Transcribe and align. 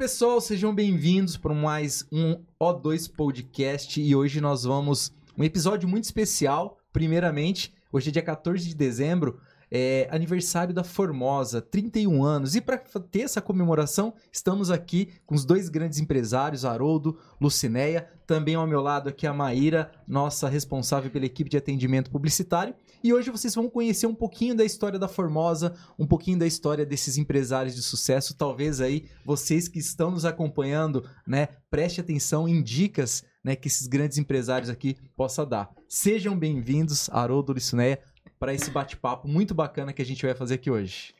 pessoal, 0.00 0.40
sejam 0.40 0.74
bem-vindos 0.74 1.36
para 1.36 1.52
mais 1.52 2.06
um 2.10 2.42
O2 2.58 3.06
Podcast 3.14 4.00
e 4.00 4.16
hoje 4.16 4.40
nós 4.40 4.64
vamos 4.64 5.12
um 5.36 5.44
episódio 5.44 5.86
muito 5.86 6.04
especial. 6.04 6.78
Primeiramente, 6.90 7.74
hoje 7.92 8.08
é 8.08 8.12
dia 8.12 8.22
14 8.22 8.66
de 8.66 8.74
dezembro, 8.74 9.38
é 9.70 10.08
aniversário 10.10 10.72
da 10.72 10.82
Formosa, 10.82 11.60
31 11.60 12.24
anos. 12.24 12.54
E 12.54 12.62
para 12.62 12.78
ter 12.78 13.20
essa 13.20 13.42
comemoração, 13.42 14.14
estamos 14.32 14.70
aqui 14.70 15.10
com 15.26 15.34
os 15.34 15.44
dois 15.44 15.68
grandes 15.68 15.98
empresários, 15.98 16.64
Haroldo, 16.64 17.18
Lucinéia, 17.38 18.08
também 18.26 18.54
ao 18.54 18.66
meu 18.66 18.80
lado 18.80 19.10
aqui 19.10 19.26
a 19.26 19.34
Maíra, 19.34 19.92
nossa 20.08 20.48
responsável 20.48 21.10
pela 21.10 21.26
equipe 21.26 21.50
de 21.50 21.58
atendimento 21.58 22.10
publicitário. 22.10 22.74
E 23.02 23.14
hoje 23.14 23.30
vocês 23.30 23.54
vão 23.54 23.68
conhecer 23.68 24.06
um 24.06 24.14
pouquinho 24.14 24.54
da 24.54 24.64
história 24.64 24.98
da 24.98 25.08
Formosa, 25.08 25.74
um 25.98 26.06
pouquinho 26.06 26.38
da 26.38 26.46
história 26.46 26.84
desses 26.84 27.16
empresários 27.16 27.74
de 27.74 27.82
sucesso. 27.82 28.36
Talvez 28.36 28.80
aí 28.80 29.06
vocês 29.24 29.68
que 29.68 29.78
estão 29.78 30.10
nos 30.10 30.26
acompanhando, 30.26 31.08
né, 31.26 31.48
preste 31.70 32.00
atenção 32.00 32.46
em 32.46 32.62
dicas, 32.62 33.24
né, 33.42 33.56
que 33.56 33.68
esses 33.68 33.86
grandes 33.86 34.18
empresários 34.18 34.68
aqui 34.68 34.98
possam 35.16 35.46
dar. 35.46 35.70
Sejam 35.88 36.38
bem-vindos, 36.38 37.08
Haroldo 37.10 37.54
Lucinéia 37.54 38.00
para 38.40 38.54
esse 38.54 38.70
bate-papo 38.70 39.28
muito 39.28 39.54
bacana 39.54 39.92
que 39.92 40.00
a 40.00 40.04
gente 40.04 40.24
vai 40.24 40.34
fazer 40.34 40.54
aqui 40.54 40.70
hoje. 40.70 41.14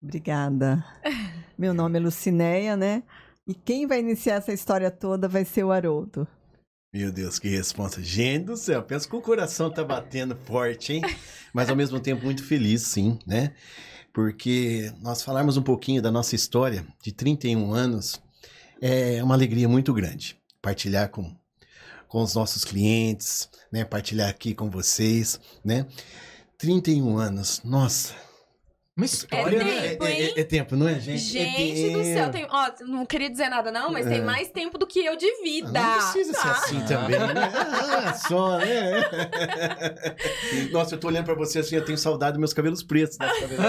Obrigada. 0.00 0.84
Meu 1.58 1.74
nome 1.74 1.98
é 1.98 2.02
Lucinéia, 2.02 2.76
né? 2.76 3.02
E 3.46 3.52
quem 3.52 3.86
vai 3.86 3.98
iniciar 3.98 4.36
essa 4.36 4.52
história 4.52 4.90
toda 4.90 5.28
vai 5.28 5.44
ser 5.44 5.64
o 5.64 5.72
Haroldo. 5.72 6.26
Meu 6.92 7.10
Deus, 7.10 7.38
que 7.38 7.48
resposta. 7.48 8.02
Gente 8.02 8.44
do 8.44 8.56
céu, 8.56 8.82
penso 8.82 9.08
que 9.08 9.16
o 9.16 9.22
coração 9.22 9.70
tá 9.70 9.82
batendo 9.82 10.36
forte, 10.44 10.92
hein? 10.92 11.02
Mas 11.52 11.70
ao 11.70 11.76
mesmo 11.76 11.98
tempo 11.98 12.22
muito 12.24 12.44
feliz, 12.44 12.82
sim, 12.82 13.18
né? 13.26 13.54
Porque 14.12 14.92
nós 15.00 15.22
falarmos 15.22 15.56
um 15.56 15.62
pouquinho 15.62 16.02
da 16.02 16.10
nossa 16.10 16.34
história 16.34 16.86
de 17.02 17.10
31 17.10 17.72
anos 17.72 18.20
é 18.80 19.24
uma 19.24 19.34
alegria 19.34 19.66
muito 19.66 19.94
grande. 19.94 20.36
Partilhar 20.60 21.08
com 21.08 21.34
com 22.12 22.22
os 22.22 22.34
nossos 22.34 22.62
clientes, 22.62 23.48
né? 23.72 23.86
Partilhar 23.86 24.28
aqui 24.28 24.54
com 24.54 24.68
vocês, 24.68 25.40
né? 25.64 25.86
31 26.58 27.16
anos, 27.16 27.62
nossa, 27.64 28.14
uma 28.94 29.06
história, 29.06 29.56
é 29.56 29.64
né? 29.64 29.80
tempo, 29.88 30.04
é, 30.04 30.12
é, 30.12 30.40
é, 30.40 30.44
tempo, 30.44 30.76
não 30.76 30.86
é, 30.86 31.00
gente? 31.00 31.18
Gente 31.18 31.88
é 31.88 31.92
do 31.92 32.04
céu, 32.04 32.30
tem, 32.30 32.46
ó, 32.50 32.70
não 32.86 33.06
queria 33.06 33.30
dizer 33.30 33.48
nada 33.48 33.72
não, 33.72 33.90
mas 33.90 34.06
tem 34.06 34.20
mais 34.20 34.50
tempo 34.50 34.76
do 34.76 34.86
que 34.86 34.98
eu 34.98 35.16
de 35.16 35.42
vida. 35.42 35.72
Não 35.72 35.94
precisa 35.94 36.34
ser 36.34 36.42
tá? 36.42 36.50
assim 36.50 36.80
também, 36.84 37.18
né? 37.18 37.52
Ah, 38.04 38.12
só, 38.12 38.58
né? 38.58 39.00
Nossa, 40.70 40.94
eu 40.94 41.00
tô 41.00 41.08
olhando 41.08 41.24
pra 41.24 41.34
você 41.34 41.60
assim, 41.60 41.74
eu 41.74 41.84
tenho 41.84 41.96
saudade 41.96 42.32
dos 42.32 42.40
meus 42.40 42.52
cabelos 42.52 42.82
pretos. 42.82 43.16
Né? 43.16 43.28
Tá 43.28 43.46
vendo? 43.46 43.62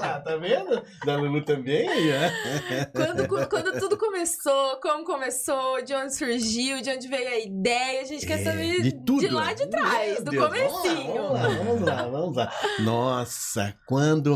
lá, 0.00 0.20
tá 0.24 0.36
vendo? 0.36 0.82
Da 1.04 1.16
Lulu 1.16 1.44
também, 1.44 2.10
é. 2.10 2.86
Quando, 2.94 3.28
quando, 3.46 3.78
tudo 3.78 3.98
começou, 3.98 4.80
como 4.80 5.04
começou, 5.04 5.82
de 5.82 5.92
onde 5.92 6.14
surgiu, 6.16 6.80
de 6.80 6.88
onde 6.88 7.06
veio 7.08 7.28
a 7.28 7.38
ideia, 7.38 8.00
a 8.00 8.04
gente 8.04 8.24
quer 8.24 8.40
É, 8.40 8.44
saber 8.44 8.80
de 8.80 8.92
tudo. 9.04 9.34
lá 9.34 9.52
de 9.52 9.66
trás, 9.66 10.14
Meu 10.14 10.24
do 10.24 10.30
Deus, 10.30 10.46
comecinho. 10.46 11.12
Vamos 11.12 11.32
lá, 11.32 11.48
vamos 11.48 11.82
lá, 11.82 12.02
vamos 12.08 12.36
lá. 12.36 12.52
Nossa, 12.78 13.74
quando... 13.86 14.29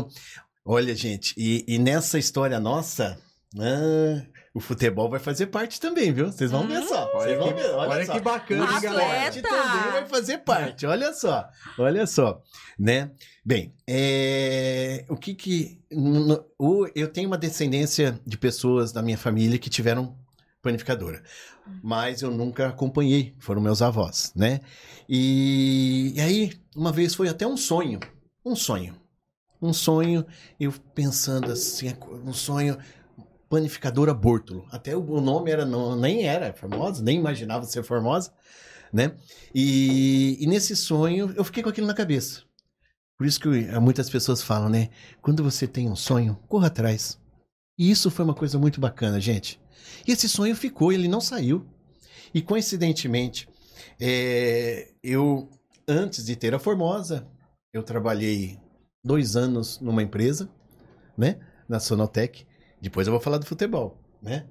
Olha, 0.63 0.95
gente, 0.95 1.33
e, 1.37 1.63
e 1.67 1.77
nessa 1.79 2.17
história 2.17 2.59
nossa... 2.59 3.17
ah, 3.59 4.25
o 4.53 4.59
futebol 4.61 5.09
vai 5.09 5.19
fazer 5.19 5.47
parte 5.47 5.79
também, 5.81 6.13
viu? 6.13 6.31
Vocês 6.31 6.49
vão 6.49 6.65
ver 6.65 6.81
só. 6.83 7.11
Vocês 7.11 7.37
vão 7.37 7.53
ver, 7.53 7.69
olha, 7.71 7.89
olha 7.89 8.05
só. 8.05 8.13
que 8.13 8.19
bacana, 8.21 8.63
O 8.77 8.81
galera? 8.81 9.29
esporte 9.29 9.41
também 9.41 9.91
vai 9.91 10.05
fazer 10.07 10.37
parte. 10.39 10.85
Olha 10.85 11.13
só, 11.13 11.45
olha 11.77 12.07
só, 12.07 12.41
né? 12.79 13.11
Bem, 13.45 13.73
é, 13.85 15.03
o 15.09 15.17
que 15.17 15.35
que 15.35 15.77
o- 16.57 16.87
eu 16.95 17.07
tenho 17.11 17.27
uma 17.27 17.37
descendência 17.37 18.17
de 18.25 18.37
pessoas 18.37 18.91
da 18.93 19.01
minha 19.01 19.17
família 19.17 19.59
que 19.59 19.69
tiveram 19.69 20.17
panificadora, 20.61 21.21
mas 21.83 22.21
eu 22.21 22.31
nunca 22.31 22.69
acompanhei. 22.69 23.35
Foram 23.39 23.61
meus 23.61 23.81
avós, 23.81 24.31
né? 24.35 24.61
E, 25.07 26.13
e 26.15 26.21
aí 26.21 26.53
uma 26.75 26.91
vez 26.93 27.13
foi 27.13 27.27
até 27.27 27.45
um 27.45 27.57
sonho, 27.57 27.99
um 28.43 28.55
sonho, 28.55 28.95
um 29.65 29.73
sonho. 29.73 30.25
Eu 30.59 30.71
pensando 30.93 31.51
assim, 31.51 31.93
um 32.23 32.33
sonho 32.33 32.77
panificadora 33.49 34.13
Bórtolo. 34.13 34.65
Até 34.71 34.95
o 34.95 35.21
nome 35.21 35.51
era 35.51 35.65
não, 35.65 35.95
nem 35.95 36.23
era 36.27 36.53
famosa, 36.53 37.03
nem 37.03 37.17
imaginava 37.17 37.65
ser 37.65 37.83
famosa, 37.83 38.33
né? 38.91 39.15
E, 39.53 40.37
e 40.39 40.47
nesse 40.47 40.75
sonho 40.75 41.33
eu 41.35 41.43
fiquei 41.43 41.63
com 41.63 41.69
aquilo 41.69 41.87
na 41.87 41.93
cabeça. 41.93 42.43
Por 43.17 43.25
isso 43.25 43.39
que 43.39 43.47
eu- 43.47 43.81
muitas 43.81 44.09
pessoas 44.09 44.41
falam, 44.41 44.69
né? 44.69 44.89
Quando 45.21 45.43
você 45.43 45.67
tem 45.67 45.89
um 45.89 45.95
sonho, 45.95 46.37
corra 46.47 46.67
atrás. 46.67 47.17
E 47.77 47.89
isso 47.89 48.09
foi 48.11 48.25
uma 48.25 48.33
coisa 48.35 48.57
muito 48.57 48.79
bacana, 48.79 49.19
gente. 49.19 49.59
E 50.07 50.11
esse 50.11 50.27
sonho 50.27 50.55
ficou, 50.55 50.91
ele 50.91 51.07
não 51.07 51.21
saiu. 51.21 51.65
E 52.33 52.41
coincidentemente, 52.41 53.47
é, 53.99 54.91
eu, 55.03 55.49
antes 55.87 56.25
de 56.25 56.35
ter 56.35 56.53
a 56.53 56.59
Formosa, 56.59 57.27
eu 57.73 57.83
trabalhei 57.83 58.57
dois 59.05 59.35
anos 59.35 59.79
numa 59.79 60.01
empresa, 60.01 60.49
né? 61.15 61.37
Na 61.69 61.79
Sonotec. 61.79 62.45
Depois 62.81 63.05
eu 63.05 63.13
vou 63.13 63.21
falar 63.21 63.37
do 63.37 63.45
futebol. 63.45 63.95
Né? 64.25 64.45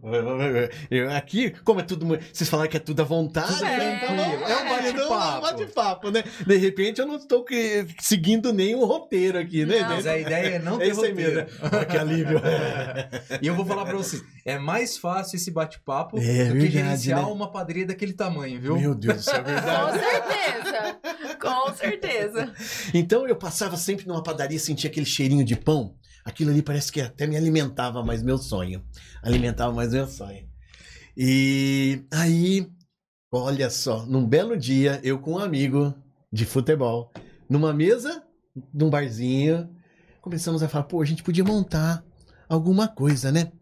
Eu, 0.90 1.10
aqui, 1.10 1.50
como 1.64 1.80
é 1.80 1.82
tudo. 1.82 2.06
Vocês 2.32 2.48
falaram 2.48 2.70
que 2.70 2.76
é 2.76 2.80
tudo 2.80 3.00
à 3.02 3.04
vontade, 3.04 3.48
Tudo 3.54 3.64
né? 3.64 3.98
tranquilo. 3.98 4.22
Então, 4.22 4.48
É 4.48 4.62
um 4.62 4.68
bate-papo. 4.68 4.88
então, 4.88 5.34
é 5.34 5.36
um 5.38 5.40
bate-papo, 5.40 6.10
né? 6.12 6.24
De 6.46 6.56
repente 6.56 7.00
eu 7.00 7.06
não 7.06 7.16
estou 7.16 7.44
que- 7.44 7.84
seguindo 8.00 8.52
nenhum 8.52 8.84
roteiro 8.84 9.36
aqui, 9.38 9.64
né? 9.66 9.80
Não. 9.80 9.88
Mas 9.88 10.06
a 10.06 10.16
ideia 10.16 10.46
é 10.54 10.58
não 10.60 10.76
É 10.76 10.84
ter 10.84 10.90
isso 10.92 11.02
aí 11.02 11.10
roteiro. 11.10 11.34
mesmo. 11.34 11.86
Que 11.90 11.98
alívio. 11.98 12.40
E 13.42 13.46
eu 13.46 13.54
vou 13.54 13.64
falar 13.66 13.84
pra 13.84 13.96
vocês, 13.96 14.22
é 14.44 14.58
mais 14.58 14.96
fácil 14.96 15.36
esse 15.36 15.50
bate-papo 15.50 16.18
É 16.18 16.20
do 16.20 16.24
que 16.52 16.58
verdade, 16.60 16.70
gerenciar 16.70 17.20
né? 17.26 17.26
uma 17.32 17.50
padaria 17.50 17.84
daquele 17.86 18.12
tamanho, 18.12 18.60
viu? 18.60 18.78
Meu 18.78 18.94
Deus 18.94 19.24
céu, 19.24 19.36
é 19.36 19.42
Com 19.42 19.50
verdade. 19.50 19.98
certeza, 19.98 21.00
com 21.40 21.74
certeza. 21.74 22.52
Então 22.94 23.26
eu 23.26 23.34
passava 23.36 23.76
sempre 23.76 24.06
numa 24.06 24.22
padaria, 24.22 24.58
sentia 24.58 24.88
aquele 24.88 25.06
cheirinho 25.06 25.44
de 25.44 25.56
pão. 25.56 25.94
Aquilo 26.24 26.50
ali 26.50 26.62
parece 26.62 26.90
que 26.90 27.00
até 27.00 27.26
me 27.26 27.36
alimentava 27.36 28.02
mais 28.02 28.22
meu 28.22 28.38
sonho. 28.38 28.82
Alimentava 29.22 29.72
mais 29.72 29.92
meu 29.92 30.08
sonho. 30.08 30.48
E 31.16 32.04
aí, 32.10 32.66
olha 33.30 33.68
só, 33.70 34.06
num 34.06 34.26
belo 34.26 34.56
dia, 34.56 35.00
eu 35.04 35.18
com 35.18 35.34
um 35.34 35.38
amigo 35.38 35.94
de 36.32 36.44
futebol, 36.44 37.12
numa 37.48 37.72
mesa, 37.72 38.24
num 38.72 38.90
barzinho, 38.90 39.70
começamos 40.20 40.62
a 40.62 40.68
falar, 40.68 40.84
pô, 40.84 41.00
a 41.00 41.04
gente 41.04 41.22
podia 41.22 41.44
montar 41.44 42.04
alguma 42.48 42.88
coisa, 42.88 43.30
né? 43.30 43.52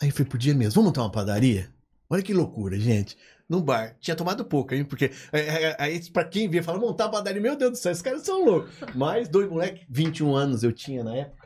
Aí 0.00 0.08
eu 0.08 0.12
falei, 0.12 0.30
podia 0.30 0.54
mesmo, 0.54 0.74
vamos 0.74 0.88
montar 0.88 1.02
uma 1.02 1.12
padaria? 1.12 1.68
Olha 2.08 2.22
que 2.22 2.32
loucura, 2.32 2.78
gente. 2.78 3.16
Num 3.48 3.60
bar. 3.60 3.96
Tinha 4.00 4.16
tomado 4.16 4.44
pouco, 4.44 4.74
hein? 4.74 4.84
Porque 4.84 5.10
é, 5.32 5.40
é, 5.40 5.76
aí, 5.78 6.00
pra 6.10 6.24
quem 6.24 6.48
via, 6.48 6.62
fala, 6.62 6.78
montar 6.78 7.08
padaria, 7.08 7.42
meu 7.42 7.56
Deus 7.56 7.72
do 7.72 7.76
céu, 7.76 7.92
esses 7.92 8.02
caras 8.02 8.22
são 8.22 8.44
loucos. 8.44 8.70
Mas 8.94 9.28
dois 9.28 9.50
moleques, 9.50 9.84
21 9.90 10.34
anos 10.34 10.62
eu 10.62 10.72
tinha 10.72 11.04
na 11.04 11.14
época. 11.14 11.43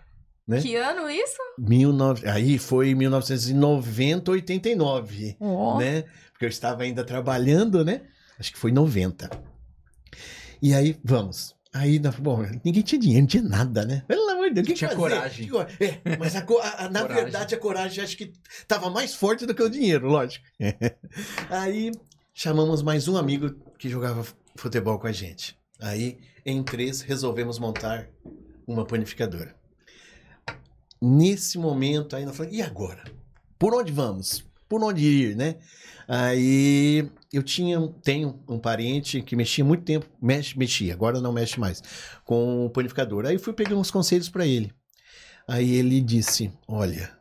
Né? 0.49 0.63
Que 0.63 0.75
ano 0.77 1.11
isso? 1.11 1.37
19... 1.59 2.27
Aí 2.27 2.57
foi 2.59 2.95
1990, 2.95 4.31
89, 4.31 5.37
Ó, 5.39 5.79
né? 5.79 6.05
Porque 6.33 6.47
eu 6.47 6.49
estava 6.49 6.85
ainda 6.85 7.05
trabalhando, 7.05 7.85
né? 7.85 8.01
Acho 8.39 8.53
que 8.53 8.59
foi 8.59 8.73
90. 8.73 9.29
E 10.63 10.73
aí, 10.73 10.99
vamos. 11.05 11.55
Aí, 11.75 11.99
bom, 11.99 12.43
ninguém 12.65 12.83
tinha 12.83 12.99
dinheiro, 12.99 13.21
não 13.21 13.27
tinha 13.29 13.43
nada, 13.43 13.85
né? 13.85 14.03
Pelo 14.09 14.27
amor 14.31 14.49
de 14.49 14.55
Deus, 14.55 14.67
que 14.69 14.73
Tinha 14.73 14.89
fazer? 14.89 15.01
coragem. 15.01 15.51
É, 15.79 16.17
mas 16.17 16.35
a 16.35 16.39
a- 16.41 16.85
a- 16.87 16.89
na 16.91 17.03
Coragem. 17.03 17.23
verdade 17.25 17.55
a 17.55 17.59
coragem 17.59 18.03
acho 18.03 18.17
que 18.17 18.33
estava 18.49 18.89
mais 18.89 19.15
forte 19.15 19.45
do 19.45 19.55
que 19.55 19.63
o 19.63 19.69
dinheiro, 19.69 20.09
lógico. 20.09 20.47
Aí 21.51 21.93
chamamos 22.33 22.81
mais 22.83 23.07
um 23.07 23.17
amigo 23.19 23.55
que 23.79 23.89
jogava 23.89 24.25
futebol 24.57 24.99
com 24.99 25.07
a 25.09 25.13
gente. 25.13 25.59
Aí, 25.79 26.19
em 26.45 26.63
três, 26.63 27.03
resolvemos 27.03 27.59
montar 27.59 28.09
uma 28.67 28.87
panificadora. 28.87 29.55
Nesse 31.01 31.59
momento, 31.59 32.17
aí 32.17 32.25
nós 32.25 32.39
e 32.51 32.61
agora? 32.61 33.05
Por 33.59 33.75
onde 33.75 33.93
vamos? 33.93 34.45
Por 34.69 34.83
onde 34.83 35.05
ir, 35.05 35.37
né? 35.37 35.57
Aí 36.07 37.11
eu 37.33 37.43
tinha, 37.43 37.79
tenho 38.03 38.43
um 38.49 38.59
parente 38.59 39.23
que 39.23 39.37
mexia 39.37 39.65
muito 39.65 39.85
tempo, 39.85 40.07
mexe, 40.21 40.59
mexia, 40.59 40.95
agora 40.95 41.21
não 41.21 41.33
mexe 41.33 41.59
mais, 41.61 41.83
com 42.25 42.67
o 42.67 42.71
panificador. 42.71 43.27
Aí 43.27 43.39
fui 43.39 43.53
pegar 43.53 43.77
uns 43.77 43.91
conselhos 43.91 44.29
para 44.29 44.47
ele. 44.47 44.73
Aí 45.47 45.75
ele 45.75 46.01
disse: 46.01 46.53
Olha, 46.67 47.19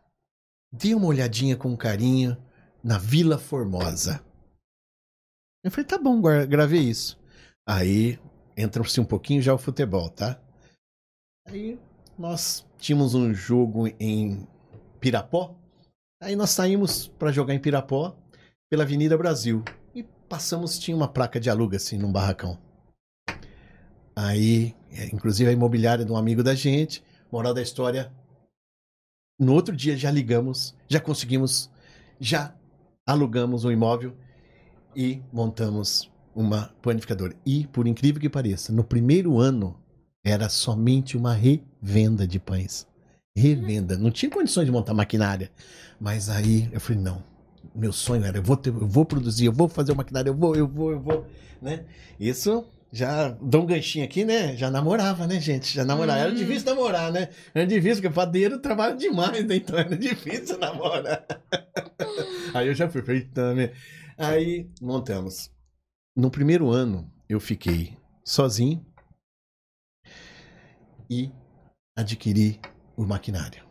dê 0.72 0.94
uma 0.94 1.08
olhadinha 1.08 1.56
com 1.56 1.76
carinho 1.78 2.36
na 2.84 2.98
Vila 2.98 3.38
Formosa. 3.38 4.22
Eu 5.64 5.72
falei: 5.72 5.86
Tá 5.86 5.98
bom, 5.98 6.22
gra- 6.22 6.46
gravei 6.46 6.82
isso. 6.82 7.18
Aí 7.66 8.20
entra-se 8.56 9.00
um 9.00 9.06
pouquinho 9.06 9.42
já 9.42 9.54
o 9.54 9.58
futebol, 9.58 10.10
tá? 10.10 10.42
Aí 11.46 11.80
nós 12.18 12.67
tínhamos 12.78 13.14
um 13.14 13.34
jogo 13.34 13.88
em 14.00 14.48
Pirapó. 15.00 15.56
Aí 16.22 16.36
nós 16.36 16.52
saímos 16.52 17.08
para 17.08 17.32
jogar 17.32 17.54
em 17.54 17.60
Pirapó 17.60 18.16
pela 18.70 18.84
Avenida 18.84 19.18
Brasil. 19.18 19.64
E 19.94 20.04
passamos, 20.04 20.80
tinha 20.80 20.96
uma 20.96 21.08
placa 21.08 21.40
de 21.40 21.50
aluga 21.50 21.78
assim 21.78 21.98
num 21.98 22.12
barracão. 22.12 22.58
Aí, 24.16 24.76
é, 24.92 25.06
inclusive 25.14 25.50
a 25.50 25.54
imobiliária 25.54 26.04
de 26.04 26.12
um 26.12 26.18
amigo 26.18 26.42
da 26.42 26.56
gente, 26.56 27.04
moral 27.32 27.54
da 27.54 27.62
história, 27.62 28.12
No 29.40 29.54
outro 29.54 29.76
dia 29.76 29.96
já 29.96 30.10
ligamos, 30.10 30.76
já 30.88 31.00
conseguimos, 31.00 31.70
já 32.20 32.56
alugamos 33.06 33.64
um 33.64 33.72
imóvel 33.72 34.18
e 34.96 35.22
montamos 35.32 36.12
uma 36.34 36.74
panificadora. 36.82 37.36
E, 37.46 37.68
por 37.68 37.86
incrível 37.86 38.20
que 38.20 38.30
pareça, 38.30 38.74
no 38.74 38.84
primeiro 38.84 39.38
ano 39.40 39.80
era 40.30 40.50
somente 40.50 41.16
uma 41.18 41.34
revenda 41.34 42.28
de 42.28 42.40
pães. 42.40 42.88
Revenda. 43.36 43.98
Não 43.98 44.10
tinha 44.12 44.30
condições 44.30 44.66
de 44.66 44.72
montar 44.72 44.94
maquinária. 44.94 45.52
Mas 46.00 46.30
aí 46.30 46.70
eu 46.72 46.80
falei, 46.80 47.02
não. 47.02 47.24
Meu 47.76 47.94
sonho 47.94 48.24
era, 48.24 48.38
eu 48.40 48.44
vou, 48.44 48.58
ter, 48.58 48.70
eu 48.70 48.88
vou 48.88 49.06
produzir, 49.06 49.46
eu 49.46 49.54
vou 49.54 49.68
fazer 49.68 49.92
uma 49.92 49.98
maquinária, 49.98 50.30
eu 50.30 50.36
vou, 50.36 50.56
eu 50.56 50.68
vou, 50.68 50.92
eu 50.92 51.00
vou, 51.00 51.26
né? 51.62 51.86
Isso 52.20 52.66
já 52.92 53.30
dou 53.30 53.62
um 53.62 53.66
ganchinho 53.68 54.04
aqui, 54.04 54.26
né? 54.26 54.58
Já 54.58 54.72
namorava, 54.72 55.28
né, 55.28 55.40
gente? 55.40 55.76
Já 55.76 55.86
namorava. 55.86 56.20
Era 56.20 56.32
Hum. 56.32 56.36
difícil 56.36 56.66
namorar, 56.66 57.12
né? 57.12 57.30
Era 57.54 57.68
difícil, 57.68 58.02
porque 58.02 58.10
padeiro 58.16 58.58
trabalha 58.60 58.96
demais, 58.96 59.46
né? 59.46 59.58
Então 59.58 59.78
era 59.78 59.96
difícil 59.96 60.58
namorar. 60.58 61.24
Aí 62.56 62.68
eu 62.68 62.74
já 62.74 62.90
fui 62.90 63.04
feito, 63.04 63.40
né? 63.54 63.72
Aí 64.18 64.68
montamos. 64.82 65.52
No 66.16 66.32
primeiro 66.32 66.72
ano, 66.72 67.08
eu 67.30 67.40
fiquei 67.40 67.94
sozinho 68.24 68.84
e 71.10 71.32
adquiri 71.96 72.60
o 72.96 73.06
maquinário. 73.06 73.66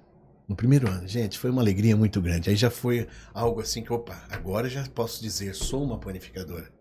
No 0.48 0.54
primeiro 0.54 0.88
ano, 0.88 1.08
gente, 1.08 1.38
foi 1.38 1.50
uma 1.50 1.60
alegria 1.60 1.96
muito 1.96 2.20
grande. 2.20 2.50
Aí 2.50 2.56
já 2.56 2.70
foi 2.70 3.08
algo 3.34 3.60
assim 3.60 3.82
que, 3.82 3.92
opa, 3.92 4.24
agora 4.30 4.68
já 4.68 4.86
posso 4.88 5.20
dizer, 5.20 5.54
sou 5.54 5.82
uma 5.82 5.98
panificadora, 5.98 6.72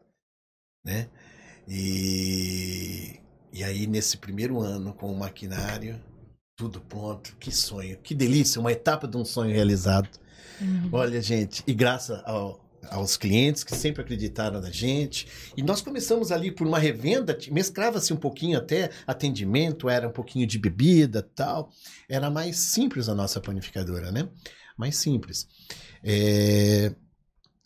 né? 0.85 1.09
E, 1.67 3.19
e 3.51 3.63
aí, 3.63 3.87
nesse 3.87 4.17
primeiro 4.17 4.59
ano, 4.61 4.93
com 4.93 5.11
o 5.11 5.17
maquinário, 5.17 5.99
tudo 6.55 6.79
pronto, 6.79 7.35
que 7.37 7.51
sonho, 7.51 7.97
que 7.97 8.13
delícia, 8.13 8.61
uma 8.61 8.71
etapa 8.71 9.07
de 9.07 9.17
um 9.17 9.25
sonho 9.25 9.53
realizado. 9.53 10.09
Olha, 10.91 11.21
gente, 11.21 11.63
e 11.67 11.73
graças 11.73 12.21
ao- 12.25 12.63
aos 12.89 13.17
clientes 13.17 13.63
que 13.63 13.75
sempre 13.75 14.01
acreditaram 14.01 14.61
na 14.61 14.69
gente. 14.69 15.27
E 15.57 15.63
nós 15.63 15.81
começamos 15.81 16.31
ali 16.31 16.51
por 16.51 16.67
uma 16.67 16.79
revenda, 16.79 17.37
mesclava-se 17.51 18.13
um 18.13 18.17
pouquinho 18.17 18.57
até 18.57 18.89
atendimento, 19.07 19.89
era 19.89 20.07
um 20.07 20.11
pouquinho 20.11 20.47
de 20.47 20.57
bebida 20.59 21.21
tal. 21.35 21.69
Era 22.09 22.29
mais 22.29 22.57
simples 22.57 23.09
a 23.09 23.15
nossa 23.15 23.39
panificadora, 23.41 24.11
né? 24.11 24.29
Mais 24.77 24.97
simples. 24.97 25.47
É, 26.03 26.93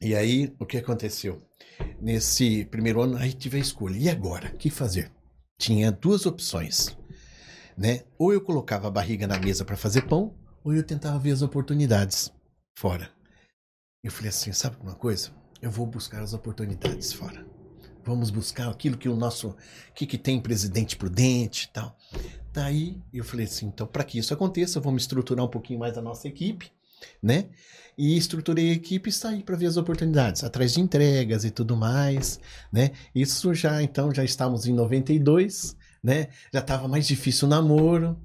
E 0.02 0.16
aí, 0.16 0.54
o 0.60 0.66
que 0.66 0.78
aconteceu? 0.78 1.42
Nesse 2.02 2.66
primeiro 2.66 3.02
ano, 3.02 3.18
aí 3.18 3.34
tive 3.34 3.58
a 3.58 3.60
escolha. 3.60 3.98
E 3.98 4.10
agora? 4.10 4.50
O 4.54 4.58
que 4.58 4.70
fazer? 4.70 5.12
Tinha 5.58 5.92
duas 5.92 6.26
opções, 6.26 6.96
né? 7.78 8.04
Ou 8.18 8.32
eu 8.34 8.42
colocava 8.42 8.88
a 8.88 8.92
barriga 8.92 9.28
na 9.28 9.38
mesa 9.38 9.66
para 9.66 9.76
fazer 9.76 10.04
pão, 10.04 10.34
ou 10.64 10.74
eu 10.74 10.84
tentava 10.84 11.20
ver 11.20 11.32
as 11.32 11.42
oportunidades 11.42 12.32
fora. 12.78 13.10
Eu 14.02 14.12
falei 14.12 14.30
assim, 14.30 14.54
sabe 14.54 14.78
uma 14.82 14.96
coisa? 14.96 15.30
Eu 15.62 15.70
vou 15.70 15.86
buscar 15.86 16.22
as 16.22 16.34
oportunidades 16.34 17.12
fora. 17.12 17.46
Vamos 18.02 18.30
buscar 18.30 18.70
aquilo 18.70 18.98
que 18.98 19.10
o 19.10 19.16
nosso, 19.16 19.54
que 19.94 20.06
que 20.06 20.18
tem 20.18 20.40
presidente 20.40 20.96
prudente 20.96 21.66
e 21.66 21.74
tal. 21.74 21.98
Daí 22.54 22.98
eu 23.14 23.26
falei 23.26 23.46
assim, 23.46 23.66
então 23.66 23.86
para 23.86 24.06
que 24.06 24.18
isso 24.18 24.34
aconteça, 24.34 24.80
vamos 24.80 25.04
estruturar 25.04 25.46
um 25.46 25.50
pouquinho 25.50 25.80
mais 25.80 25.98
a 25.98 26.02
nossa 26.02 26.30
equipe, 26.30 26.72
né? 27.22 27.50
E 27.98 28.18
estruturei 28.18 28.70
a 28.70 28.74
equipe 28.74 29.10
e 29.10 29.14
saí 29.14 29.44
para 29.44 29.58
ver 29.58 29.66
as 29.66 29.76
oportunidades, 29.76 30.46
atrás 30.46 30.74
de 30.74 30.80
entregas 30.80 31.44
e 31.44 31.52
tudo 31.52 31.76
mais, 31.76 32.40
né? 32.72 32.92
Isso 33.14 33.54
já, 33.54 33.84
então, 33.84 34.14
já 34.14 34.24
estávamos 34.24 34.66
em 34.66 34.74
92, 34.74 35.76
né? 36.02 36.30
Já 36.54 36.62
estava 36.62 36.88
mais 36.88 37.06
difícil 37.06 37.48
o 37.48 37.52
namoro. 37.52 38.18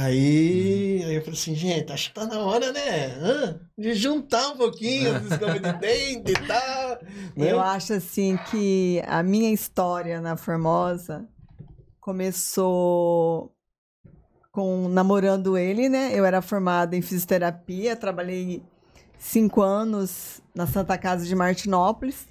Aí, 0.00 1.02
aí 1.04 1.14
eu 1.16 1.20
falei 1.22 1.36
assim, 1.36 1.56
gente, 1.56 1.92
acho 1.92 2.10
que 2.10 2.14
tá 2.14 2.24
na 2.24 2.38
hora, 2.38 2.70
né? 2.70 3.06
Hã? 3.20 3.60
De 3.76 3.94
juntar 3.94 4.50
um 4.50 4.56
pouquinho 4.56 5.16
as 5.16 5.24
escovas 5.24 5.60
de 5.60 5.72
dente 5.72 6.30
e 6.30 6.46
tal. 6.46 6.90
né? 7.36 7.52
Eu 7.52 7.58
acho 7.58 7.94
assim 7.94 8.38
que 8.48 9.02
a 9.08 9.24
minha 9.24 9.50
história 9.52 10.20
na 10.20 10.36
Formosa 10.36 11.28
começou 12.00 13.52
com 14.52 14.88
namorando 14.88 15.58
ele, 15.58 15.88
né? 15.88 16.12
Eu 16.14 16.24
era 16.24 16.40
formada 16.40 16.94
em 16.94 17.02
fisioterapia, 17.02 17.96
trabalhei 17.96 18.62
cinco 19.18 19.62
anos 19.62 20.40
na 20.54 20.68
Santa 20.68 20.96
Casa 20.96 21.26
de 21.26 21.34
Martinópolis 21.34 22.28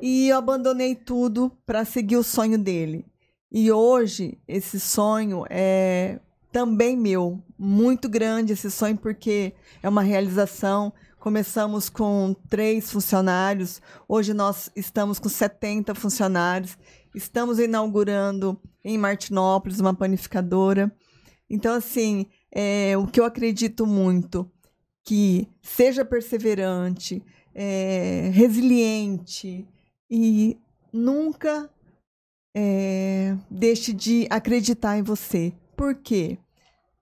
e 0.00 0.30
eu 0.30 0.38
abandonei 0.38 0.94
tudo 0.94 1.52
para 1.66 1.84
seguir 1.84 2.16
o 2.16 2.22
sonho 2.22 2.56
dele. 2.56 3.04
E 3.50 3.70
hoje 3.70 4.38
esse 4.48 4.80
sonho 4.80 5.44
é 5.50 6.18
também 6.52 6.96
meu, 6.96 7.42
muito 7.58 8.08
grande 8.08 8.52
esse 8.52 8.70
sonho 8.70 8.96
porque 8.96 9.54
é 9.82 9.88
uma 9.88 10.02
realização. 10.02 10.92
Começamos 11.18 11.88
com 11.88 12.34
três 12.48 12.90
funcionários, 12.90 13.80
hoje 14.08 14.34
nós 14.34 14.70
estamos 14.76 15.18
com 15.18 15.28
70 15.28 15.94
funcionários. 15.94 16.76
Estamos 17.14 17.58
inaugurando 17.58 18.60
em 18.84 18.98
Martinópolis 18.98 19.80
uma 19.80 19.94
panificadora. 19.94 20.94
Então, 21.48 21.74
assim, 21.74 22.26
é, 22.50 22.96
o 22.96 23.06
que 23.06 23.20
eu 23.20 23.24
acredito 23.24 23.86
muito, 23.86 24.50
que 25.04 25.48
seja 25.62 26.04
perseverante, 26.04 27.22
é, 27.54 28.30
resiliente 28.32 29.66
e 30.10 30.58
nunca 30.92 31.70
é, 32.54 33.36
deixe 33.50 33.92
de 33.92 34.26
acreditar 34.30 34.98
em 34.98 35.02
você. 35.02 35.52
Por 35.82 35.96
quê? 35.96 36.38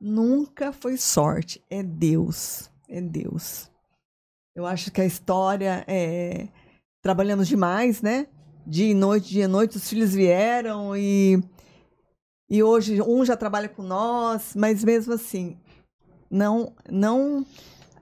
Nunca 0.00 0.72
foi 0.72 0.96
sorte, 0.96 1.62
é 1.68 1.82
Deus, 1.82 2.70
é 2.88 2.98
Deus. 2.98 3.70
Eu 4.54 4.64
acho 4.64 4.90
que 4.90 5.02
a 5.02 5.04
história 5.04 5.84
é. 5.86 6.48
Trabalhamos 7.02 7.46
demais, 7.46 8.00
né? 8.00 8.26
Dia 8.66 8.92
e 8.92 8.94
noite, 8.94 9.28
dia 9.28 9.44
e 9.44 9.46
noite, 9.46 9.76
os 9.76 9.86
filhos 9.86 10.14
vieram 10.14 10.96
e. 10.96 11.42
E 12.48 12.62
hoje 12.62 13.02
um 13.02 13.22
já 13.22 13.36
trabalha 13.36 13.68
com 13.68 13.82
nós, 13.82 14.54
mas 14.56 14.82
mesmo 14.82 15.12
assim, 15.12 15.60
não. 16.30 16.74
não 16.90 17.44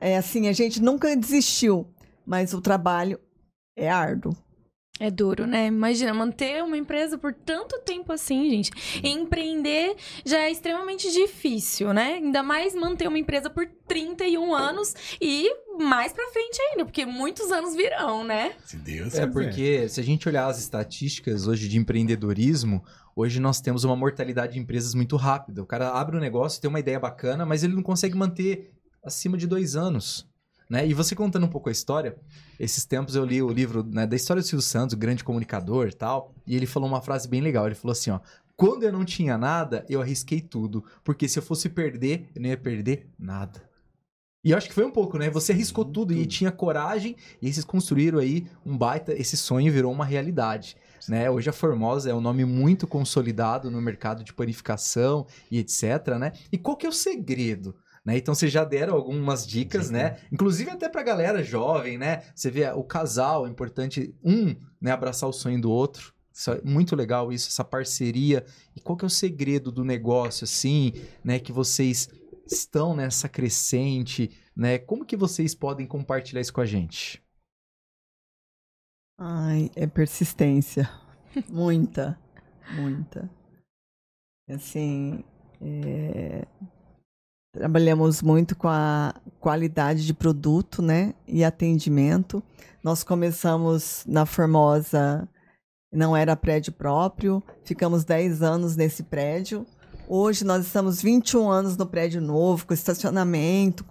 é 0.00 0.16
assim, 0.16 0.46
a 0.46 0.52
gente 0.52 0.80
nunca 0.80 1.16
desistiu, 1.16 1.92
mas 2.24 2.54
o 2.54 2.60
trabalho 2.60 3.18
é 3.74 3.90
árduo. 3.90 4.32
É 5.00 5.10
duro, 5.10 5.46
né? 5.46 5.66
Imagina, 5.66 6.12
manter 6.12 6.62
uma 6.62 6.76
empresa 6.76 7.16
por 7.16 7.32
tanto 7.32 7.78
tempo 7.80 8.12
assim, 8.12 8.50
gente. 8.50 8.70
E 9.02 9.08
empreender 9.08 9.94
já 10.24 10.38
é 10.40 10.50
extremamente 10.50 11.10
difícil, 11.12 11.92
né? 11.92 12.14
Ainda 12.14 12.42
mais 12.42 12.74
manter 12.74 13.06
uma 13.06 13.18
empresa 13.18 13.48
por 13.48 13.66
31 13.86 14.54
anos 14.54 14.94
e 15.20 15.48
mais 15.78 16.12
pra 16.12 16.28
frente 16.32 16.60
ainda, 16.70 16.84
porque 16.84 17.06
muitos 17.06 17.52
anos 17.52 17.76
virão, 17.76 18.24
né? 18.24 18.52
Se 18.64 18.76
Deus 18.76 19.14
É 19.14 19.26
porque 19.26 19.88
se 19.88 20.00
a 20.00 20.04
gente 20.04 20.28
olhar 20.28 20.48
as 20.48 20.58
estatísticas 20.58 21.46
hoje 21.46 21.68
de 21.68 21.78
empreendedorismo, 21.78 22.82
hoje 23.14 23.38
nós 23.38 23.60
temos 23.60 23.84
uma 23.84 23.94
mortalidade 23.94 24.54
de 24.54 24.58
empresas 24.58 24.94
muito 24.94 25.16
rápida. 25.16 25.62
O 25.62 25.66
cara 25.66 25.90
abre 25.90 26.16
um 26.16 26.20
negócio, 26.20 26.60
tem 26.60 26.68
uma 26.68 26.80
ideia 26.80 26.98
bacana, 26.98 27.46
mas 27.46 27.62
ele 27.62 27.74
não 27.74 27.82
consegue 27.82 28.16
manter 28.16 28.72
acima 29.04 29.38
de 29.38 29.46
dois 29.46 29.76
anos. 29.76 30.27
Né? 30.68 30.86
E 30.86 30.92
você 30.92 31.14
contando 31.14 31.46
um 31.46 31.50
pouco 31.50 31.68
a 31.68 31.72
história, 31.72 32.16
esses 32.60 32.84
tempos 32.84 33.14
eu 33.14 33.24
li 33.24 33.42
o 33.42 33.48
livro 33.48 33.82
né, 33.82 34.06
da 34.06 34.16
história 34.16 34.42
do 34.42 34.46
Silvio 34.46 34.62
Santos, 34.62 34.94
o 34.94 34.98
grande 34.98 35.24
comunicador 35.24 35.88
e 35.88 35.92
tal, 35.92 36.34
e 36.46 36.54
ele 36.54 36.66
falou 36.66 36.88
uma 36.88 37.00
frase 37.00 37.26
bem 37.26 37.40
legal. 37.40 37.66
Ele 37.66 37.74
falou 37.74 37.92
assim, 37.92 38.10
ó, 38.10 38.20
quando 38.54 38.82
eu 38.82 38.92
não 38.92 39.04
tinha 39.04 39.38
nada, 39.38 39.86
eu 39.88 40.02
arrisquei 40.02 40.40
tudo, 40.40 40.84
porque 41.02 41.28
se 41.28 41.38
eu 41.38 41.42
fosse 41.42 41.68
perder, 41.68 42.28
eu 42.34 42.42
não 42.42 42.48
ia 42.48 42.56
perder 42.56 43.08
nada. 43.18 43.66
E 44.44 44.50
eu 44.50 44.56
acho 44.56 44.68
que 44.68 44.74
foi 44.74 44.84
um 44.84 44.90
pouco, 44.90 45.18
né? 45.18 45.28
Você 45.30 45.52
arriscou 45.52 45.84
tudo 45.84 46.12
e 46.12 46.24
tinha 46.26 46.52
coragem, 46.52 47.16
e 47.40 47.52
vocês 47.52 47.64
construíram 47.64 48.18
aí 48.18 48.46
um 48.64 48.76
baita, 48.76 49.12
esse 49.12 49.36
sonho 49.36 49.72
virou 49.72 49.92
uma 49.92 50.04
realidade. 50.04 50.76
Né? 51.08 51.30
Hoje 51.30 51.48
a 51.48 51.52
Formosa 51.52 52.10
é 52.10 52.14
um 52.14 52.20
nome 52.20 52.44
muito 52.44 52.86
consolidado 52.86 53.70
no 53.70 53.80
mercado 53.80 54.22
de 54.22 54.32
panificação 54.32 55.26
e 55.50 55.58
etc, 55.58 56.18
né? 56.18 56.32
E 56.52 56.58
qual 56.58 56.76
que 56.76 56.86
é 56.86 56.88
o 56.88 56.92
segredo? 56.92 57.74
Né? 58.08 58.16
Então 58.16 58.34
vocês 58.34 58.50
já 58.50 58.64
deram 58.64 58.94
algumas 58.94 59.46
dicas, 59.46 59.90
né? 59.90 60.16
Inclusive 60.32 60.70
até 60.70 60.88
pra 60.88 61.02
galera 61.02 61.44
jovem, 61.44 61.98
né? 61.98 62.22
Você 62.34 62.50
vê 62.50 62.66
o 62.70 62.82
casal, 62.82 63.46
é 63.46 63.50
importante 63.50 64.14
um, 64.24 64.56
né, 64.80 64.92
abraçar 64.92 65.28
o 65.28 65.32
sonho 65.32 65.60
do 65.60 65.70
outro. 65.70 66.14
Isso 66.32 66.50
é 66.50 66.62
muito 66.64 66.96
legal 66.96 67.30
isso, 67.30 67.48
essa 67.48 67.62
parceria. 67.62 68.46
E 68.74 68.80
qual 68.80 68.96
que 68.96 69.04
é 69.04 69.08
o 69.08 69.10
segredo 69.10 69.70
do 69.70 69.84
negócio 69.84 70.44
assim, 70.44 70.94
né, 71.22 71.38
que 71.38 71.52
vocês 71.52 72.08
estão 72.46 72.96
nessa 72.96 73.28
crescente, 73.28 74.30
né? 74.56 74.78
Como 74.78 75.04
que 75.04 75.14
vocês 75.14 75.54
podem 75.54 75.86
compartilhar 75.86 76.40
isso 76.40 76.54
com 76.54 76.62
a 76.62 76.66
gente? 76.66 77.22
Ai, 79.18 79.70
é 79.76 79.86
persistência. 79.86 80.88
muita, 81.52 82.18
muita. 82.74 83.28
Assim, 84.48 85.22
é, 85.60 86.46
trabalhamos 87.52 88.22
muito 88.22 88.56
com 88.56 88.68
a 88.68 89.14
qualidade 89.40 90.06
de 90.06 90.14
produto, 90.14 90.82
né? 90.82 91.14
E 91.26 91.44
atendimento. 91.44 92.42
Nós 92.82 93.02
começamos 93.02 94.04
na 94.06 94.24
Formosa, 94.26 95.28
não 95.92 96.16
era 96.16 96.36
prédio 96.36 96.72
próprio, 96.72 97.42
ficamos 97.64 98.04
10 98.04 98.42
anos 98.42 98.76
nesse 98.76 99.02
prédio. 99.02 99.66
Hoje 100.06 100.44
nós 100.44 100.66
estamos 100.66 101.02
21 101.02 101.50
anos 101.50 101.76
no 101.76 101.86
prédio 101.86 102.20
novo, 102.20 102.66
com 102.66 102.74
estacionamento, 102.74 103.84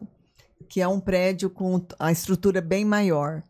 que 0.70 0.82
é 0.82 0.88
um 0.88 1.00
prédio 1.00 1.50
com 1.50 1.86
a 2.00 2.12
estrutura 2.12 2.62
bem 2.62 2.86
maior. 2.86 3.44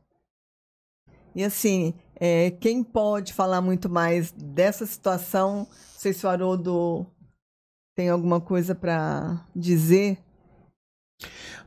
E 1.36 1.44
assim, 1.44 1.94
é, 2.16 2.52
quem 2.52 2.84
pode 2.84 3.32
falar 3.32 3.62
muito 3.62 3.90
mais 3.90 4.32
dessa 4.32 4.86
situação? 4.86 5.60
Não 5.60 5.68
sei 5.98 6.12
se 6.12 6.26
o 6.26 6.30
Haroldo 6.30 7.06
tem 7.98 8.10
alguma 8.10 8.39
coisa 8.39 8.75
para 8.75 9.44
dizer. 9.56 10.20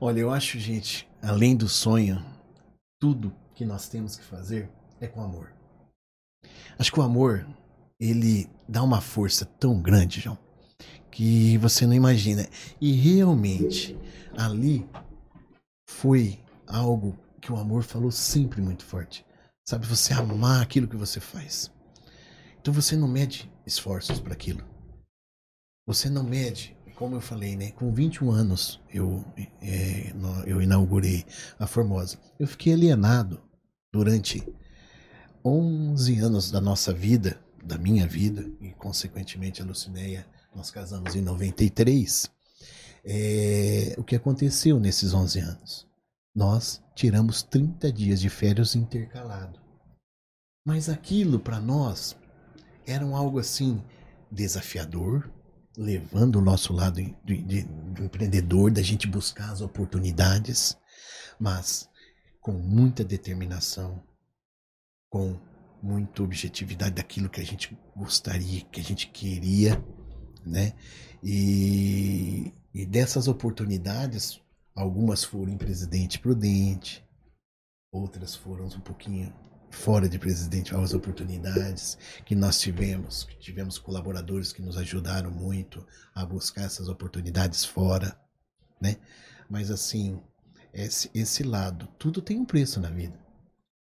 Olha, 0.01 0.21
eu 0.21 0.31
acho, 0.31 0.61
gente, 0.61 1.09
além 1.21 1.57
do 1.57 1.69
sonho, 1.69 2.25
tudo 3.01 3.35
que 3.53 3.65
nós 3.65 3.89
temos 3.89 4.15
que 4.15 4.25
fazer 4.25 4.71
é 5.01 5.09
com 5.09 5.21
amor. 5.21 5.53
Acho 6.79 6.93
que 6.93 7.01
o 7.01 7.03
amor, 7.03 7.45
ele 7.99 8.49
dá 8.69 8.81
uma 8.81 9.01
força 9.01 9.45
tão 9.45 9.83
grande, 9.83 10.21
João, 10.21 10.39
que 11.11 11.59
você 11.59 11.85
não 11.85 11.95
imagina. 11.95 12.49
E 12.81 12.93
realmente, 12.93 13.99
ali 14.39 14.89
foi 15.89 16.39
algo 16.65 17.19
que 17.41 17.51
o 17.51 17.57
amor 17.57 17.83
falou 17.83 18.13
sempre 18.13 18.63
muito 18.63 18.85
forte. 18.85 19.27
Sabe, 19.69 19.85
você 19.85 20.13
amar 20.13 20.63
aquilo 20.63 20.87
que 20.87 20.97
você 20.97 21.19
faz. 21.19 21.73
Então 22.61 22.73
você 22.73 22.95
não 22.95 23.09
mede 23.09 23.51
esforços 23.67 24.21
para 24.21 24.33
aquilo. 24.33 24.70
Você 25.87 26.09
não 26.09 26.23
mede, 26.23 26.77
como 26.95 27.17
eu 27.17 27.21
falei, 27.21 27.57
né? 27.57 27.71
Com 27.73 27.93
21 27.93 28.31
anos 28.31 28.81
eu, 28.93 29.25
é, 29.63 30.13
eu 30.47 30.61
inaugurei 30.61 31.25
a 31.59 31.67
Formosa. 31.67 32.19
Eu 32.39 32.47
fiquei 32.47 32.73
alienado 32.73 33.43
durante 33.93 34.47
11 35.45 36.19
anos 36.19 36.51
da 36.51 36.61
nossa 36.61 36.93
vida, 36.93 37.41
da 37.65 37.79
minha 37.79 38.07
vida, 38.07 38.51
e 38.61 38.71
consequentemente 38.73 39.63
a 39.63 39.65
Lucinéia, 39.65 40.27
nós 40.55 40.71
casamos 40.71 41.15
em 41.15 41.23
93. 41.23 42.31
É, 43.05 43.95
o 43.97 44.05
que 44.05 44.15
aconteceu 44.15 44.79
nesses 44.79 45.15
11 45.15 45.41
anos? 45.41 45.87
Nós 46.35 46.83
tiramos 46.95 47.43
30 47.43 47.91
dias 47.91 48.21
de 48.21 48.29
férias 48.29 48.77
intercalado. 48.77 49.59
Mas 50.67 50.89
aquilo 50.89 51.41
para 51.41 51.59
nós 51.59 52.15
era 52.87 53.05
algo 53.05 53.39
assim 53.39 53.83
desafiador, 54.31 55.31
levando 55.81 56.37
o 56.37 56.43
nosso 56.43 56.75
lado 56.75 56.97
de, 56.97 57.15
de, 57.25 57.63
de 57.63 58.03
empreendedor, 58.05 58.71
da 58.71 58.83
gente 58.83 59.07
buscar 59.07 59.51
as 59.51 59.63
oportunidades, 59.63 60.77
mas 61.39 61.89
com 62.39 62.53
muita 62.53 63.03
determinação, 63.03 64.03
com 65.09 65.41
muita 65.83 66.23
objetividade 66.23 66.97
daquilo 66.97 67.31
que 67.31 67.41
a 67.41 67.45
gente 67.45 67.75
gostaria, 67.97 68.61
que 68.61 68.79
a 68.79 68.85
gente 68.85 69.07
queria, 69.07 69.83
né? 70.45 70.75
E, 71.25 72.53
e 72.75 72.85
dessas 72.85 73.27
oportunidades, 73.27 74.39
algumas 74.75 75.25
foram 75.25 75.51
em 75.51 75.57
presidente 75.57 76.19
prudente, 76.19 77.03
outras 77.91 78.35
foram 78.35 78.67
um 78.67 78.81
pouquinho 78.81 79.33
fora 79.71 80.09
de 80.09 80.19
presidente, 80.19 80.75
as 80.75 80.93
oportunidades 80.93 81.97
que 82.27 82.35
nós 82.35 82.61
tivemos, 82.61 83.25
que 83.25 83.39
tivemos 83.39 83.79
colaboradores 83.79 84.53
que 84.53 84.61
nos 84.61 84.77
ajudaram 84.77 85.31
muito 85.31 85.87
a 86.15 86.27
buscar 86.27 86.63
essas 86.63 86.89
oportunidades 86.89 87.65
fora, 87.65 88.19
né? 88.81 88.97
Mas 89.49 89.71
assim, 89.71 90.21
esse, 90.73 91.11
esse 91.15 91.43
lado, 91.43 91.89
tudo 91.99 92.21
tem 92.21 92.39
um 92.39 92.45
preço 92.45 92.81
na 92.81 92.91
vida. 92.91 93.19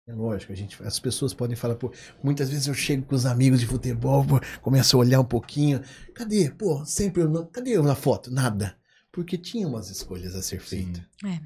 É 0.08 0.14
lógico, 0.14 0.52
a 0.52 0.56
gente, 0.56 0.82
as 0.84 1.00
pessoas 1.00 1.34
podem 1.36 1.56
falar, 1.56 1.76
pô, 1.76 1.92
muitas 2.24 2.50
vezes 2.50 2.66
eu 2.66 2.74
chego 2.74 3.06
com 3.06 3.16
os 3.16 3.28
amigos 3.28 3.60
de 3.60 3.68
futebol, 3.68 4.26
pô, 4.26 4.40
começo 4.62 4.96
a 4.96 5.00
olhar 5.00 5.20
um 5.20 5.26
pouquinho, 5.26 5.82
cadê? 6.16 6.50
Pô, 6.50 6.84
sempre 6.86 7.22
eu 7.22 7.30
não, 7.30 7.46
cadê 7.46 7.72
eu 7.78 7.84
na 7.84 7.96
foto? 7.96 8.32
Nada. 8.32 8.76
Porque 9.12 9.38
tinha 9.38 9.68
umas 9.68 9.90
escolhas 9.90 10.36
a 10.36 10.42
ser 10.42 10.60
feitas. 10.60 11.04
É. 11.24 11.40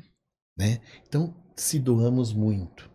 Né? 0.58 0.82
Então, 1.06 1.36
se 1.56 1.80
doamos 1.80 2.32
muito. 2.32 2.93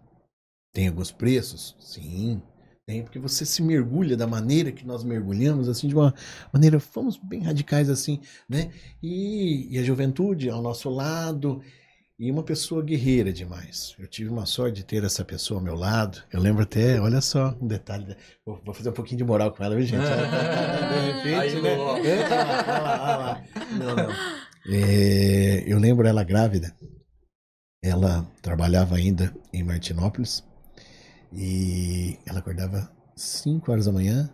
Tem 0.73 0.89
alguns 0.89 1.11
preços? 1.11 1.77
Sim. 1.81 2.43
Tem, 2.87 3.03
porque 3.03 3.19
você 3.19 3.45
se 3.45 3.63
mergulha 3.63 4.17
da 4.17 4.27
maneira 4.27 4.73
que 4.73 4.87
nós 4.87 5.05
mergulhamos, 5.05 5.69
assim, 5.69 5.89
de 5.89 5.95
uma 5.95 6.15
maneira, 6.51 6.81
fomos 6.81 7.19
bem 7.19 7.43
radicais 7.43 7.91
assim, 7.91 8.19
né? 8.49 8.73
E, 9.03 9.69
e 9.71 9.79
a 9.79 9.83
juventude 9.83 10.49
ao 10.49 10.63
nosso 10.63 10.89
lado, 10.89 11.61
e 12.19 12.33
uma 12.33 12.43
pessoa 12.43 12.83
guerreira 12.83 13.33
demais. 13.33 13.95
Eu 13.99 14.09
tive 14.09 14.29
uma 14.29 14.45
sorte 14.45 14.77
de 14.77 14.85
ter 14.85 15.05
essa 15.05 15.25
pessoa 15.25 15.61
ao 15.61 15.65
meu 15.65 15.77
lado. 15.77 16.21
Eu 16.33 16.41
lembro 16.41 16.65
até, 16.65 17.01
olha 17.01 17.21
só, 17.21 17.57
um 17.61 17.67
detalhe. 17.67 18.17
Vou, 18.45 18.61
vou 18.65 18.75
fazer 18.75 18.89
um 18.89 18.93
pouquinho 18.93 19.19
de 19.19 19.25
moral 19.25 19.53
com 19.53 19.63
ela, 19.63 19.77
viu, 19.77 19.87
gente? 19.87 20.01
de 20.01 21.29
repente, 21.31 21.63
né? 21.63 21.77
Olha 21.79 22.29
lá, 22.29 23.03
olha 23.05 23.17
lá. 23.17 23.45
Não, 23.71 23.97
não. 23.97 24.13
É, 24.75 25.65
eu 25.67 25.79
lembro 25.79 26.09
ela 26.09 26.25
grávida. 26.25 26.75
Ela 27.85 28.27
trabalhava 28.43 28.97
ainda 28.97 29.33
em 29.53 29.63
Martinópolis. 29.63 30.43
E 31.32 32.18
ela 32.26 32.38
acordava 32.38 32.90
5 33.16 33.70
horas 33.70 33.87
da 33.87 33.92
manhã. 33.92 34.32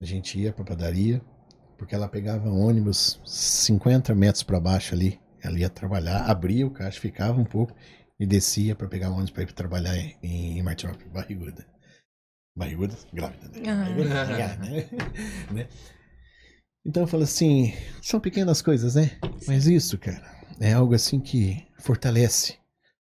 A 0.00 0.04
gente 0.04 0.38
ia 0.38 0.52
para 0.52 0.64
padaria, 0.64 1.22
porque 1.78 1.94
ela 1.94 2.08
pegava 2.08 2.50
ônibus 2.50 3.20
50 3.24 4.14
metros 4.14 4.42
para 4.42 4.60
baixo 4.60 4.94
ali 4.94 5.18
ela 5.44 5.58
ia 5.58 5.68
trabalhar, 5.68 6.24
abria 6.24 6.66
o 6.66 6.70
caixa, 6.70 6.98
ficava 6.98 7.38
um 7.38 7.44
pouco 7.44 7.74
e 8.18 8.26
descia 8.26 8.74
para 8.74 8.88
pegar 8.88 9.10
ônibus 9.10 9.30
para 9.30 9.42
ir 9.42 9.52
trabalhar 9.52 9.94
em, 9.96 10.58
em 10.58 10.62
Martinópolis, 10.62 11.12
barriguda. 11.12 11.66
Barriguda, 12.56 12.96
grávida, 13.12 13.48
né? 13.60 13.88
Uhum. 13.88 14.04
né? 14.64 14.88
né? 15.52 15.68
Então 16.86 17.02
eu 17.02 17.06
falo 17.06 17.24
assim, 17.24 17.74
são 18.02 18.20
pequenas 18.20 18.62
coisas, 18.62 18.94
né? 18.94 19.18
Mas 19.46 19.66
isso, 19.66 19.98
cara, 19.98 20.24
é 20.60 20.72
algo 20.72 20.94
assim 20.94 21.20
que 21.20 21.66
fortalece. 21.78 22.58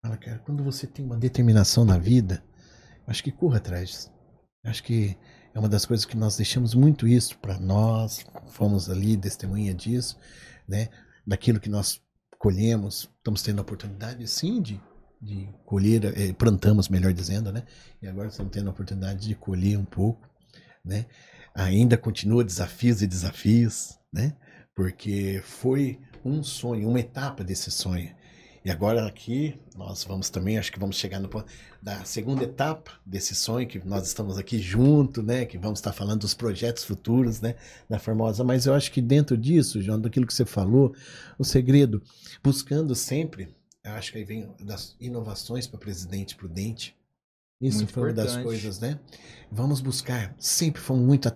Fala, 0.01 0.17
cara, 0.17 0.39
quando 0.39 0.63
você 0.63 0.87
tem 0.87 1.05
uma 1.05 1.17
determinação 1.17 1.85
na 1.85 1.97
vida, 1.97 2.43
acho 3.07 3.23
que 3.23 3.31
corra 3.31 3.57
atrás. 3.57 4.11
Acho 4.63 4.83
que 4.83 5.17
é 5.53 5.59
uma 5.59 5.69
das 5.69 5.85
coisas 5.85 6.05
que 6.05 6.17
nós 6.17 6.35
deixamos 6.35 6.73
muito 6.73 7.07
isso 7.07 7.37
para 7.37 7.59
nós, 7.59 8.25
fomos 8.47 8.89
ali 8.89 9.15
testemunha 9.15 9.73
disso, 9.73 10.17
né? 10.67 10.89
Daquilo 11.25 11.59
que 11.59 11.69
nós 11.69 12.01
colhemos, 12.39 13.09
estamos 13.17 13.41
tendo 13.41 13.59
a 13.59 13.61
oportunidade 13.61 14.27
sim 14.27 14.61
de, 14.61 14.81
de 15.21 15.47
colher, 15.65 16.05
eh, 16.05 16.33
plantamos, 16.33 16.89
melhor 16.89 17.13
dizendo, 17.13 17.51
né? 17.51 17.63
E 18.01 18.07
agora 18.07 18.29
estamos 18.29 18.51
tendo 18.51 18.67
a 18.67 18.71
oportunidade 18.71 19.27
de 19.27 19.35
colher 19.35 19.77
um 19.77 19.85
pouco, 19.85 20.27
né? 20.83 21.05
Ainda 21.53 21.97
continua 21.97 22.43
desafios 22.43 23.01
e 23.01 23.07
desafios, 23.07 23.97
né? 24.11 24.35
Porque 24.75 25.41
foi 25.43 25.99
um 26.25 26.41
sonho, 26.41 26.89
uma 26.89 26.99
etapa 26.99 27.43
desse 27.43 27.69
sonho. 27.69 28.13
E 28.65 28.71
agora 28.71 29.05
aqui 29.05 29.59
nós 29.75 30.05
vamos 30.05 30.29
também, 30.29 30.57
acho 30.57 30.71
que 30.71 30.79
vamos 30.79 30.95
chegar 30.95 31.19
no 31.19 31.27
ponto 31.27 31.51
da 31.81 32.05
segunda 32.05 32.45
etapa 32.45 32.91
desse 33.05 33.35
sonho 33.35 33.67
que 33.67 33.77
nós 33.85 34.07
estamos 34.07 34.37
aqui 34.37 34.57
junto, 34.57 35.21
né? 35.21 35.45
Que 35.45 35.57
vamos 35.57 35.79
estar 35.79 35.91
falando 35.91 36.21
dos 36.21 36.33
projetos 36.33 36.85
futuros, 36.85 37.41
né? 37.41 37.55
Da 37.89 37.99
Formosa. 37.99 38.41
Mas 38.41 38.65
eu 38.65 38.73
acho 38.73 38.89
que 38.89 39.01
dentro 39.01 39.37
disso, 39.37 39.81
João, 39.81 39.99
daquilo 39.99 40.25
que 40.25 40.33
você 40.33 40.45
falou, 40.45 40.95
o 41.37 41.43
segredo, 41.43 42.01
buscando 42.41 42.95
sempre, 42.95 43.53
eu 43.83 43.91
acho 43.91 44.13
que 44.13 44.19
aí 44.19 44.23
vem 44.23 44.55
das 44.61 44.95
inovações 44.97 45.67
para 45.67 45.77
presidente 45.77 46.37
prudente, 46.37 46.95
isso 47.67 47.77
muito 47.77 47.93
foi 47.93 48.11
importante. 48.11 48.29
uma 48.29 48.35
das 48.35 48.43
coisas, 48.43 48.79
né? 48.79 48.99
Vamos 49.55 49.81
buscar. 49.81 50.35
Sempre 50.39 50.81
fomos 50.81 51.05
muito 51.05 51.27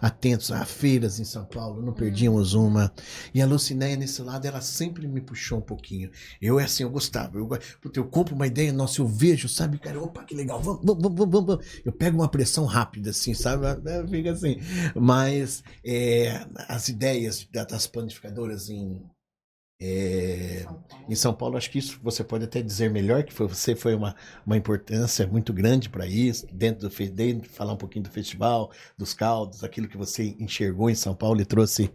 atentos 0.00 0.50
a 0.50 0.64
feiras 0.64 1.20
em 1.20 1.24
São 1.24 1.44
Paulo, 1.44 1.82
não 1.82 1.92
perdíamos 1.92 2.54
uma. 2.54 2.90
E 3.34 3.42
a 3.42 3.46
Lucinéia, 3.46 3.96
nesse 3.96 4.22
lado, 4.22 4.46
ela 4.46 4.62
sempre 4.62 5.06
me 5.06 5.20
puxou 5.20 5.58
um 5.58 5.62
pouquinho. 5.62 6.10
Eu, 6.40 6.58
é 6.58 6.64
assim, 6.64 6.84
eu 6.84 6.90
gostava. 6.90 7.36
Eu, 7.36 7.48
eu 7.94 8.04
compro 8.06 8.34
uma 8.34 8.46
ideia, 8.46 8.72
nossa, 8.72 9.02
eu 9.02 9.06
vejo, 9.06 9.46
sabe, 9.46 9.78
cara, 9.78 10.02
opa, 10.02 10.24
que 10.24 10.34
legal, 10.34 10.60
vamos, 10.62 10.80
vamos, 10.84 11.02
vamos, 11.02 11.30
vamos. 11.30 11.82
Eu 11.84 11.92
pego 11.92 12.16
uma 12.16 12.28
pressão 12.28 12.64
rápida, 12.64 13.10
assim, 13.10 13.34
sabe? 13.34 13.66
Fica 14.08 14.32
assim. 14.32 14.56
Mas 14.94 15.62
é, 15.84 16.46
as 16.68 16.88
ideias 16.88 17.46
das 17.52 17.86
planificadoras 17.86 18.70
em 18.70 19.02
é, 19.80 20.64
São 20.64 21.06
em 21.08 21.14
São 21.14 21.34
Paulo, 21.34 21.56
acho 21.56 21.70
que 21.70 21.78
isso 21.78 22.00
você 22.02 22.24
pode 22.24 22.44
até 22.44 22.62
dizer 22.62 22.90
melhor, 22.90 23.22
que 23.24 23.32
foi, 23.32 23.46
você 23.46 23.76
foi 23.76 23.94
uma, 23.94 24.16
uma 24.44 24.56
importância 24.56 25.26
muito 25.26 25.52
grande 25.52 25.90
para 25.90 26.06
isso, 26.06 26.46
dentro 26.50 26.88
do 26.88 26.90
dentro, 26.90 27.48
falar 27.48 27.74
um 27.74 27.76
pouquinho 27.76 28.04
do 28.04 28.10
festival, 28.10 28.70
dos 28.96 29.12
caldos, 29.12 29.62
aquilo 29.62 29.88
que 29.88 29.96
você 29.96 30.34
enxergou 30.38 30.88
em 30.88 30.94
São 30.94 31.14
Paulo 31.14 31.40
e 31.40 31.44
trouxe 31.44 31.90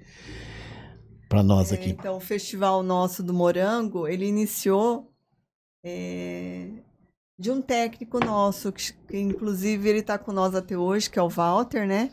para 1.27 1.41
nós 1.41 1.71
é, 1.71 1.75
aqui. 1.75 1.89
Então, 1.89 2.17
o 2.17 2.19
festival 2.19 2.83
nosso 2.83 3.23
do 3.23 3.33
Morango, 3.33 4.07
ele 4.07 4.25
iniciou 4.27 5.11
é, 5.83 6.69
de 7.39 7.49
um 7.49 7.61
técnico 7.61 8.19
nosso, 8.23 8.71
que, 8.71 8.93
que 8.93 9.17
inclusive 9.17 9.89
ele 9.89 9.99
está 9.99 10.19
com 10.19 10.31
nós 10.31 10.53
até 10.53 10.77
hoje, 10.77 11.09
que 11.09 11.17
é 11.17 11.21
o 11.21 11.29
Walter, 11.29 11.87
né? 11.87 12.11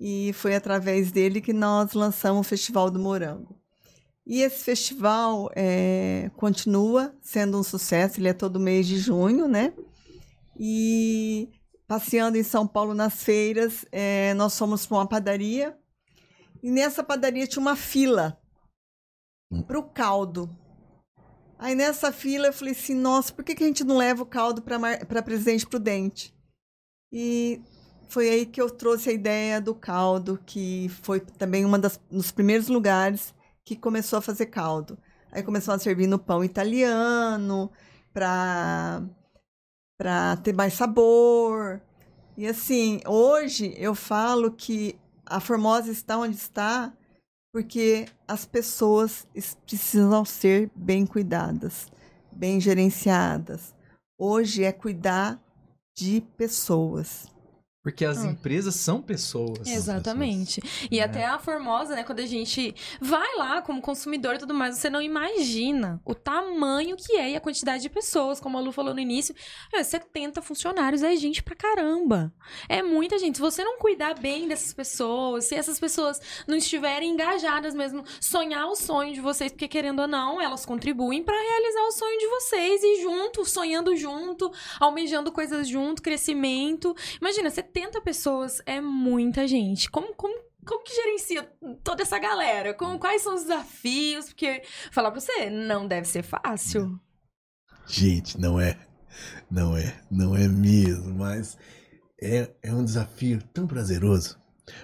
E 0.00 0.32
foi 0.32 0.54
através 0.54 1.12
dele 1.12 1.40
que 1.40 1.52
nós 1.52 1.92
lançamos 1.92 2.40
o 2.46 2.48
Festival 2.48 2.90
do 2.90 2.98
Morango. 2.98 3.58
E 4.28 4.42
esse 4.42 4.62
festival 4.62 5.50
é, 5.56 6.30
continua 6.36 7.16
sendo 7.22 7.58
um 7.58 7.62
sucesso, 7.62 8.20
ele 8.20 8.28
é 8.28 8.34
todo 8.34 8.60
mês 8.60 8.86
de 8.86 8.98
junho, 8.98 9.48
né? 9.48 9.72
E 10.54 11.48
passeando 11.86 12.36
em 12.36 12.42
São 12.42 12.66
Paulo 12.66 12.92
nas 12.92 13.22
feiras, 13.22 13.86
é, 13.90 14.34
nós 14.34 14.56
fomos 14.58 14.84
para 14.84 14.98
uma 14.98 15.08
padaria 15.08 15.74
e 16.62 16.70
nessa 16.70 17.02
padaria 17.02 17.46
tinha 17.46 17.62
uma 17.62 17.74
fila 17.74 18.38
para 19.66 19.78
o 19.78 19.82
caldo. 19.82 20.54
Aí 21.58 21.74
nessa 21.74 22.12
fila 22.12 22.48
eu 22.48 22.52
falei 22.52 22.74
assim, 22.74 22.94
nossa, 22.94 23.32
por 23.32 23.42
que, 23.42 23.54
que 23.54 23.64
a 23.64 23.66
gente 23.66 23.82
não 23.82 23.96
leva 23.96 24.22
o 24.22 24.26
caldo 24.26 24.60
para 24.60 25.22
Presidente 25.22 25.66
Prudente? 25.66 26.34
E 27.10 27.62
foi 28.10 28.28
aí 28.28 28.44
que 28.44 28.60
eu 28.60 28.68
trouxe 28.68 29.08
a 29.08 29.12
ideia 29.12 29.58
do 29.58 29.74
caldo, 29.74 30.38
que 30.44 30.90
foi 31.00 31.18
também 31.18 31.64
um 31.64 31.70
dos 32.10 32.30
primeiros 32.30 32.68
lugares 32.68 33.32
que 33.68 33.76
começou 33.76 34.18
a 34.18 34.22
fazer 34.22 34.46
caldo. 34.46 34.98
Aí 35.30 35.42
começou 35.42 35.74
a 35.74 35.78
servir 35.78 36.06
no 36.06 36.18
pão 36.18 36.42
italiano, 36.42 37.70
para 38.14 39.02
para 39.98 40.36
ter 40.38 40.54
mais 40.54 40.72
sabor. 40.72 41.82
E 42.36 42.46
assim, 42.46 43.00
hoje 43.04 43.74
eu 43.76 43.94
falo 43.94 44.52
que 44.52 44.98
a 45.26 45.38
Formosa 45.38 45.90
está 45.90 46.16
onde 46.16 46.36
está 46.36 46.94
porque 47.52 48.06
as 48.26 48.46
pessoas 48.46 49.26
precisam 49.66 50.24
ser 50.24 50.70
bem 50.74 51.04
cuidadas, 51.04 51.88
bem 52.32 52.60
gerenciadas. 52.60 53.74
Hoje 54.16 54.64
é 54.64 54.72
cuidar 54.72 55.42
de 55.94 56.22
pessoas. 56.38 57.26
Porque 57.82 58.04
as 58.04 58.18
hum. 58.18 58.30
empresas 58.30 58.74
são 58.74 59.00
pessoas. 59.00 59.66
Exatamente. 59.66 60.60
Pessoas. 60.60 60.88
E 60.90 60.98
é. 60.98 61.04
até 61.04 61.24
a 61.24 61.38
Formosa, 61.38 61.94
né, 61.94 62.02
quando 62.02 62.20
a 62.20 62.26
gente 62.26 62.74
vai 63.00 63.36
lá 63.36 63.62
como 63.62 63.80
consumidor 63.80 64.34
e 64.34 64.38
tudo 64.38 64.52
mais, 64.52 64.76
você 64.76 64.90
não 64.90 65.00
imagina 65.00 66.00
o 66.04 66.14
tamanho 66.14 66.96
que 66.96 67.16
é 67.16 67.30
e 67.30 67.36
a 67.36 67.40
quantidade 67.40 67.82
de 67.82 67.88
pessoas. 67.88 68.40
Como 68.40 68.58
a 68.58 68.60
Lu 68.60 68.72
falou 68.72 68.92
no 68.92 69.00
início, 69.00 69.34
é, 69.72 69.82
70 69.82 70.42
funcionários 70.42 71.02
é 71.02 71.14
gente 71.14 71.42
pra 71.42 71.54
caramba. 71.54 72.32
É 72.68 72.82
muita 72.82 73.16
gente. 73.18 73.36
Se 73.36 73.40
você 73.40 73.62
não 73.62 73.78
cuidar 73.78 74.18
bem 74.18 74.48
dessas 74.48 74.74
pessoas, 74.74 75.44
se 75.44 75.54
essas 75.54 75.78
pessoas 75.78 76.20
não 76.46 76.56
estiverem 76.56 77.12
engajadas 77.12 77.74
mesmo, 77.74 78.04
sonhar 78.20 78.66
o 78.66 78.74
sonho 78.74 79.14
de 79.14 79.20
vocês, 79.20 79.52
porque 79.52 79.68
querendo 79.68 80.00
ou 80.00 80.08
não, 80.08 80.40
elas 80.40 80.66
contribuem 80.66 81.22
para 81.22 81.40
realizar 81.40 81.82
o 81.82 81.92
sonho 81.92 82.18
de 82.18 82.26
vocês 82.26 82.82
e 82.82 83.02
junto, 83.02 83.44
sonhando 83.44 83.96
junto, 83.96 84.52
almejando 84.80 85.30
coisas 85.30 85.68
junto, 85.68 86.02
crescimento. 86.02 86.94
Imagina, 87.20 87.50
você 87.50 87.62
70 87.68 88.00
pessoas 88.00 88.62
é 88.64 88.80
muita 88.80 89.46
gente. 89.46 89.90
Como, 89.90 90.14
como, 90.14 90.42
como 90.64 90.82
que 90.82 90.94
gerencia 90.94 91.42
toda 91.84 92.02
essa 92.02 92.18
galera? 92.18 92.72
Como, 92.72 92.98
quais 92.98 93.22
são 93.22 93.34
os 93.34 93.42
desafios? 93.42 94.26
Porque, 94.26 94.62
falar 94.90 95.10
pra 95.10 95.20
você, 95.20 95.50
não 95.50 95.86
deve 95.86 96.06
ser 96.06 96.22
fácil. 96.22 96.98
Gente, 97.86 98.40
não 98.40 98.58
é. 98.58 98.78
Não 99.50 99.76
é. 99.76 100.00
Não 100.10 100.34
é 100.34 100.48
mesmo, 100.48 101.14
mas 101.14 101.58
é, 102.20 102.50
é 102.62 102.72
um 102.72 102.84
desafio 102.84 103.42
tão 103.52 103.66
prazeroso. 103.66 104.38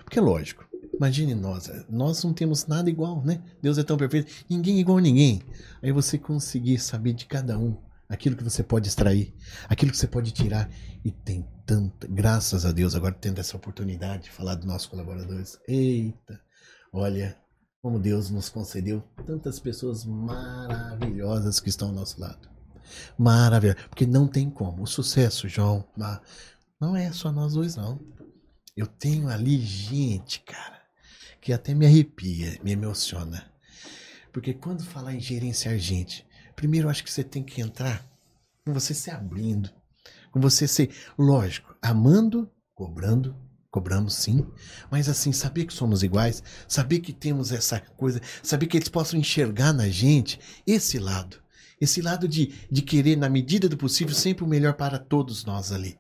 Porque, 0.05 0.21
lógico, 0.21 0.67
imagine 0.95 1.35
nós. 1.35 1.71
Nós 1.89 2.23
não 2.23 2.35
temos 2.35 2.67
nada 2.67 2.91
igual, 2.91 3.25
né? 3.25 3.43
Deus 3.63 3.79
é 3.79 3.83
tão 3.83 3.97
perfeito. 3.97 4.31
Ninguém 4.49 4.77
é 4.77 4.81
igual 4.81 4.99
a 4.99 5.03
ninguém. 5.03 5.43
Aí 5.83 5.91
você 5.91 6.19
conseguir 6.19 6.79
saber 6.79 7.15
de 7.15 7.25
cada 7.25 7.59
um 7.59 7.77
aquilo 8.09 8.37
que 8.37 8.45
você 8.45 8.63
pode 8.63 8.89
extrair, 8.89 9.35
aquilo 9.69 9.91
que 9.91 9.97
você 9.97 10.07
pode 10.07 10.33
tirar. 10.33 10.71
E 11.05 11.11
tem 11.11 11.47
tanta, 11.67 12.07
graças 12.07 12.65
a 12.65 12.73
Deus, 12.73 12.95
agora 12.95 13.15
tendo 13.15 13.41
essa 13.41 13.57
oportunidade 13.57 14.25
de 14.25 14.31
falar 14.31 14.55
dos 14.55 14.67
nossos 14.67 14.87
colaboradores. 14.87 15.59
Eita, 15.67 16.41
olha 16.93 17.39
como 17.83 17.99
Deus 17.99 18.31
nos 18.31 18.49
concedeu 18.49 19.03
tantas 19.27 19.59
pessoas 19.61 20.05
maravilhosas 20.05 21.61
que 21.61 21.69
estão 21.69 21.89
ao 21.89 21.95
nosso 21.95 22.21
lado. 22.21 22.49
Maravilha, 23.19 23.77
porque 23.89 24.07
não 24.07 24.27
tem 24.27 24.51
como. 24.51 24.83
O 24.83 24.87
sucesso, 24.87 25.49
João, 25.49 25.87
não 26.81 26.97
é 26.97 27.13
só 27.13 27.31
nós 27.31 27.55
dois, 27.55 27.77
não. 27.77 28.01
Eu 28.77 28.87
tenho 28.87 29.29
ali 29.29 29.59
gente, 29.61 30.41
cara, 30.41 30.81
que 31.41 31.53
até 31.53 31.75
me 31.75 31.87
arrepia, 31.87 32.59
me 32.63 32.73
emociona. 32.73 33.53
Porque 34.33 34.55
quando 34.55 34.83
falar 34.83 35.15
em 35.15 35.21
gerenciar 35.21 35.79
gente, 35.79 36.27
Primeiro, 36.55 36.87
eu 36.87 36.91
acho 36.91 37.05
que 37.05 37.13
você 37.13 37.25
tem 37.25 37.43
que 37.43 37.61
entrar 37.61 38.07
com 38.65 38.73
você 38.73 38.95
se 38.95 39.11
abrindo, 39.11 39.71
com 40.35 40.41
você 40.41 40.67
ser, 40.67 40.91
lógico, 41.17 41.77
amando, 41.81 42.51
cobrando, 42.75 43.37
cobramos 43.71 44.15
sim, 44.15 44.45
mas 44.91 45.09
assim, 45.09 45.31
saber 45.31 45.65
que 45.65 45.73
somos 45.73 46.03
iguais, 46.03 46.43
saber 46.67 46.99
que 46.99 47.13
temos 47.13 47.53
essa 47.53 47.79
coisa, 47.79 48.21
saber 48.43 48.67
que 48.67 48.77
eles 48.77 48.89
possam 48.89 49.17
enxergar 49.17 49.73
na 49.73 49.89
gente 49.89 50.41
esse 50.67 50.99
lado, 50.99 51.37
esse 51.81 52.03
lado 52.03 52.27
de, 52.27 52.53
de 52.69 52.83
querer, 52.83 53.17
na 53.17 53.29
medida 53.29 53.69
do 53.69 53.77
possível, 53.77 54.13
sempre 54.13 54.43
o 54.43 54.49
melhor 54.49 54.75
para 54.75 54.99
todos 54.99 55.45
nós 55.45 55.71
ali. 55.71 55.97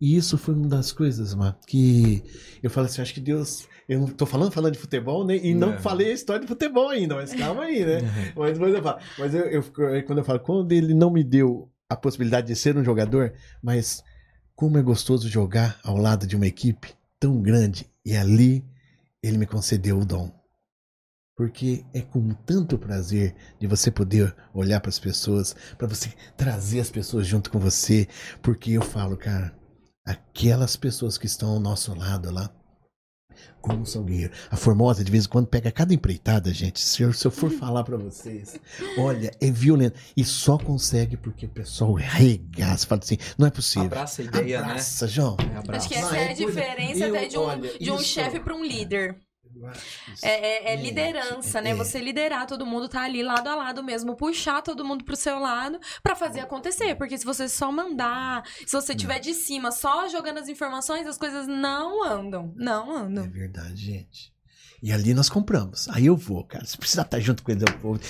E 0.00 0.16
isso 0.16 0.36
foi 0.36 0.54
uma 0.54 0.66
das 0.66 0.90
coisas, 0.90 1.32
mano, 1.32 1.54
que 1.64 2.24
eu 2.60 2.70
falo 2.70 2.86
assim, 2.86 3.02
acho 3.02 3.14
que 3.14 3.20
Deus 3.20 3.68
eu 3.88 4.00
não 4.00 4.08
tô 4.08 4.26
falando, 4.26 4.50
falando 4.50 4.72
de 4.72 4.78
futebol, 4.80 5.24
né? 5.24 5.36
E 5.36 5.54
não, 5.54 5.72
não 5.72 5.78
falei 5.78 6.10
a 6.10 6.14
história 6.14 6.40
de 6.40 6.48
futebol 6.48 6.88
ainda, 6.88 7.14
mas 7.14 7.32
calma 7.34 7.64
aí, 7.64 7.84
né? 7.84 8.00
mas 8.34 8.52
depois 8.52 8.74
eu 8.74 8.82
falo. 8.82 8.98
Mas 9.18 9.34
eu, 9.34 9.42
eu, 9.42 9.62
quando 10.04 10.18
eu 10.18 10.24
falo, 10.24 10.40
quando 10.40 10.72
ele 10.72 10.92
não 10.92 11.10
me 11.10 11.22
deu 11.22 11.70
a 11.90 11.96
possibilidade 11.96 12.46
de 12.46 12.54
ser 12.54 12.76
um 12.78 12.84
jogador, 12.84 13.34
mas 13.60 14.04
como 14.54 14.78
é 14.78 14.82
gostoso 14.82 15.28
jogar 15.28 15.80
ao 15.82 15.96
lado 15.96 16.24
de 16.24 16.36
uma 16.36 16.46
equipe 16.46 16.94
tão 17.18 17.42
grande. 17.42 17.90
E 18.04 18.16
ali 18.16 18.64
ele 19.20 19.36
me 19.36 19.46
concedeu 19.46 19.98
o 19.98 20.04
dom. 20.04 20.32
Porque 21.36 21.84
é 21.92 22.00
com 22.00 22.32
tanto 22.46 22.78
prazer 22.78 23.34
de 23.58 23.66
você 23.66 23.90
poder 23.90 24.34
olhar 24.54 24.78
para 24.80 24.90
as 24.90 24.98
pessoas, 24.98 25.56
para 25.76 25.88
você 25.88 26.10
trazer 26.36 26.80
as 26.80 26.90
pessoas 26.90 27.26
junto 27.26 27.50
com 27.50 27.58
você. 27.58 28.06
Porque 28.40 28.72
eu 28.72 28.82
falo, 28.82 29.16
cara, 29.16 29.52
aquelas 30.04 30.76
pessoas 30.76 31.18
que 31.18 31.26
estão 31.26 31.50
ao 31.50 31.60
nosso 31.60 31.92
lado 31.94 32.30
lá, 32.30 32.54
como 33.60 33.84
Salgueiro. 33.84 34.32
A 34.50 34.56
Formosa, 34.56 35.04
de 35.04 35.10
vez 35.10 35.26
em 35.26 35.28
quando, 35.28 35.46
pega 35.46 35.70
cada 35.70 35.92
empreitada, 35.92 36.52
gente. 36.52 36.80
Se 36.80 37.02
eu, 37.02 37.12
se 37.12 37.26
eu 37.26 37.30
for 37.30 37.50
falar 37.52 37.84
para 37.84 37.96
vocês, 37.96 38.58
olha, 38.98 39.30
é 39.40 39.50
violento. 39.50 39.98
E 40.16 40.24
só 40.24 40.58
consegue 40.58 41.16
porque 41.16 41.46
o 41.46 41.50
pessoal 41.50 41.92
regaça. 41.92 42.86
Fala 42.86 43.00
assim, 43.02 43.18
não 43.38 43.46
é 43.46 43.50
possível. 43.50 43.86
Abraça 43.86 44.22
a 44.22 44.24
ideia, 44.24 44.60
abraça, 44.60 45.06
né? 45.06 45.12
João. 45.12 45.36
É, 45.38 45.56
abraça. 45.56 45.86
Acho 45.86 45.88
que 45.88 45.94
essa 45.94 46.16
é 46.16 46.30
a 46.30 46.34
diferença 46.34 47.06
até 47.06 47.26
de 47.26 47.38
um, 47.38 47.60
de 47.60 47.90
um 47.90 47.98
chefe 47.98 48.40
para 48.40 48.54
um 48.54 48.64
líder. 48.64 49.16
É, 50.22 50.72
é, 50.72 50.72
é, 50.72 50.76
liderança, 50.76 51.60
né? 51.60 51.70
É. 51.70 51.74
Você 51.74 51.98
liderar 51.98 52.46
todo 52.46 52.64
mundo, 52.64 52.88
tá 52.88 53.02
ali 53.02 53.22
lado 53.22 53.48
a 53.48 53.54
lado 53.54 53.82
mesmo, 53.82 54.16
puxar 54.16 54.62
todo 54.62 54.84
mundo 54.84 55.04
pro 55.04 55.16
seu 55.16 55.38
lado 55.38 55.78
para 56.02 56.14
fazer 56.14 56.40
acontecer. 56.40 56.94
Porque 56.94 57.18
se 57.18 57.24
você 57.24 57.48
só 57.48 57.70
mandar, 57.70 58.44
se 58.66 58.72
você 58.72 58.94
tiver 58.94 59.18
de 59.18 59.34
cima 59.34 59.72
só 59.72 60.08
jogando 60.08 60.38
as 60.38 60.48
informações, 60.48 61.06
as 61.06 61.18
coisas 61.18 61.46
não 61.46 62.04
andam. 62.04 62.52
Não 62.56 62.96
andam. 62.96 63.24
É 63.24 63.28
verdade, 63.28 63.76
gente. 63.76 64.32
E 64.82 64.92
ali 64.92 65.12
nós 65.12 65.28
compramos. 65.28 65.88
Aí 65.90 66.06
eu 66.06 66.16
vou, 66.16 66.42
cara. 66.44 66.64
Se 66.64 66.76
precisar 66.78 67.02
estar 67.02 67.20
junto 67.20 67.42
com 67.42 67.50
ele, 67.52 67.64
eu 67.64 67.78
vou. 67.80 68.00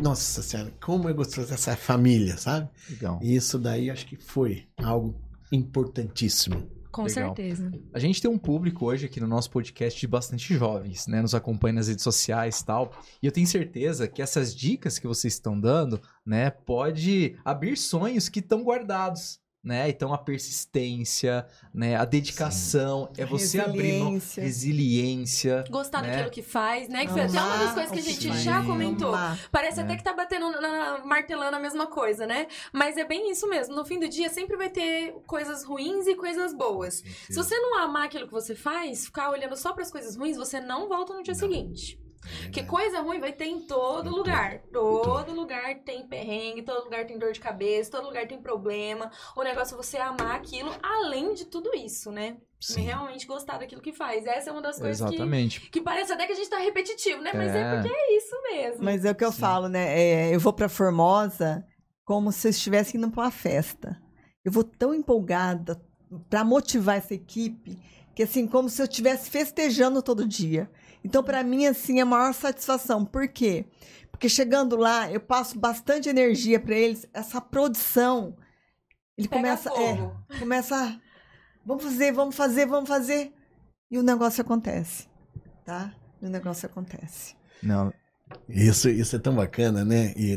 Nossa 0.00 0.42
Senhora, 0.42 0.72
como 0.80 1.08
eu 1.08 1.14
gostoso 1.14 1.48
dessa 1.48 1.76
família, 1.76 2.36
sabe? 2.38 2.68
Legal. 2.88 3.20
E 3.22 3.36
isso 3.36 3.58
daí 3.58 3.90
acho 3.90 4.06
que 4.06 4.16
foi 4.16 4.66
algo 4.78 5.14
importantíssimo. 5.50 6.66
Com 6.92 7.04
Legal. 7.04 7.34
certeza. 7.34 7.72
A 7.94 7.98
gente 7.98 8.20
tem 8.20 8.30
um 8.30 8.36
público 8.36 8.84
hoje 8.84 9.06
aqui 9.06 9.18
no 9.18 9.26
nosso 9.26 9.50
podcast 9.50 9.98
de 9.98 10.06
bastante 10.06 10.54
jovens, 10.54 11.06
né? 11.06 11.22
Nos 11.22 11.34
acompanha 11.34 11.72
nas 11.72 11.88
redes 11.88 12.04
sociais 12.04 12.60
e 12.60 12.66
tal. 12.66 12.92
E 13.22 13.26
eu 13.26 13.32
tenho 13.32 13.46
certeza 13.46 14.06
que 14.06 14.20
essas 14.20 14.54
dicas 14.54 14.98
que 14.98 15.06
vocês 15.06 15.32
estão 15.32 15.58
dando, 15.58 15.98
né, 16.24 16.50
pode 16.50 17.34
abrir 17.42 17.78
sonhos 17.78 18.28
que 18.28 18.40
estão 18.40 18.62
guardados 18.62 19.40
né? 19.62 19.88
Então 19.88 20.12
a 20.12 20.18
persistência, 20.18 21.46
né? 21.72 21.94
A 21.94 22.04
dedicação 22.04 23.08
Sim. 23.14 23.22
é 23.22 23.26
você 23.26 23.60
abrir 23.60 24.00
mão, 24.00 24.20
resiliência, 24.36 25.64
gostar 25.70 26.02
né? 26.02 26.10
daquilo 26.10 26.30
que 26.30 26.42
faz, 26.42 26.88
né? 26.88 27.06
Que 27.06 27.12
foi 27.12 27.22
até 27.22 27.40
uma 27.40 27.56
das 27.58 27.72
coisas 27.72 27.92
que 27.92 27.98
a 27.98 28.02
gente 28.02 28.38
já 28.38 28.64
comentou. 28.64 29.08
Amar. 29.08 29.38
Parece 29.52 29.80
é. 29.80 29.84
até 29.84 29.96
que 29.96 30.02
tá 30.02 30.12
batendo 30.12 30.50
na, 30.60 31.04
martelando 31.04 31.56
a 31.56 31.60
mesma 31.60 31.86
coisa, 31.86 32.26
né? 32.26 32.48
Mas 32.72 32.96
é 32.96 33.04
bem 33.04 33.30
isso 33.30 33.48
mesmo. 33.48 33.74
No 33.74 33.84
fim 33.84 34.00
do 34.00 34.08
dia 34.08 34.28
sempre 34.28 34.56
vai 34.56 34.68
ter 34.68 35.12
coisas 35.26 35.62
ruins 35.64 36.06
e 36.08 36.16
coisas 36.16 36.52
boas. 36.52 37.02
Se 37.28 37.34
você 37.34 37.56
não 37.56 37.78
amar 37.78 38.06
aquilo 38.06 38.26
que 38.26 38.32
você 38.32 38.56
faz, 38.56 39.06
ficar 39.06 39.30
olhando 39.30 39.56
só 39.56 39.72
para 39.72 39.82
as 39.82 39.90
coisas 39.92 40.16
ruins, 40.16 40.36
você 40.36 40.60
não 40.60 40.88
volta 40.88 41.14
no 41.14 41.22
dia 41.22 41.34
não. 41.34 41.40
seguinte. 41.40 42.01
Porque 42.42 42.62
coisa 42.62 43.00
ruim 43.00 43.20
vai 43.20 43.32
ter 43.32 43.46
em 43.46 43.60
todo 43.66 44.10
lugar. 44.10 44.60
Todo 44.72 45.32
lugar 45.32 45.80
tem 45.84 46.06
perrengue, 46.06 46.62
todo 46.62 46.84
lugar 46.84 47.04
tem 47.06 47.18
dor 47.18 47.32
de 47.32 47.40
cabeça, 47.40 47.90
todo 47.90 48.06
lugar 48.06 48.26
tem 48.26 48.40
problema. 48.40 49.10
O 49.36 49.42
negócio 49.42 49.74
é 49.74 49.76
você 49.76 49.96
amar 49.98 50.36
aquilo 50.36 50.72
além 50.82 51.34
de 51.34 51.46
tudo 51.46 51.74
isso, 51.74 52.10
né? 52.12 52.36
Sim. 52.60 52.82
Realmente 52.82 53.26
gostar 53.26 53.58
daquilo 53.58 53.82
que 53.82 53.92
faz. 53.92 54.24
Essa 54.24 54.50
é 54.50 54.52
uma 54.52 54.62
das 54.62 54.78
coisas 54.78 55.00
Exatamente. 55.00 55.60
Que, 55.62 55.70
que 55.70 55.80
parece 55.80 56.12
até 56.12 56.26
que 56.26 56.32
a 56.32 56.36
gente 56.36 56.48
tá 56.48 56.58
repetitivo, 56.58 57.20
né? 57.20 57.32
Mas 57.34 57.54
é, 57.54 57.60
é 57.60 57.74
porque 57.74 57.92
é 57.92 58.16
isso 58.16 58.42
mesmo. 58.42 58.84
Mas 58.84 59.04
é 59.04 59.10
o 59.10 59.14
que 59.14 59.24
eu 59.24 59.32
Sim. 59.32 59.40
falo, 59.40 59.68
né? 59.68 59.98
É, 59.98 60.34
eu 60.34 60.38
vou 60.38 60.52
pra 60.52 60.68
Formosa 60.68 61.66
como 62.04 62.30
se 62.30 62.46
eu 62.46 62.50
estivesse 62.50 62.96
indo 62.96 63.10
pra 63.10 63.24
uma 63.24 63.30
festa. 63.32 64.00
Eu 64.44 64.52
vou 64.52 64.62
tão 64.62 64.94
empolgada 64.94 65.82
para 66.30 66.44
motivar 66.44 66.98
essa 66.98 67.14
equipe 67.14 67.78
que 68.14 68.22
assim, 68.22 68.46
como 68.46 68.68
se 68.68 68.80
eu 68.80 68.86
estivesse 68.86 69.30
festejando 69.30 70.02
todo 70.02 70.28
dia. 70.28 70.70
Então, 71.04 71.22
para 71.22 71.42
mim, 71.42 71.66
assim, 71.66 71.98
é 71.98 72.02
a 72.02 72.06
maior 72.06 72.32
satisfação. 72.32 73.04
Por 73.04 73.28
quê? 73.28 73.64
Porque 74.10 74.28
chegando 74.28 74.76
lá, 74.76 75.10
eu 75.10 75.20
passo 75.20 75.58
bastante 75.58 76.08
energia 76.08 76.60
para 76.60 76.76
eles. 76.76 77.08
Essa 77.12 77.40
produção, 77.40 78.36
ele 79.18 79.28
Pega 79.28 79.40
começa, 79.40 79.70
é, 79.70 80.38
começa, 80.38 81.00
vamos 81.66 81.82
fazer, 81.82 82.12
vamos 82.12 82.36
fazer, 82.36 82.66
vamos 82.66 82.88
fazer, 82.88 83.32
e 83.90 83.98
o 83.98 84.02
negócio 84.02 84.40
acontece, 84.40 85.08
tá? 85.64 85.92
E 86.20 86.26
o 86.26 86.30
negócio 86.30 86.66
acontece. 86.66 87.34
Não, 87.62 87.92
Isso, 88.48 88.88
isso 88.88 89.16
é 89.16 89.18
tão 89.18 89.34
bacana, 89.34 89.84
né? 89.84 90.12
E 90.16 90.36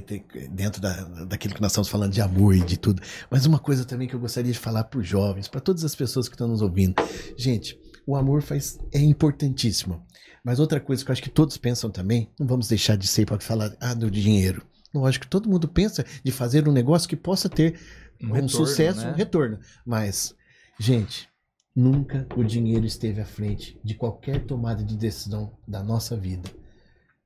dentro 0.50 0.82
da, 0.82 1.04
daquilo 1.26 1.54
que 1.54 1.62
nós 1.62 1.72
estamos 1.72 1.90
falando 1.90 2.12
de 2.12 2.22
amor 2.22 2.56
e 2.56 2.62
de 2.62 2.78
tudo. 2.78 3.02
Mas 3.30 3.46
uma 3.46 3.60
coisa 3.60 3.86
também 3.86 4.08
que 4.08 4.14
eu 4.16 4.20
gostaria 4.20 4.52
de 4.52 4.60
falar 4.60 4.86
para 4.86 5.00
os 5.00 5.08
jovens, 5.08 5.48
para 5.48 5.62
todas 5.62 5.84
as 5.84 5.96
pessoas 5.96 6.28
que 6.28 6.36
estão 6.36 6.48
nos 6.48 6.62
ouvindo. 6.62 6.96
Gente, 7.38 7.80
o 8.06 8.16
amor 8.16 8.42
faz, 8.42 8.80
é 8.92 9.00
importantíssimo. 9.00 10.06
Mas 10.44 10.60
outra 10.60 10.80
coisa 10.80 11.04
que 11.04 11.10
eu 11.10 11.14
acho 11.14 11.24
que 11.24 11.30
todos 11.30 11.58
pensam 11.58 11.90
também, 11.90 12.30
não 12.40 12.46
vamos 12.46 12.68
deixar 12.68 12.96
de 12.96 13.08
ser 13.08 13.26
para 13.26 13.40
falar 13.40 13.76
ah, 13.80 13.94
do 13.94 14.12
dinheiro. 14.12 14.64
Lógico 14.94 15.26
que 15.26 15.32
todo 15.32 15.50
mundo 15.50 15.68
pensa 15.68 16.06
de 16.24 16.32
fazer 16.32 16.70
um 16.70 16.72
negócio 16.72 17.10
que 17.10 17.16
possa 17.16 17.50
ter 17.50 17.80
um, 18.22 18.28
retorno, 18.28 18.50
sucesso, 18.50 19.02
né? 19.02 19.12
um 19.12 19.16
retorno. 19.16 19.60
Mas, 19.86 20.34
gente, 20.80 21.28
nunca 21.76 22.28
o 22.36 22.44
dinheiro 22.44 22.86
esteve 22.86 23.20
à 23.20 23.26
frente 23.26 23.80
de 23.84 23.96
qualquer 23.96 24.46
tomada 24.46 24.84
de 24.84 24.96
decisão 24.96 25.52
da 25.68 25.84
nossa 25.84 26.16
vida. 26.16 26.50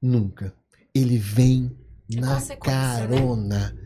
Nunca. 0.02 0.54
Ele 0.96 1.18
vem 1.18 1.76
na 2.10 2.40
né? 2.40 2.56
carona. 2.56 3.78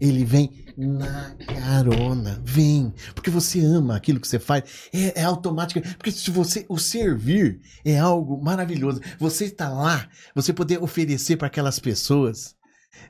Ele 0.00 0.24
vem 0.24 0.65
na 0.76 1.34
carona. 1.46 2.40
Vem. 2.44 2.92
Porque 3.14 3.30
você 3.30 3.60
ama 3.60 3.96
aquilo 3.96 4.20
que 4.20 4.28
você 4.28 4.38
faz. 4.38 4.64
É, 4.92 5.22
é 5.22 5.24
automático. 5.24 5.80
Porque 5.96 6.12
se 6.12 6.30
você. 6.30 6.66
O 6.68 6.78
servir 6.78 7.60
é 7.84 7.98
algo 7.98 8.42
maravilhoso. 8.42 9.00
Você 9.18 9.46
está 9.46 9.68
lá, 9.68 10.08
você 10.34 10.52
poder 10.52 10.82
oferecer 10.82 11.36
para 11.36 11.46
aquelas 11.46 11.78
pessoas. 11.78 12.54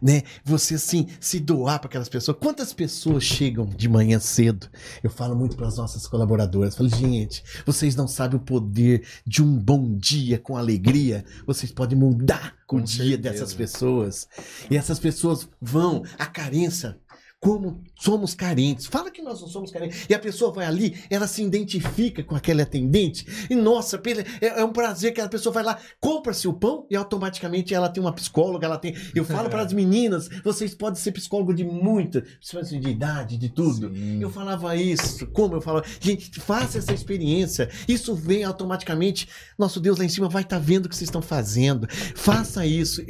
Né? 0.03 0.23
Você 0.45 0.75
assim, 0.75 1.07
se 1.21 1.39
doar 1.41 1.79
para 1.79 1.89
aquelas 1.89 2.09
pessoas. 2.09 2.37
Quantas 2.39 2.73
pessoas 2.73 3.23
chegam 3.23 3.67
de 3.67 3.89
manhã 3.89 4.19
cedo? 4.19 4.69
Eu 5.03 5.09
falo 5.09 5.35
muito 5.37 5.57
para 5.57 5.69
as 5.69 5.77
nossas 5.77 6.07
colaboradoras. 6.07 6.75
Falo, 6.75 6.89
gente, 6.89 7.43
vocês 7.65 7.95
não 7.95 8.07
sabem 8.07 8.37
o 8.37 8.43
poder 8.43 9.07
de 9.27 9.43
um 9.43 9.57
bom 9.57 9.97
dia 9.97 10.39
com 10.39 10.57
alegria. 10.57 11.25
Vocês 11.47 11.73
podem 11.73 11.99
mudar 11.99 12.57
Com 12.67 12.77
o 12.77 12.83
dia 12.83 13.11
certeza. 13.11 13.19
dessas 13.19 13.55
pessoas. 13.55 14.29
E 14.71 14.77
essas 14.77 14.99
pessoas 14.99 15.49
vão, 15.61 16.03
a 16.19 16.27
carência. 16.27 16.99
Como 17.39 17.85
somos 17.95 18.35
carentes. 18.35 18.87
Fala 18.87 19.11
que 19.11 19.21
nós 19.21 19.41
não 19.41 19.49
somos 19.49 19.71
carentes. 19.71 20.07
E 20.09 20.15
a 20.15 20.19
pessoa 20.19 20.51
vai 20.51 20.65
ali, 20.65 20.99
ela 21.11 21.27
se 21.27 21.43
identifica 21.43 22.25
com 22.25 22.35
aquele 22.35 22.63
atendente. 22.63 23.27
E 23.51 23.55
nossa, 23.55 24.01
é, 24.41 24.61
é 24.61 24.65
um 24.65 24.73
prazer 24.73 25.13
que 25.13 25.21
a 25.21 25.29
pessoa 25.29 25.53
vai 25.53 25.63
lá, 25.63 25.79
compra-se 26.01 26.49
o 26.49 26.55
pão 26.55 26.87
e 26.91 26.97
automaticamente 26.97 27.75
ela 27.75 27.89
tem 27.89 28.03
uma 28.03 28.13
psicóloga. 28.13 28.67
Ela 28.67 28.79
tem. 28.79 28.97
Eu 29.15 29.25
falo 29.25 29.51
para 29.51 29.63
as 29.63 29.73
meninas, 29.75 30.29
vocês 30.43 30.75
podem 30.75 31.01
ser 31.01 31.13
psicólogo 31.13 31.55
de 31.55 31.65
muita, 31.65 32.23
principalmente 32.23 32.81
de 32.81 32.91
idade, 32.91 33.37
de 33.37 33.51
tudo. 33.51 33.95
Sim. 33.95 34.21
Eu 34.21 34.31
falava 34.31 34.75
isso, 34.75 35.27
como 35.29 35.55
eu 35.55 35.61
falava, 35.61 35.87
gente, 36.01 36.41
faça 36.41 36.79
essa 36.79 36.93
experiência. 36.93 37.71
Isso 37.87 38.15
vem 38.15 38.45
automaticamente. 38.45 39.29
Nosso 39.59 39.79
Deus 39.79 39.99
lá 39.99 40.05
em 40.05 40.09
cima 40.09 40.29
vai 40.29 40.43
estar 40.43 40.59
vendo 40.59 40.87
o 40.87 40.89
que 40.89 40.97
vocês 40.97 41.09
estão 41.09 41.23
fazendo. 41.23 41.87
Faça 42.15 42.67
isso. 42.67 43.03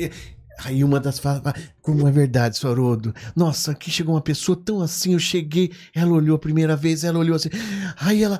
Aí 0.64 0.82
uma 0.82 0.98
das 0.98 1.18
falas, 1.18 1.42
como 1.82 2.06
é 2.08 2.10
verdade, 2.10 2.56
Sorodo. 2.56 3.14
Nossa, 3.34 3.72
aqui 3.72 3.90
chegou 3.90 4.14
uma 4.14 4.20
pessoa 4.20 4.56
tão 4.56 4.80
assim, 4.80 5.12
eu 5.12 5.18
cheguei, 5.18 5.72
ela 5.94 6.12
olhou 6.12 6.36
a 6.36 6.38
primeira 6.38 6.74
vez, 6.76 7.04
ela 7.04 7.18
olhou 7.18 7.36
assim. 7.36 7.50
Aí 7.98 8.22
ela 8.22 8.38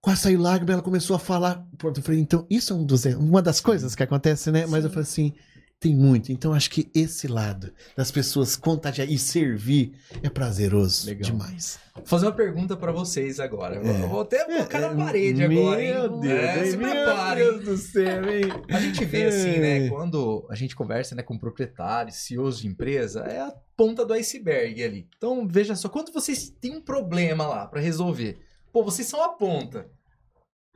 quase 0.00 0.22
saiu 0.22 0.40
lágrima, 0.40 0.72
ela 0.72 0.82
começou 0.82 1.16
a 1.16 1.18
falar. 1.18 1.66
Eu 1.82 2.02
falei, 2.02 2.20
então, 2.20 2.46
isso 2.50 2.72
é 2.72 2.76
um 2.76 2.84
dos, 2.84 3.04
uma 3.04 3.42
das 3.42 3.60
coisas 3.60 3.94
que 3.94 4.02
acontece, 4.02 4.50
né? 4.50 4.66
Mas 4.66 4.84
eu 4.84 4.90
falei 4.90 5.02
assim, 5.02 5.32
tem 5.78 5.94
muito. 5.94 6.32
Então 6.32 6.52
acho 6.54 6.70
que 6.70 6.90
esse 6.94 7.28
lado 7.28 7.72
das 7.96 8.10
pessoas 8.10 8.56
contagiar 8.56 9.08
e 9.10 9.18
servir 9.18 9.92
é 10.22 10.28
prazeroso 10.30 11.06
Legal. 11.06 11.30
demais. 11.30 11.78
Vou 11.94 12.04
fazer 12.06 12.26
uma 12.26 12.32
pergunta 12.32 12.76
pra 12.76 12.92
vocês 12.92 13.38
agora. 13.38 13.76
É. 13.76 14.06
Vou 14.06 14.20
até 14.22 14.44
colocar 14.44 14.78
É, 14.78 14.80
na 14.80 15.04
parede 15.04 15.46
meu 15.46 15.62
agora, 15.68 15.82
hein? 15.82 16.20
Deus, 16.20 16.24
É, 16.40 16.64
se 16.64 16.76
meu 16.76 16.90
preparem. 16.90 17.44
Deus 17.44 17.64
do 17.64 17.76
céu, 17.76 18.30
hein? 18.30 18.44
A 18.70 18.80
gente 18.80 19.04
vê 19.04 19.24
assim, 19.24 19.58
né? 19.58 19.86
É. 19.86 19.88
Quando 19.88 20.46
a 20.50 20.54
gente 20.54 20.74
conversa 20.74 21.14
né, 21.14 21.22
com 21.22 21.38
proprietários, 21.38 22.16
CEOs 22.16 22.58
de 22.58 22.66
empresa, 22.68 23.20
é 23.20 23.40
a 23.40 23.52
ponta 23.76 24.04
do 24.04 24.12
iceberg 24.14 24.82
ali. 24.82 25.08
Então, 25.16 25.46
veja 25.46 25.74
só, 25.74 25.88
quando 25.88 26.12
vocês 26.12 26.48
têm 26.50 26.76
um 26.76 26.82
problema 26.82 27.46
lá 27.46 27.66
pra 27.66 27.80
resolver, 27.80 28.38
pô, 28.72 28.82
vocês 28.82 29.06
são 29.08 29.22
a 29.22 29.28
ponta. 29.30 29.86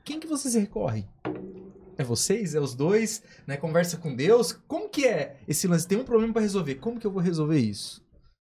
Quem 0.04 0.18
que 0.20 0.26
vocês 0.26 0.54
recorrem? 0.54 1.06
É 2.00 2.04
vocês? 2.04 2.54
É 2.54 2.60
os 2.60 2.74
dois? 2.74 3.22
Né? 3.46 3.58
Conversa 3.58 3.98
com 3.98 4.16
Deus? 4.16 4.52
Como 4.66 4.88
que 4.88 5.06
é 5.06 5.36
esse 5.46 5.68
lance? 5.68 5.86
Tem 5.86 5.98
um 5.98 6.04
problema 6.04 6.32
pra 6.32 6.40
resolver. 6.40 6.76
Como 6.76 6.98
que 6.98 7.06
eu 7.06 7.10
vou 7.10 7.20
resolver 7.20 7.58
isso? 7.58 8.02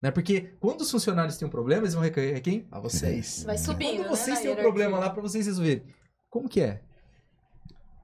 Né? 0.03 0.11
Porque 0.11 0.53
quando 0.61 0.83
os 0.83 0.91
funcionários 0.91 1.39
têm 1.39 1.49
um 1.49 1.51
problema, 1.51 1.85
eles 1.85 1.95
vão 1.95 2.03
recorrer 2.03 2.37
a 2.37 2.41
quem? 2.41 2.69
A 2.71 2.79
vocês. 2.79 3.45
Vai 3.45 3.57
subindo, 3.57 4.03
Quando 4.03 4.11
vocês 4.11 4.37
né, 4.37 4.43
têm 4.43 4.53
um 4.53 4.57
problema 4.57 4.99
lá 4.99 5.09
pra 5.09 5.23
vocês 5.23 5.47
resolverem, 5.47 5.83
como 6.29 6.51
que 6.51 6.61
é? 6.61 6.83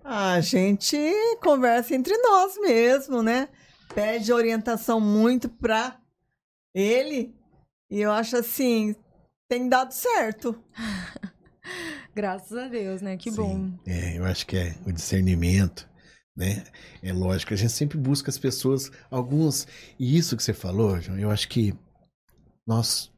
A 0.03 0.41
gente 0.41 0.97
conversa 1.43 1.95
entre 1.95 2.17
nós 2.17 2.59
mesmo, 2.59 3.23
né? 3.23 3.51
Pede 3.95 4.33
orientação 4.33 4.99
muito 4.99 5.51
pra 5.51 6.01
ele. 6.75 7.35
E 7.91 8.01
eu 8.01 8.11
acho 8.11 8.39
assim, 8.39 8.97
tem 9.51 9.69
dado 9.69 9.93
certo. 9.93 10.59
Graças 12.17 12.57
a 12.57 12.67
Deus, 12.67 13.03
né? 13.03 13.15
Que 13.19 13.31
Sim. 13.31 13.37
bom. 13.37 13.79
É, 13.85 14.17
eu 14.17 14.25
acho 14.25 14.47
que 14.47 14.57
é 14.57 14.75
o 14.87 14.91
discernimento, 14.91 15.87
né? 16.35 16.65
É 17.03 17.13
lógico, 17.13 17.53
a 17.53 17.57
gente 17.59 17.75
sempre 17.75 17.99
busca 17.99 18.31
as 18.31 18.39
pessoas, 18.39 18.91
alguns. 19.11 19.69
E 19.99 20.17
isso 20.17 20.35
que 20.35 20.43
você 20.43 20.55
falou, 20.55 20.99
João, 20.99 21.19
eu 21.19 21.31
acho 21.31 21.47
que 21.47 21.75
nós 22.67 23.13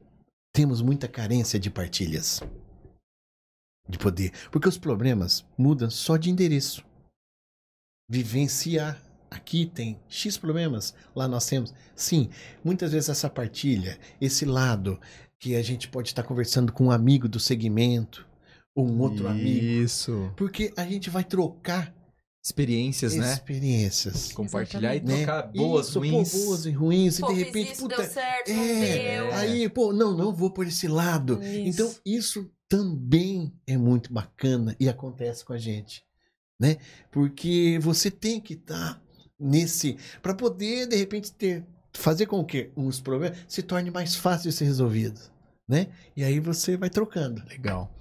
temos 0.53 0.81
muita 0.81 1.07
carência 1.07 1.57
de 1.57 1.69
partilhas. 1.69 2.41
De 3.87 3.97
poder. 3.97 4.33
Porque 4.51 4.67
os 4.67 4.77
problemas 4.77 5.45
mudam 5.57 5.89
só 5.89 6.17
de 6.17 6.29
endereço. 6.29 6.83
Vivenciar. 8.11 9.01
Aqui 9.31 9.65
tem 9.65 9.97
X 10.09 10.37
problemas, 10.37 10.93
lá 11.15 11.25
nós 11.25 11.45
temos. 11.45 11.73
Sim, 11.95 12.29
muitas 12.65 12.91
vezes 12.91 13.09
essa 13.09 13.29
partilha, 13.29 13.97
esse 14.19 14.43
lado 14.43 14.99
que 15.39 15.55
a 15.55 15.61
gente 15.61 15.87
pode 15.87 16.09
estar 16.09 16.23
conversando 16.23 16.73
com 16.73 16.87
um 16.87 16.91
amigo 16.91 17.29
do 17.29 17.39
segmento, 17.39 18.27
ou 18.79 18.87
um 18.87 18.99
outro 19.01 19.27
amigo. 19.27 19.65
Isso. 19.65 20.31
Porque 20.35 20.73
a 20.75 20.85
gente 20.85 21.09
vai 21.09 21.23
trocar 21.23 21.93
Experiências, 22.41 23.15
né? 23.15 23.33
experiências. 23.33 24.31
Compartilhar 24.31 24.95
e 24.95 25.01
Né? 25.01 25.17
trocar 25.17 25.51
boas, 25.51 25.89
Isso, 25.89 25.99
ruins. 25.99 26.31
Pô, 26.31 26.45
boas 26.45 26.65
e 26.65 26.71
ruins. 26.71 27.19
Pô, 27.19 27.31
e 27.31 27.35
de 27.35 27.43
repente, 27.43 27.71
isso, 27.73 27.81
puta. 27.81 27.97
deu 27.97 28.05
certo, 28.05 28.49
é, 28.49 29.17
deu. 29.17 29.33
aí, 29.33 29.69
pô, 29.69 29.91
não, 29.91 30.15
não 30.15 30.33
vou 30.33 30.49
por 30.49 30.65
esse 30.65 30.87
lado. 30.87 31.39
Isso. 31.43 31.67
Então, 31.69 31.95
isso 32.05 32.49
também 32.69 33.53
é 33.67 33.77
muito 33.77 34.11
bacana 34.13 34.75
e 34.79 34.87
acontece 34.87 35.43
com 35.43 35.51
a 35.53 35.57
gente, 35.57 36.01
né? 36.59 36.77
Porque 37.11 37.77
você 37.81 38.09
tem 38.09 38.39
que 38.39 38.53
estar 38.53 39.01
nesse 39.37 39.97
para 40.21 40.33
poder 40.33 40.87
de 40.87 40.95
repente 40.95 41.31
ter 41.31 41.65
fazer 41.93 42.25
com 42.27 42.43
que 42.45 42.71
uns 42.77 43.01
problemas 43.01 43.37
se 43.47 43.61
torne 43.61 43.91
mais 43.91 44.15
fácil 44.15 44.49
de 44.49 44.55
ser 44.55 44.65
resolvido, 44.65 45.19
né? 45.67 45.87
E 46.15 46.23
aí 46.23 46.39
você 46.39 46.77
vai 46.77 46.89
trocando. 46.89 47.43
Legal. 47.49 47.93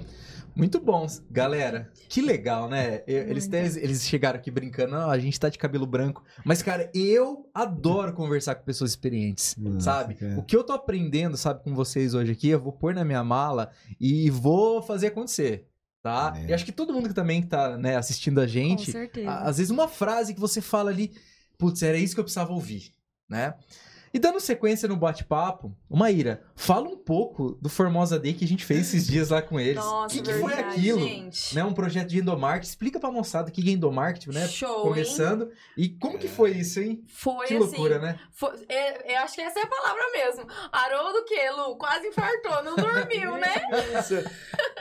Muito 0.58 0.80
bom, 0.80 1.06
galera. 1.30 1.88
Que 2.08 2.20
legal, 2.20 2.68
né? 2.68 3.02
Eles, 3.06 3.46
até- 3.46 3.64
eles 3.64 4.02
chegaram 4.06 4.38
aqui 4.38 4.50
brincando, 4.50 4.96
"Ah, 4.96 5.10
a 5.12 5.18
gente 5.18 5.38
tá 5.38 5.48
de 5.48 5.56
cabelo 5.56 5.86
branco. 5.86 6.24
Mas, 6.44 6.62
cara, 6.62 6.90
eu 6.92 7.48
adoro 7.54 8.12
conversar 8.12 8.56
com 8.56 8.64
pessoas 8.64 8.90
experientes, 8.90 9.54
Nossa, 9.56 9.80
sabe? 9.80 10.14
cara. 10.16 10.36
O 10.38 10.42
que 10.42 10.56
eu 10.56 10.64
tô 10.64 10.72
aprendendo, 10.72 11.36
sabe, 11.36 11.62
com 11.62 11.74
vocês 11.74 12.12
hoje 12.12 12.32
aqui, 12.32 12.48
eu 12.48 12.60
vou 12.60 12.72
pôr 12.72 12.92
na 12.92 13.04
minha 13.04 13.22
mala 13.22 13.70
e 14.00 14.28
vou 14.30 14.82
fazer 14.82 15.06
acontecer, 15.06 15.68
tá? 16.02 16.34
É. 16.36 16.50
E 16.50 16.52
acho 16.52 16.64
que 16.64 16.72
todo 16.72 16.92
mundo 16.92 17.08
que 17.08 17.14
também 17.14 17.40
tá 17.40 17.78
né, 17.78 17.96
assistindo 17.96 18.40
a 18.40 18.44
Com 18.44 18.48
gente, 18.48 18.92
às 19.26 19.58
vezes 19.58 19.70
uma 19.70 19.86
frase 19.86 20.34
que 20.34 20.40
você 20.40 20.60
fala 20.60 20.90
ali, 20.90 21.12
putz, 21.56 21.82
era 21.84 21.96
isso 21.96 22.14
que 22.14 22.20
eu 22.20 22.24
precisava 22.24 22.52
ouvir, 22.52 22.92
né? 23.28 23.54
E 24.12 24.18
dando 24.18 24.40
sequência 24.40 24.88
no 24.88 24.96
bate-papo, 24.96 25.76
Maíra, 25.88 26.42
fala 26.56 26.88
um 26.88 26.96
pouco 26.96 27.58
do 27.60 27.68
Formosa 27.68 28.18
Day 28.18 28.32
que 28.34 28.44
a 28.44 28.48
gente 28.48 28.64
fez 28.64 28.80
esses 28.88 29.06
dias 29.06 29.30
lá 29.30 29.42
com 29.42 29.58
eles. 29.60 29.76
Nossa, 29.76 30.06
o 30.14 30.18
que, 30.18 30.22
que 30.22 30.38
foi 30.38 30.54
verdade, 30.54 30.78
aquilo? 30.78 31.00
gente. 31.00 31.54
Né, 31.54 31.64
um 31.64 31.72
projeto 31.74 32.08
de 32.08 32.18
endomarketing. 32.18 32.68
Explica 32.68 32.98
pra 33.00 33.10
moçada 33.10 33.48
o 33.48 33.52
que 33.52 33.68
é 33.68 33.72
endomarketing, 33.72 34.30
né? 34.30 34.48
Show, 34.48 34.76
hein? 34.78 34.82
Começando. 34.82 35.50
E 35.76 35.88
como 35.88 36.18
que 36.18 36.28
foi 36.28 36.52
isso, 36.52 36.80
hein? 36.80 37.04
Foi 37.06 37.46
Que 37.46 37.54
assim. 37.56 37.64
loucura, 37.64 37.98
né? 37.98 38.18
foi- 38.32 38.54
é- 38.68 39.14
eu 39.14 39.18
acho 39.20 39.34
que 39.34 39.40
essa 39.40 39.60
é 39.60 39.62
a 39.62 39.66
palavra 39.66 40.02
mesmo. 40.12 40.46
Haroldo 40.72 41.24
que, 41.24 41.50
Lu? 41.50 41.76
Quase 41.76 42.06
infartou, 42.08 42.62
não 42.64 42.76
dormiu, 42.76 43.36
né? 43.36 43.54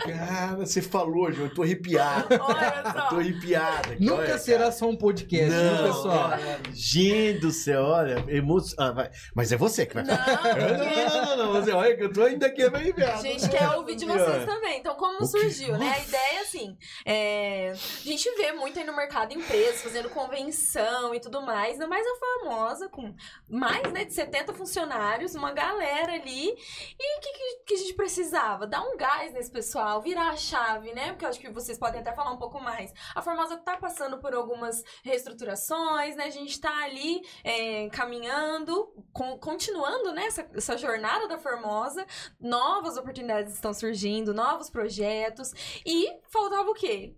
Cara, 0.04 0.56
você 0.56 0.82
falou, 0.82 1.32
João, 1.32 1.48
eu 1.48 1.54
tô 1.54 1.64
arrepiado. 1.64 2.28
Olha 2.40 2.84
Eu 2.86 2.92
só. 2.92 3.08
tô 3.10 3.16
arrepiado. 3.18 3.92
aqui, 3.94 4.04
Nunca 4.06 4.22
olha, 4.22 4.38
será 4.38 4.60
cara. 4.60 4.72
só 4.72 4.90
um 4.90 4.96
podcast, 4.96 5.50
viu, 5.50 5.64
Não, 5.74 5.84
pessoal? 5.88 6.30
cara, 6.30 6.60
gente 6.74 7.40
do 7.40 7.52
céu, 7.52 7.84
olha, 7.84 8.24
emo... 8.28 8.58
ah, 8.78 8.92
vai. 8.92 9.10
Mas 9.36 9.52
é 9.52 9.58
você 9.58 9.86
que 9.86 9.94
vai 9.94 10.04
Não, 10.04 10.16
falar. 10.18 10.56
Não, 10.56 10.78
não, 10.78 11.38
não, 11.38 11.54
não, 11.54 11.54
Você 11.54 11.72
olha 11.72 11.96
que 11.96 12.04
eu 12.04 12.12
tô 12.12 12.24
ainda 12.24 12.48
aqui 12.48 12.70
bem 12.70 12.94
A 13.04 13.18
gente 13.18 13.50
quer 13.50 13.70
ouvir 13.72 13.96
de 13.96 14.06
vocês 14.06 14.46
também. 14.46 14.80
Então, 14.80 14.96
como 14.96 15.26
surgiu, 15.26 15.78
né? 15.78 15.96
A 15.98 16.00
ideia, 16.00 16.42
assim, 16.42 16.78
é... 17.06 17.72
a 17.72 18.04
gente 18.04 18.30
vê 18.36 18.52
muito 18.52 18.80
aí 18.80 18.86
no 18.86 18.96
mercado 18.96 19.34
empresas 19.34 19.82
fazendo 19.82 20.10
convenção 20.10 21.14
e 21.14 21.20
tudo 21.20 21.42
mais, 21.42 21.74
ainda 21.74 21.88
mais 21.88 22.06
a 22.06 22.16
famosa, 22.20 22.90
com 22.90 23.14
mais 23.50 23.92
né, 23.92 24.06
de 24.06 24.14
70 24.14 24.54
funcionários, 24.54 25.36
uma 25.36 25.52
galera 25.52 26.14
ali. 26.14 26.50
E 26.50 27.18
o 27.18 27.22
que, 27.22 27.34
que, 27.34 27.64
que 27.66 27.74
a 27.74 27.78
gente 27.78 27.94
precisava? 27.94 28.68
Dar 28.68 28.82
um 28.82 28.98
gás 28.98 29.34
nesse 29.34 29.52
pessoal, 29.52 30.02
virar 30.02 30.30
a 30.30 30.36
chave, 30.36 30.94
né? 30.94 31.12
Porque 31.12 31.26
eu 31.26 31.30
acho 31.30 31.40
que 31.40 31.50
vocês 31.50 31.78
podem 31.78 32.02
até 32.02 32.14
falar 32.14 32.32
um 32.32 32.38
pouco 32.38 32.60
mais. 32.60 32.94
A 33.16 33.22
Formosa 33.22 33.58
tá 33.58 33.78
passando 33.78 34.18
por 34.20 34.34
algumas 34.34 34.84
reestruturações, 35.04 36.16
né? 36.16 36.26
A 36.26 36.30
gente 36.30 36.60
tá 36.60 36.84
ali 36.84 37.22
é, 37.44 37.90
caminhando, 37.90 38.94
com- 39.14 39.38
continuando 39.38 40.12
né, 40.14 40.26
essa, 40.26 40.48
essa 40.54 40.78
jornada 40.78 41.28
da 41.28 41.38
Formosa 41.38 42.06
novas 42.40 42.98
oportunidades 42.98 43.54
estão 43.54 43.74
surgindo, 43.74 44.34
novos 44.34 44.70
projetos. 44.70 45.54
E 45.86 46.20
faltava 46.30 46.70
o 46.70 46.74
quê? 46.74 47.16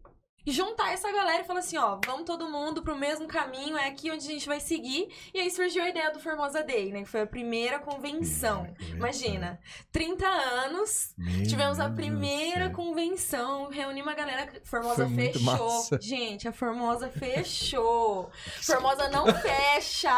Juntar 0.51 0.91
essa 0.93 1.12
galera 1.12 1.41
e 1.43 1.45
falar 1.45 1.59
assim, 1.59 1.77
ó, 1.77 1.99
vamos 2.05 2.25
todo 2.25 2.49
mundo 2.49 2.81
pro 2.81 2.95
mesmo 2.95 3.27
caminho, 3.27 3.77
é 3.77 3.88
aqui 3.88 4.12
onde 4.12 4.25
a 4.27 4.31
gente 4.31 4.47
vai 4.47 4.59
seguir. 4.59 5.09
E 5.33 5.39
aí 5.39 5.51
surgiu 5.51 5.83
a 5.83 5.89
ideia 5.89 6.12
do 6.12 6.19
Formosa 6.19 6.63
Day, 6.63 6.91
né? 6.91 7.03
Que 7.03 7.09
foi 7.09 7.21
a 7.21 7.27
primeira 7.27 7.79
convenção. 7.79 8.67
Imagina, 8.89 9.59
30 9.91 10.27
anos, 10.27 11.13
tivemos 11.47 11.79
a 11.79 11.89
primeira 11.89 12.69
convenção, 12.69 13.69
reunimos 13.69 14.12
a 14.12 14.15
galera, 14.15 14.51
Formosa 14.63 15.05
Foi 15.07 15.15
fechou. 15.31 15.99
Gente, 16.01 16.47
a 16.47 16.51
Formosa 16.51 17.09
fechou. 17.13 18.29
Formosa 18.62 19.09
não 19.09 19.25
fecha. 19.33 20.17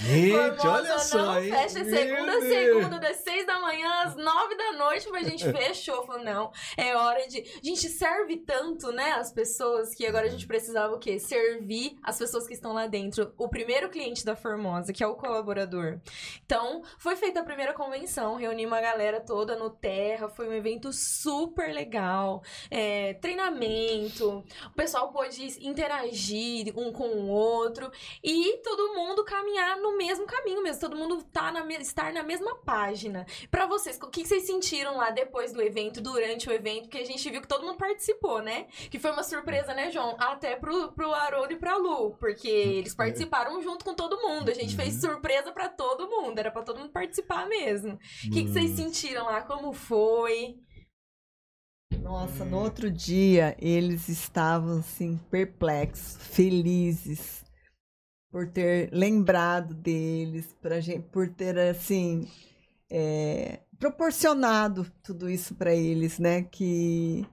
Gente, 0.00 0.32
Formosa 0.32 0.68
olha 0.70 0.98
só, 0.98 1.18
não 1.18 1.42
fecha 1.42 1.84
Meu 1.84 1.96
segunda 1.96 2.40
Deus. 2.40 2.48
segunda, 2.48 2.98
das 2.98 3.16
seis 3.18 3.46
da 3.46 3.58
manhã 3.60 3.88
às 4.04 4.16
nove 4.16 4.54
da 4.56 4.72
noite, 4.72 5.08
mas 5.10 5.26
a 5.26 5.30
gente 5.30 5.44
fechou. 5.52 6.04
Falou, 6.06 6.22
não, 6.22 6.52
é 6.76 6.94
hora 6.94 7.26
de. 7.28 7.38
A 7.40 7.64
gente 7.64 7.88
serve 7.88 8.36
tanto, 8.38 8.92
né, 8.92 8.97
as 9.12 9.32
pessoas, 9.32 9.94
que 9.94 10.06
agora 10.06 10.26
a 10.26 10.30
gente 10.30 10.46
precisava 10.46 10.94
o 10.94 10.98
quê? 10.98 11.18
Servir 11.18 11.98
as 12.02 12.18
pessoas 12.18 12.46
que 12.46 12.54
estão 12.54 12.72
lá 12.72 12.86
dentro. 12.86 13.32
O 13.36 13.48
primeiro 13.48 13.88
cliente 13.88 14.24
da 14.24 14.36
Formosa, 14.36 14.92
que 14.92 15.02
é 15.02 15.06
o 15.06 15.14
colaborador. 15.14 15.98
Então, 16.44 16.82
foi 16.98 17.16
feita 17.16 17.40
a 17.40 17.44
primeira 17.44 17.72
convenção, 17.72 18.36
reunimos 18.36 18.78
a 18.78 18.80
galera 18.80 19.20
toda 19.20 19.56
no 19.56 19.70
Terra, 19.70 20.28
foi 20.28 20.48
um 20.48 20.52
evento 20.52 20.92
super 20.92 21.72
legal. 21.72 22.42
É, 22.70 23.14
treinamento, 23.14 24.44
o 24.66 24.74
pessoal 24.74 25.12
pôde 25.12 25.44
interagir 25.66 26.72
um 26.76 26.92
com 26.92 27.08
o 27.08 27.28
outro 27.28 27.90
e 28.22 28.58
todo 28.58 28.94
mundo 28.94 29.24
caminhar 29.24 29.78
no 29.78 29.96
mesmo 29.96 30.26
caminho 30.26 30.62
mesmo, 30.62 30.80
todo 30.80 30.96
mundo 30.96 31.22
tá 31.24 31.50
na, 31.50 31.66
estar 31.74 32.12
na 32.12 32.22
mesma 32.22 32.54
página. 32.56 33.26
Pra 33.50 33.66
vocês, 33.66 33.98
o 34.02 34.08
que 34.08 34.22
que 34.22 34.28
vocês 34.28 34.44
sentiram 34.44 34.96
lá 34.96 35.10
depois 35.10 35.52
do 35.52 35.62
evento, 35.62 36.00
durante 36.00 36.48
o 36.48 36.52
evento, 36.52 36.82
porque 36.82 36.98
a 36.98 37.06
gente 37.06 37.30
viu 37.30 37.40
que 37.40 37.48
todo 37.48 37.64
mundo 37.64 37.76
participou, 37.76 38.42
né? 38.42 38.66
Que 38.90 38.98
foi 38.98 39.10
uma 39.10 39.22
surpresa, 39.22 39.74
né, 39.74 39.90
João? 39.90 40.16
Até 40.18 40.56
pro, 40.56 40.92
pro 40.92 41.12
Haroldo 41.12 41.52
e 41.52 41.58
pra 41.58 41.76
Lu, 41.76 42.16
porque 42.18 42.48
eles 42.48 42.94
participaram 42.94 43.62
junto 43.62 43.84
com 43.84 43.94
todo 43.94 44.20
mundo. 44.20 44.50
A 44.50 44.54
gente 44.54 44.76
fez 44.76 45.00
surpresa 45.00 45.52
pra 45.52 45.68
todo 45.68 46.08
mundo, 46.08 46.38
era 46.38 46.50
pra 46.50 46.62
todo 46.62 46.78
mundo 46.78 46.92
participar 46.92 47.48
mesmo. 47.48 47.94
O 47.94 48.30
que, 48.30 48.44
que 48.44 48.50
vocês 48.50 48.70
sentiram 48.72 49.24
lá? 49.26 49.42
Como 49.42 49.72
foi? 49.72 50.56
Nossa, 52.00 52.44
no 52.44 52.58
outro 52.58 52.90
dia 52.90 53.56
eles 53.58 54.08
estavam 54.08 54.78
assim 54.78 55.18
perplexos, 55.30 56.16
felizes 56.28 57.44
por 58.30 58.46
ter 58.46 58.90
lembrado 58.92 59.74
deles, 59.74 60.54
pra 60.60 60.80
gente, 60.80 61.08
por 61.08 61.28
ter 61.28 61.58
assim 61.58 62.28
é, 62.90 63.60
proporcionado 63.78 64.90
tudo 65.02 65.28
isso 65.30 65.54
para 65.54 65.74
eles, 65.74 66.18
né? 66.18 66.42
Que 66.42 67.26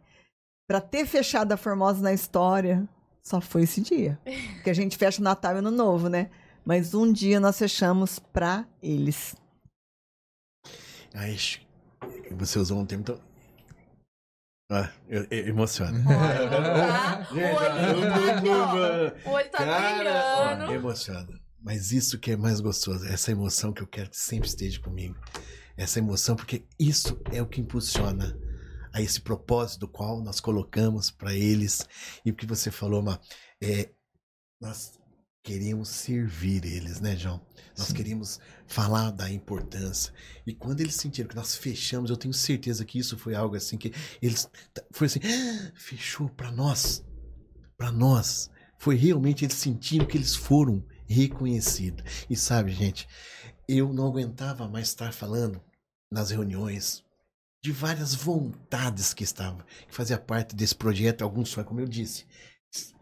para 0.68 0.82
ter 0.82 1.06
fechado 1.06 1.52
a 1.52 1.58
Formosa 1.58 2.02
na 2.02 2.14
história 2.14 2.88
só 3.22 3.42
foi 3.42 3.64
esse 3.64 3.82
dia, 3.82 4.20
porque 4.56 4.70
a 4.70 4.74
gente 4.74 4.98
fecha 4.98 5.20
o 5.20 5.24
Natal 5.24 5.56
e 5.56 5.60
Ano 5.60 5.72
Novo, 5.72 6.10
né? 6.10 6.30
Mas 6.64 6.94
um 6.94 7.12
dia 7.12 7.40
nós 7.40 7.58
fechamos 7.58 8.18
para 8.20 8.68
eles. 8.82 9.36
Ai, 11.14 11.38
você 12.32 12.60
usou 12.60 12.80
um 12.80 12.86
termo 12.86 13.04
tão. 13.04 13.20
Ah, 14.72 14.90
eu, 15.08 15.28
eu 15.30 15.48
emociona. 15.48 16.04
Olha, 16.08 16.50
tá? 16.50 17.28
O 17.32 17.36
olhinho 17.36 18.10
tá 18.10 18.38
aqui, 18.38 18.50
ó. 18.50 19.30
O 19.30 19.34
olho 19.34 19.50
tá 19.52 19.58
Cara, 19.60 20.56
brilhando. 20.56 20.74
Emocionado. 20.74 21.40
Mas 21.62 21.92
isso 21.92 22.20
que 22.20 22.32
é 22.32 22.38
mais 22.38 22.60
gostoso, 22.60 23.06
essa 23.06 23.32
emoção 23.32 23.72
que 23.72 23.82
eu 23.82 23.88
quero 23.88 24.10
que 24.10 24.18
sempre 24.18 24.48
esteja 24.48 24.80
comigo. 24.80 25.16
Essa 25.78 26.00
emoção, 26.00 26.36
porque 26.36 26.66
isso 26.80 27.20
é 27.32 27.42
o 27.42 27.48
que 27.48 27.62
impulsiona 27.62 28.38
a 28.96 29.02
esse 29.02 29.20
propósito 29.20 29.82
do 29.82 29.88
qual 29.90 30.22
nós 30.22 30.40
colocamos 30.40 31.12
para 31.12 31.36
eles. 31.36 31.86
E 32.24 32.32
o 32.32 32.34
que 32.34 32.46
você 32.46 32.72
falou, 32.72 33.02
Ma, 33.02 33.20
é, 33.62 33.90
nós 34.60 34.98
queremos 35.44 35.90
servir 35.90 36.64
eles, 36.64 37.02
né, 37.02 37.14
João? 37.14 37.46
Nós 37.78 37.90
Sim. 37.90 37.94
queríamos 37.94 38.40
falar 38.66 39.12
da 39.12 39.30
importância. 39.30 40.14
E 40.48 40.56
quando 40.56 40.80
eles 40.80 40.96
sentiram 40.96 41.28
que 41.28 41.36
nós 41.36 41.58
fechamos, 41.58 42.10
eu 42.10 42.16
tenho 42.16 42.34
certeza 42.34 42.86
que 42.86 42.98
isso 42.98 43.18
foi 43.18 43.36
algo 43.36 43.58
assim 43.58 43.78
que 43.78 43.92
eles 44.22 44.50
foi 44.94 45.08
assim, 45.08 45.20
"Ah, 45.26 45.74
fechou 45.76 46.30
para 46.30 46.50
nós. 46.50 47.04
Para 47.78 47.92
nós. 47.92 48.50
Foi 48.80 48.96
realmente 48.96 49.44
eles 49.44 49.58
sentiram 49.58 50.06
que 50.06 50.18
eles 50.18 50.36
foram 50.36 50.86
reconhecidos. 51.06 52.26
E 52.30 52.36
sabe, 52.38 52.72
gente, 52.72 53.10
eu 53.68 53.92
não 53.92 54.08
aguentava 54.08 54.70
mais 54.70 54.88
estar 54.88 55.12
falando 55.14 55.62
nas 56.10 56.32
reuniões 56.32 57.05
de 57.66 57.72
várias 57.72 58.14
vontades 58.14 59.12
que 59.12 59.24
estavam, 59.24 59.58
que 59.88 59.96
fazia 59.96 60.20
parte 60.20 60.56
desse 60.56 60.76
projeto, 60.76 61.24
alguns 61.24 61.50
sonhos, 61.50 61.68
como 61.68 61.80
eu 61.80 61.88
disse. 61.88 62.24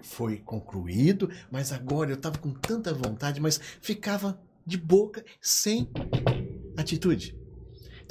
Foi 0.02 0.38
concluído, 0.38 1.30
mas 1.52 1.74
agora 1.74 2.12
eu 2.12 2.16
estava 2.16 2.38
com 2.38 2.54
tanta 2.54 2.94
vontade, 2.94 3.42
mas 3.42 3.60
ficava 3.82 4.42
de 4.66 4.78
boca 4.78 5.22
sem 5.42 5.92
atitude. 6.78 7.38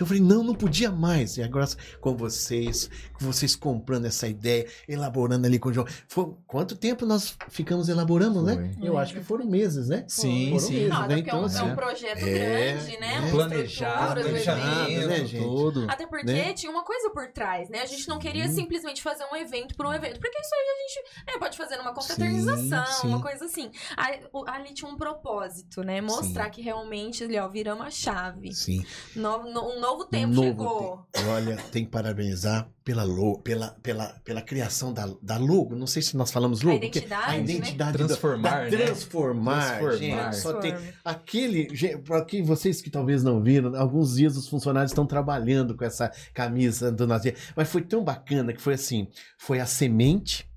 Então 0.02 0.16
eu 0.16 0.20
falei, 0.20 0.22
não, 0.22 0.42
não 0.42 0.54
podia 0.54 0.90
mais. 0.90 1.36
E 1.36 1.42
agora 1.42 1.66
com 2.00 2.16
vocês, 2.16 2.90
com 3.18 3.24
vocês 3.24 3.54
comprando 3.54 4.04
essa 4.06 4.26
ideia, 4.26 4.66
elaborando 4.88 5.46
ali 5.46 5.58
com 5.58 5.68
o 5.68 5.72
João. 5.72 5.86
Foi- 6.08 6.34
quanto 6.46 6.74
tempo 6.76 7.06
nós 7.06 7.36
ficamos 7.48 7.88
elaborando, 7.88 8.42
né? 8.42 8.72
Foi. 8.78 8.88
Eu 8.88 8.98
acho 8.98 9.14
que 9.14 9.20
foram 9.22 9.46
meses, 9.46 9.88
né? 9.88 10.04
Sim, 10.08 10.46
Foram 10.50 10.58
sim. 10.66 10.72
meses, 10.74 10.88
Não, 10.88 11.06
né? 11.06 11.14
é 11.14 11.16
um, 11.16 11.20
Então, 11.20 11.38
é 11.38 11.42
um 11.42 11.44
assim, 11.44 11.74
projeto 11.74 12.18
é, 12.18 12.32
grande, 12.74 12.98
né? 13.00 13.14
é. 13.14 13.18
Uma 13.20 13.30
Planejado, 13.30 14.20
estrutura 14.20 14.22
do 14.22 14.28
planejado, 14.44 14.90
evento. 14.90 15.08
né, 15.08 15.16
gente? 15.24 15.42
tudo. 15.44 15.86
Até 15.88 16.06
porque 16.06 16.32
Né? 16.32 16.52
tinha 16.52 16.72
uma 16.72 16.84
coisa 16.84 17.10
por 17.10 17.28
trás, 17.28 17.68
né? 17.68 17.80
A 17.82 17.86
gente 17.86 18.08
não 18.08 18.18
queria 18.18 18.48
Sim. 18.48 18.54
simplesmente 18.54 19.00
fazer 19.02 19.24
um 19.32 19.36
evento 19.36 19.74
por 19.76 19.86
um 19.86 19.92
evento. 19.92 20.18
Porque 20.18 20.38
isso 20.40 20.54
aí 20.54 20.60
a 20.60 20.88
gente 20.88 21.26
né, 21.32 21.38
pode 21.38 21.56
fazer 21.56 21.76
numa 21.76 21.92
confraternização, 21.94 22.86
sim. 22.86 23.06
uma 23.08 23.20
coisa 23.22 23.44
assim. 23.44 23.70
Aí, 23.96 24.20
o- 24.32 24.44
ali 24.48 24.72
tinha 24.74 24.90
um 24.90 24.96
propósito, 24.96 25.82
né? 25.82 26.00
Mostrar 26.00 26.50
que 26.50 26.60
realmente, 26.60 27.22
ali, 27.24 27.38
ó, 27.38 27.48
viramos 27.48 27.86
a 27.86 27.90
chave. 27.90 28.52
Sim. 28.52 28.84
No- 29.14 29.44
no- 29.50 29.76
um 29.76 29.80
novo 29.80 29.91
tempo 30.06 30.32
Novo 30.34 30.46
chegou. 30.48 31.06
tempo. 31.12 31.28
Olha, 31.30 31.56
tem 31.70 31.84
que 31.84 31.90
parabenizar 31.90 32.68
pela, 32.84 33.04
lo, 33.04 33.38
pela, 33.42 33.68
pela, 33.82 34.08
pela 34.24 34.42
criação 34.42 34.92
da, 34.92 35.06
da 35.22 35.36
logo. 35.38 35.76
Não 35.76 35.86
sei 35.86 36.02
se 36.02 36.16
nós 36.16 36.30
falamos 36.30 36.62
logo. 36.62 36.80
porque 36.80 36.98
identidade, 36.98 37.24
a 37.24 37.32
né? 37.32 37.40
identidade 37.42 37.98
da- 37.98 38.06
Transformar, 38.06 38.50
da, 38.50 38.62
né? 38.62 38.70
transformar. 38.70 39.78
Transformar. 39.78 39.98
Gente, 40.32 40.36
só 40.36 40.52
tem 40.54 40.74
aquele. 41.04 41.68
Para 41.98 42.24
quem 42.24 42.42
vocês 42.42 42.80
que 42.82 42.90
talvez 42.90 43.22
não 43.22 43.42
viram, 43.42 43.74
alguns 43.76 44.16
dias 44.16 44.36
os 44.36 44.48
funcionários 44.48 44.90
estão 44.92 45.06
trabalhando 45.06 45.76
com 45.76 45.84
essa 45.84 46.10
camisa 46.34 46.90
do 46.90 47.06
Nazir. 47.06 47.36
Mas 47.54 47.68
foi 47.68 47.82
tão 47.82 48.02
bacana 48.02 48.52
que 48.52 48.60
foi 48.60 48.74
assim: 48.74 49.06
foi 49.38 49.60
a 49.60 49.66
semente. 49.66 50.50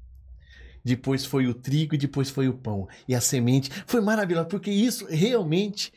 Depois 0.83 1.25
foi 1.25 1.47
o 1.47 1.53
trigo 1.55 1.95
e 1.95 1.97
depois 1.97 2.29
foi 2.29 2.47
o 2.47 2.53
pão. 2.53 2.87
E 3.07 3.15
a 3.15 3.19
semente 3.21 3.71
foi 3.87 4.01
maravilhosa, 4.01 4.45
porque 4.45 4.69
isso 4.69 5.07
realmente 5.09 5.91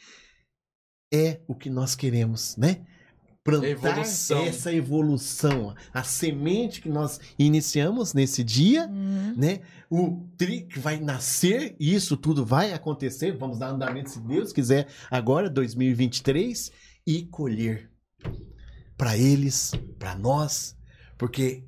é 1.13 1.41
o 1.47 1.55
que 1.55 1.69
nós 1.69 1.95
queremos, 1.95 2.57
né? 2.57 2.87
Plantar 3.51 3.67
Evolução. 3.69 4.45
essa 4.45 4.73
evolução. 4.73 5.75
A 5.93 6.03
semente 6.03 6.81
que 6.81 6.89
nós 6.89 7.19
iniciamos 7.39 8.13
nesse 8.15 8.45
dia, 8.45 8.87
Hum. 8.89 9.35
né? 9.37 9.61
O 9.91 10.27
trigo 10.37 10.69
que 10.69 10.79
vai 10.79 11.01
nascer, 11.01 11.75
e 11.81 11.95
isso 11.95 12.17
tudo 12.17 12.45
vai 12.45 12.73
acontecer. 12.73 13.37
Vamos 13.37 13.59
dar 13.59 13.69
andamento, 13.71 14.11
se 14.11 14.21
Deus 14.21 14.53
quiser, 14.53 14.87
agora, 15.11 15.49
2023, 15.49 16.71
e 17.07 17.25
colher 17.27 17.91
para 18.97 19.17
eles, 19.17 19.73
para 19.99 20.15
nós, 20.15 20.77
porque 21.17 21.65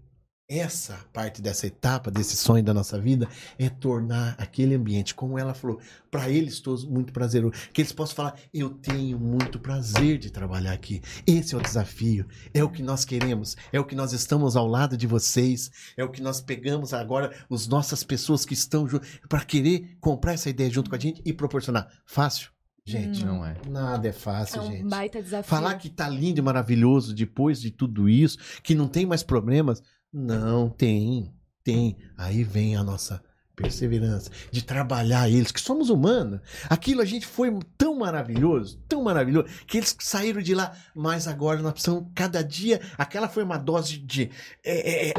essa 0.50 0.98
parte 1.12 1.40
dessa 1.40 1.68
etapa, 1.68 2.10
desse 2.10 2.36
sonho 2.36 2.64
da 2.64 2.74
nossa 2.74 3.00
vida, 3.00 3.28
é 3.56 3.68
tornar 3.68 4.34
aquele 4.36 4.74
ambiente, 4.74 5.14
como 5.14 5.38
ela 5.38 5.54
falou, 5.54 5.78
para 6.10 6.28
eles 6.28 6.58
todos 6.58 6.84
muito 6.84 7.12
prazeroso. 7.12 7.54
Que 7.72 7.82
eles 7.82 7.92
possam 7.92 8.16
falar: 8.16 8.34
eu 8.52 8.68
tenho 8.68 9.16
muito 9.16 9.60
prazer 9.60 10.18
de 10.18 10.28
trabalhar 10.28 10.72
aqui. 10.72 11.00
Esse 11.24 11.54
é 11.54 11.58
o 11.58 11.62
desafio, 11.62 12.26
é 12.52 12.64
o 12.64 12.68
que 12.68 12.82
nós 12.82 13.04
queremos, 13.04 13.56
é 13.72 13.78
o 13.78 13.84
que 13.84 13.94
nós 13.94 14.12
estamos 14.12 14.56
ao 14.56 14.66
lado 14.66 14.96
de 14.96 15.06
vocês, 15.06 15.70
é 15.96 16.02
o 16.02 16.10
que 16.10 16.20
nós 16.20 16.40
pegamos 16.40 16.92
agora, 16.92 17.32
as 17.48 17.68
nossas 17.68 18.02
pessoas 18.02 18.44
que 18.44 18.54
estão 18.54 18.88
junto, 18.88 19.06
para 19.28 19.44
querer 19.44 19.96
comprar 20.00 20.32
essa 20.32 20.50
ideia 20.50 20.68
junto 20.68 20.90
com 20.90 20.96
a 20.96 20.98
gente 21.00 21.22
e 21.24 21.32
proporcionar. 21.32 21.88
Fácil? 22.04 22.50
Gente, 22.84 23.24
Não 23.24 23.44
é. 23.44 23.56
nada 23.68 24.08
é 24.08 24.12
fácil, 24.12 24.58
É 24.58 24.64
um 24.64 24.72
gente. 24.72 24.88
baita 24.88 25.22
desafio. 25.22 25.48
Falar 25.48 25.74
que 25.76 25.88
tá 25.88 26.08
lindo 26.08 26.40
e 26.40 26.42
maravilhoso 26.42 27.14
depois 27.14 27.60
de 27.60 27.70
tudo 27.70 28.08
isso, 28.08 28.36
que 28.64 28.74
não 28.74 28.88
tem 28.88 29.06
mais 29.06 29.22
problemas. 29.22 29.80
Não, 30.12 30.68
tem. 30.68 31.32
Tem. 31.62 31.96
Aí 32.16 32.42
vem 32.42 32.76
a 32.76 32.82
nossa 32.82 33.22
perseverança 33.54 34.30
de 34.50 34.64
trabalhar 34.64 35.28
eles, 35.28 35.52
que 35.52 35.60
somos 35.60 35.90
humanos. 35.90 36.40
Aquilo 36.68 37.02
a 37.02 37.04
gente 37.04 37.26
foi 37.26 37.56
tão 37.76 37.98
maravilhoso, 37.98 38.82
tão 38.88 39.02
maravilhoso, 39.02 39.48
que 39.66 39.76
eles 39.76 39.94
saíram 40.00 40.40
de 40.40 40.54
lá. 40.54 40.74
Mas 40.94 41.28
agora 41.28 41.60
nós 41.60 41.72
precisamos, 41.72 42.10
cada 42.14 42.42
dia, 42.42 42.80
aquela 42.96 43.28
foi 43.28 43.42
uma 43.42 43.58
dose 43.58 43.98
de. 43.98 44.30
é, 44.64 45.08
é, 45.08 45.10
é, 45.10 45.14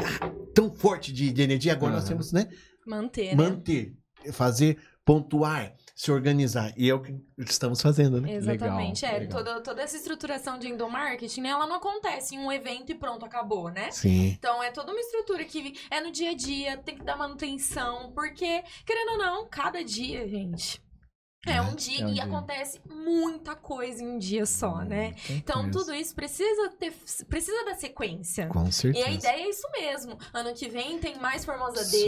tão 0.54 0.72
forte 0.72 1.12
de, 1.12 1.32
de 1.32 1.42
energia, 1.42 1.72
agora 1.72 1.92
nós 1.92 2.02
Aham. 2.04 2.08
temos, 2.10 2.32
né? 2.32 2.48
Manter, 2.86 3.28
né? 3.28 3.34
Manter, 3.34 3.96
fazer, 4.32 4.78
pontuar, 5.04 5.72
se 6.02 6.10
organizar. 6.10 6.74
E 6.76 6.90
é 6.90 6.94
o 6.94 7.00
que 7.00 7.14
estamos 7.38 7.80
fazendo, 7.80 8.20
né? 8.20 8.32
Exatamente. 8.34 9.04
Legal, 9.04 9.16
é, 9.16 9.20
legal. 9.20 9.38
Toda, 9.38 9.60
toda 9.60 9.82
essa 9.82 9.96
estruturação 9.96 10.58
de 10.58 10.66
endomarketing, 10.66 11.42
né, 11.42 11.50
ela 11.50 11.64
não 11.64 11.76
acontece 11.76 12.34
em 12.34 12.40
um 12.40 12.50
evento 12.50 12.90
e 12.90 12.94
pronto, 12.96 13.24
acabou, 13.24 13.70
né? 13.70 13.88
Sim. 13.92 14.30
Então 14.36 14.60
é 14.60 14.72
toda 14.72 14.90
uma 14.90 15.00
estrutura 15.00 15.44
que 15.44 15.78
é 15.88 16.00
no 16.00 16.10
dia 16.10 16.30
a 16.30 16.34
dia, 16.34 16.76
tem 16.76 16.96
que 16.96 17.04
dar 17.04 17.16
manutenção, 17.16 18.10
porque, 18.12 18.64
querendo 18.84 19.12
ou 19.12 19.18
não, 19.18 19.46
cada 19.48 19.84
dia, 19.84 20.26
gente. 20.26 20.82
É 21.44 21.60
um 21.60 21.74
dia 21.74 22.02
É 22.02 22.06
um 22.06 22.10
e 22.10 22.14
dia. 22.14 22.22
acontece 22.24 22.80
muita 22.88 23.56
coisa 23.56 24.02
em 24.02 24.06
um 24.10 24.18
dia 24.18 24.46
só, 24.46 24.76
né? 24.84 25.12
Então 25.28 25.68
tudo 25.72 25.92
isso 25.92 26.14
precisa 26.14 26.68
ter 26.78 26.92
precisa 27.28 27.64
da 27.64 27.74
sequência. 27.74 28.46
Com 28.46 28.68
E 28.68 28.72
certeza. 28.72 29.06
a 29.06 29.10
ideia 29.10 29.42
é 29.42 29.50
isso 29.50 29.66
mesmo. 29.72 30.16
Ano 30.32 30.54
que 30.54 30.68
vem 30.68 30.98
tem 31.00 31.18
mais 31.18 31.44
Formosa 31.44 31.82
Sim, 31.82 31.98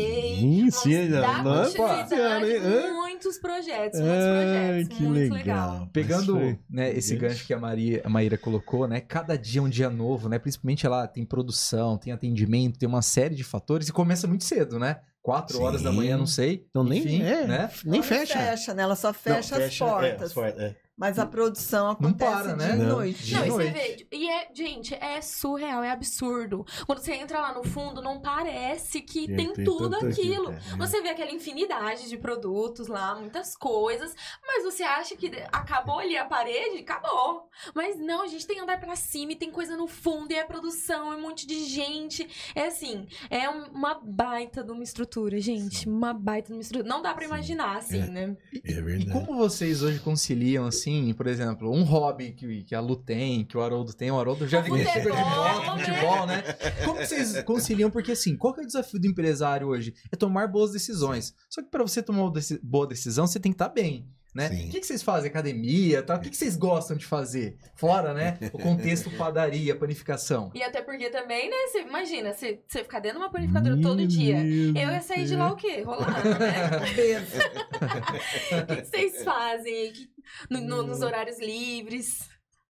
Day. 0.63 0.71
sim, 0.71 1.11
dar 1.11 1.43
não 1.43 1.63
é 1.63 1.65
continuidade, 1.65 2.11
fácil, 2.11 2.61
né? 2.61 2.93
Muitos 2.93 3.39
projetos, 3.39 4.01
muitos 4.01 4.25
Ai, 4.25 4.45
projetos. 4.45 4.97
que 4.99 5.03
muito 5.03 5.35
legal. 5.35 5.71
legal. 5.73 5.89
Pegando 5.93 6.59
né, 6.71 6.93
esse 6.97 7.11
Gente. 7.11 7.21
gancho 7.21 7.47
que 7.47 7.53
a, 7.53 7.59
Maria, 7.59 8.03
a 8.05 8.09
Maíra 8.09 8.39
colocou, 8.39 8.87
né? 8.87 9.01
Cada 9.01 9.37
dia 9.37 9.61
é 9.61 9.65
um 9.65 9.69
dia 9.69 9.91
novo, 9.91 10.29
né? 10.29 10.39
Principalmente 10.39 10.87
ela 10.87 11.09
tem 11.09 11.25
produção, 11.25 11.99
tem 11.99 12.13
atendimento, 12.13 12.79
tem 12.79 12.89
uma 12.89 13.03
série 13.03 13.35
de 13.35 13.43
fatores 13.43 13.89
e 13.89 13.93
começa 13.93 14.29
muito 14.29 14.45
cedo, 14.45 14.79
né? 14.79 15.01
Quatro 15.25 15.63
horas 15.63 15.81
da 15.81 15.91
manhã, 15.91 16.19
não 16.19 16.27
sei. 16.27 16.67
Então 16.69 16.85
nem, 16.85 16.99
Enfim, 16.99 17.23
é, 17.23 17.47
né? 17.47 17.71
nem 17.83 18.03
fecha. 18.03 18.39
fecha, 18.39 18.75
né? 18.75 18.83
Ela 18.83 18.95
só 18.95 19.11
fecha, 19.11 19.59
Não, 19.59 19.65
as 19.65 19.79
portas. 19.79 20.21
é, 20.21 20.25
as 20.27 20.33
portas, 20.35 20.63
é. 20.63 20.77
Mas 20.97 21.19
a 21.19 21.27
produção 21.27 21.87
Não 21.87 21.93
acontece 21.93 22.33
para, 22.45 22.57
né? 22.57 22.67
dia 22.67 22.75
e 22.75 22.79
Não. 22.79 22.89
noite. 22.97 23.25
De 23.25 23.35
Não, 23.35 23.47
e 23.47 23.51
você 23.51 23.71
noite. 23.71 24.07
vê, 24.11 24.17
e 24.17 24.29
é, 24.31 24.49
gente, 24.55 24.95
é 24.95 25.21
surreal, 25.21 25.83
é 25.83 25.91
absurdo. 25.91 26.65
Quando 26.87 27.01
você 27.01 27.15
entra 27.15 27.41
lá 27.41 27.53
no 27.53 27.65
fundo, 27.65 28.01
não 28.01 28.21
parece 28.21 29.01
que 29.01 29.25
É, 29.25 29.37
tem, 29.37 29.53
tem 29.53 29.65
tudo 29.65 29.97
aquilo. 29.97 30.49
aquilo, 30.49 30.53
é. 30.53 30.77
Você 30.79 31.03
vê 31.03 31.09
aquela 31.09 31.33
infinidade 31.33 32.09
de 32.09 32.17
produtos 32.17 32.87
lá, 32.87 33.17
muitas 33.17 33.57
coisas, 33.57 34.15
mas 34.47 34.63
você 34.63 34.85
acha 34.85 35.17
que 35.17 35.33
acabou 35.51 35.99
ali 35.99 36.17
a 36.17 36.25
parede? 36.25 36.79
Acabou. 36.79 37.49
Mas 37.75 37.99
não, 37.99 38.23
a 38.23 38.29
gente 38.29 38.47
tem 38.47 38.61
andar 38.61 38.79
pra 38.79 38.95
cima 38.95 39.33
e 39.33 39.37
tem 39.37 39.51
coisa 39.51 39.77
no 39.77 39.89
fundo, 39.89 40.31
e 40.31 40.37
é 40.37 40.45
produção, 40.45 41.13
é 41.13 41.17
um 41.17 41.23
monte 41.23 41.45
de 41.45 41.65
gente. 41.65 42.29
É 42.55 42.67
assim, 42.69 43.07
é 43.31 43.51
um- 43.51 43.65
uma 43.73 43.95
baita 44.01 44.63
de 44.63 44.71
uma 44.71 44.85
estrutura, 44.85 45.41
gente. 45.41 45.89
Uma 45.89 46.15
baita 46.15 46.49
de 46.49 46.55
uma 46.55 46.61
estrutura. 46.63 46.89
Não 46.89 47.03
dá 47.03 47.13
pra 47.13 47.23
Sim. 47.25 47.29
imaginar, 47.33 47.79
assim, 47.79 48.01
É. 48.01 48.07
né? 48.07 48.37
É 48.65 48.71
E 48.71 48.81
verdade. 48.81 49.11
como 49.11 49.37
vocês 49.37 49.83
hoje 49.83 49.99
conciliam, 49.99 50.67
assim, 50.67 50.84
por 51.15 51.27
exemplo, 51.27 51.71
um 51.71 51.83
hobby 51.83 52.33
que, 52.33 52.65
que 52.65 52.75
a 52.75 52.81
Lu 52.81 52.97
tem, 52.97 53.45
que 53.45 53.57
o 53.57 53.61
Haroldo 53.61 53.93
tem, 53.93 54.11
o 54.11 54.19
Haroldo 54.19 54.47
já 54.47 54.61
O 54.61 54.63
vi 54.63 54.71
que 54.73 54.81
é 54.83 54.87
super 54.87 55.13
de 55.13 55.19
futebol, 55.19 55.45
moto, 55.45 55.77
né? 55.77 55.85
futebol, 55.85 56.27
né? 56.27 56.43
Como 56.85 57.01
vocês 57.01 57.43
conciliam? 57.43 57.91
Porque 57.91 58.13
assim, 58.13 58.37
qual 58.37 58.53
que 58.53 58.61
é 58.61 58.65
o 58.65 58.67
desafio 58.67 59.01
do 59.01 59.07
empresário 59.07 59.69
hoje? 59.69 59.95
É 60.11 60.17
tomar 60.17 60.49
boas 60.49 60.73
decisões. 60.73 61.35
Só 61.49 61.63
que 61.63 61.71
para 61.71 61.83
você 61.83 62.03
tomar 62.03 62.23
uma 62.23 62.33
boa 62.63 62.87
decisão, 62.87 63.27
você 63.27 63.39
tem 63.41 63.53
que 63.53 63.57
estar 63.57 63.69
bem. 63.69 64.09
Né? 64.35 64.49
Sim. 64.49 64.67
O 64.69 64.71
que, 64.73 64.81
que 64.81 64.87
vocês 64.87 65.01
fazem? 65.03 65.31
Academia 65.31 66.03
tal? 66.03 66.17
O 66.17 66.21
que, 66.21 66.29
que 66.29 66.37
vocês 66.37 66.57
gostam 66.57 66.97
de 66.97 67.07
fazer? 67.07 67.57
Fora, 67.77 68.13
né? 68.13 68.37
O 68.53 68.59
contexto 68.59 69.09
padaria, 69.17 69.77
panificação. 69.77 70.51
E 70.53 70.61
até 70.63 70.83
porque 70.83 71.09
também, 71.09 71.49
né? 71.49 71.57
Você 71.71 71.83
imagina, 71.83 72.33
você, 72.35 72.61
você 72.67 72.83
ficar 72.83 72.99
dentro 72.99 73.19
de 73.19 73.25
uma 73.25 73.31
panificadora 73.31 73.81
todo 73.81 74.05
dia. 74.05 74.39
Eu 74.45 74.91
ia 74.91 75.01
sair 75.01 75.25
de 75.25 75.37
lá 75.37 75.53
o 75.53 75.57
quê? 75.57 75.83
Rolando, 75.83 76.13
né? 76.39 76.53
O 78.63 78.77
que 78.77 78.85
vocês 78.87 79.23
fazem 79.25 79.93
que- 79.93 80.09
no- 80.51 80.61
no- 80.61 80.83
nos 80.83 81.01
horários 81.01 81.39
livres? 81.39 82.29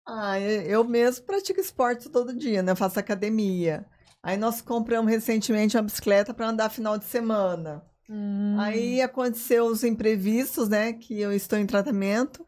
Ah, 0.07 0.39
eu 0.41 0.63
eu 0.63 0.85
mesmo 0.85 1.27
pratico 1.27 1.61
esporte 1.61 2.09
todo 2.09 2.35
dia, 2.37 2.63
né? 2.63 2.73
Eu 2.73 2.77
faço 2.77 2.99
academia. 2.99 3.85
Aí 4.23 4.37
nós 4.37 4.61
compramos 4.61 5.11
recentemente 5.11 5.77
uma 5.77 5.83
bicicleta 5.83 6.33
para 6.33 6.49
andar 6.49 6.71
final 6.71 6.97
de 6.99 7.05
semana. 7.05 7.83
Aí 8.59 9.01
aconteceu 9.03 9.67
os 9.67 9.85
imprevistos, 9.85 10.69
né? 10.69 10.93
Que 10.93 11.21
eu 11.21 11.33
estou 11.33 11.59
em 11.59 11.67
tratamento, 11.67 12.45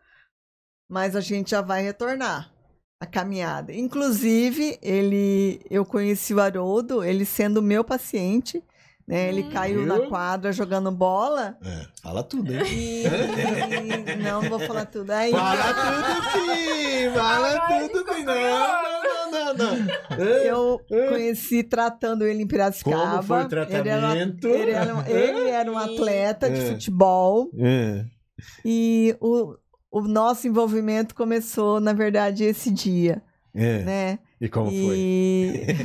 mas 0.88 1.14
a 1.14 1.20
gente 1.20 1.50
já 1.50 1.60
vai 1.60 1.82
retornar 1.82 2.50
a 3.00 3.06
caminhada. 3.06 3.72
Inclusive, 3.72 4.78
ele, 4.82 5.60
eu 5.70 5.84
conheci 5.84 6.34
o 6.34 6.40
Haroldo, 6.40 7.02
ele 7.04 7.24
sendo 7.24 7.62
meu 7.62 7.82
paciente, 7.84 8.62
né? 9.06 9.28
Ele 9.28 9.42
Hum. 9.42 9.50
caiu 9.50 9.78
Viu? 9.84 9.86
na 9.88 10.00
quadra 10.08 10.52
jogando 10.52 10.90
bola 10.90 11.56
É, 11.62 11.86
fala 12.02 12.22
tudo, 12.22 12.52
hein? 12.52 12.62
e 12.66 13.04
não, 14.22 14.40
não 14.42 14.48
vou 14.48 14.58
falar 14.60 14.86
tudo. 14.86 15.10
Aí, 15.10 15.30
Fala 15.30 15.74
tudo 15.74 16.30
sim! 16.32 17.10
Fala 17.14 17.60
tudo 17.88 18.14
sim! 18.14 18.24
Não, 18.24 18.34
não, 18.34 19.02
não, 19.02 19.30
não, 19.30 19.44
não. 19.46 19.49
Eu 20.44 20.80
conheci 21.08 21.62
tratando 21.62 22.24
ele 22.26 22.42
em 22.42 22.46
Piracicaba. 22.46 22.96
Como 23.10 23.22
foi 23.22 23.36
o 23.38 23.40
Ele 23.40 23.54
era, 23.54 23.66
tratamento? 23.66 24.48
ele 24.48 24.70
era, 24.72 24.94
um- 24.94 25.06
ele 25.06 25.48
era 25.50 25.70
um 25.72 25.78
atleta 25.78 26.50
de 26.50 26.60
futebol 26.60 27.50
e 28.64 29.14
o, 29.20 29.54
o 29.90 30.00
nosso 30.02 30.46
envolvimento 30.48 31.14
começou, 31.14 31.80
na 31.80 31.92
verdade, 31.92 32.44
esse 32.44 32.70
dia, 32.70 33.22
É. 33.54 33.82
né? 33.82 34.18
E 34.40 34.48
como 34.48 34.70
foi? 34.70 34.96
e... 34.96 35.66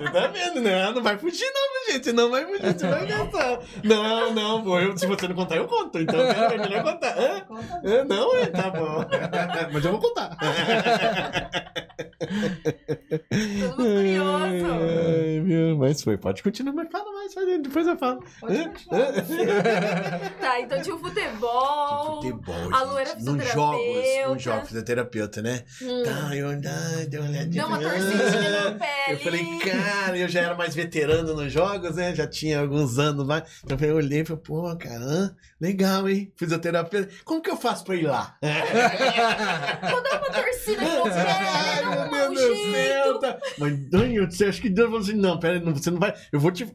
Você 0.00 0.10
tá 0.12 0.26
vendo, 0.26 0.60
né? 0.60 0.90
Não 0.90 1.02
vai 1.02 1.16
fugir, 1.16 1.44
não, 1.44 1.92
gente. 1.94 2.12
Não 2.12 2.30
vai 2.30 2.44
fugir, 2.44 2.74
você 2.76 2.86
vai 2.88 3.06
gastar. 3.06 3.60
Não, 3.84 4.34
não, 4.34 4.64
pô. 4.64 4.78
Eu, 4.80 4.96
se 4.98 5.06
você 5.06 5.28
não 5.28 5.36
contar, 5.36 5.56
eu 5.56 5.68
conto. 5.68 6.00
Então 6.00 6.18
é 6.20 6.58
melhor 6.58 6.82
contar. 6.82 7.16
Hã? 7.16 7.42
Hã? 7.84 8.04
Não, 8.04 8.34
é, 8.36 8.46
tá 8.46 8.70
bom. 8.70 9.04
Mas 9.72 9.84
eu 9.84 9.92
vou 9.92 10.00
contar. 10.00 10.36
Todo 13.60 13.78
mundo 13.78 13.94
curioso. 13.94 14.66
Ai, 14.66 15.40
meu, 15.40 15.76
mas 15.76 16.02
foi. 16.02 16.16
Pode 16.16 16.42
continuar, 16.42 16.72
mas 16.72 16.88
fala 16.90 17.12
mais. 17.12 17.32
Depois 17.62 17.86
eu 17.86 17.96
falo. 17.96 18.22
Hã? 18.44 18.72
Tá, 20.40 20.60
então 20.60 20.80
tinha 20.82 20.94
o 20.94 20.98
futebol. 20.98 22.22
Futebol, 22.22 22.74
A 22.74 22.82
Lu 22.82 22.98
era 22.98 23.10
gente. 23.10 23.24
Nos 23.24 23.44
jogos, 23.52 23.80
fisioterapeuta. 23.80 24.34
nos 24.34 24.42
jogos, 24.42 24.68
fisioterapeuta, 24.68 25.42
né? 25.42 25.64
Hum, 25.82 26.02
Tá, 26.04 26.36
eu 26.36 26.48
andava, 26.48 26.79
dei 27.08 27.20
uma 27.20 27.28
olhadinha. 27.28 27.62
Deu 27.62 27.66
uma 27.66 27.78
torcidinha 27.78 28.60
"Ah". 28.66 28.70
no 28.70 28.78
pé 28.78 29.12
Eu 29.12 29.18
falei, 29.18 29.58
cara, 29.58 30.18
eu 30.18 30.28
já 30.28 30.40
era 30.40 30.54
mais 30.54 30.74
veterano 30.74 31.34
nos 31.34 31.52
jogos, 31.52 31.96
né? 31.96 32.14
Já 32.14 32.26
tinha 32.26 32.60
alguns 32.60 32.98
anos 32.98 33.26
lá. 33.26 33.42
Então 33.64 33.78
eu 33.80 33.96
olhei 33.96 34.20
e 34.20 34.24
falei, 34.24 34.42
pô, 34.42 34.76
cara, 34.76 35.34
legal, 35.60 36.08
hein? 36.08 36.32
Fisioterapeuta. 36.36 37.08
Como 37.24 37.42
que 37.42 37.50
eu 37.50 37.56
faço 37.56 37.84
pra 37.84 37.94
ir 37.94 38.06
lá? 38.06 38.36
Vou 39.90 40.02
dar 40.02 40.18
uma 40.20 40.30
torcida 40.30 40.82
aqui 40.82 40.96
no 40.96 41.04
pé, 41.04 41.26
Ai, 41.26 42.10
meu 42.10 42.34
Deus 42.34 42.58
do 42.58 42.72
céu. 42.72 43.18
Tá. 43.20 43.38
Mas, 43.58 43.90
Daniel, 43.90 44.30
você 44.30 44.44
acha 44.46 44.60
que 44.60 44.68
Deus 44.70 44.88
falou 44.88 45.00
assim, 45.02 45.14
não, 45.14 45.38
pera, 45.38 45.60
não, 45.60 45.74
você 45.74 45.90
não 45.90 45.98
vai. 45.98 46.14
Eu 46.32 46.40
vou 46.40 46.50
te. 46.50 46.66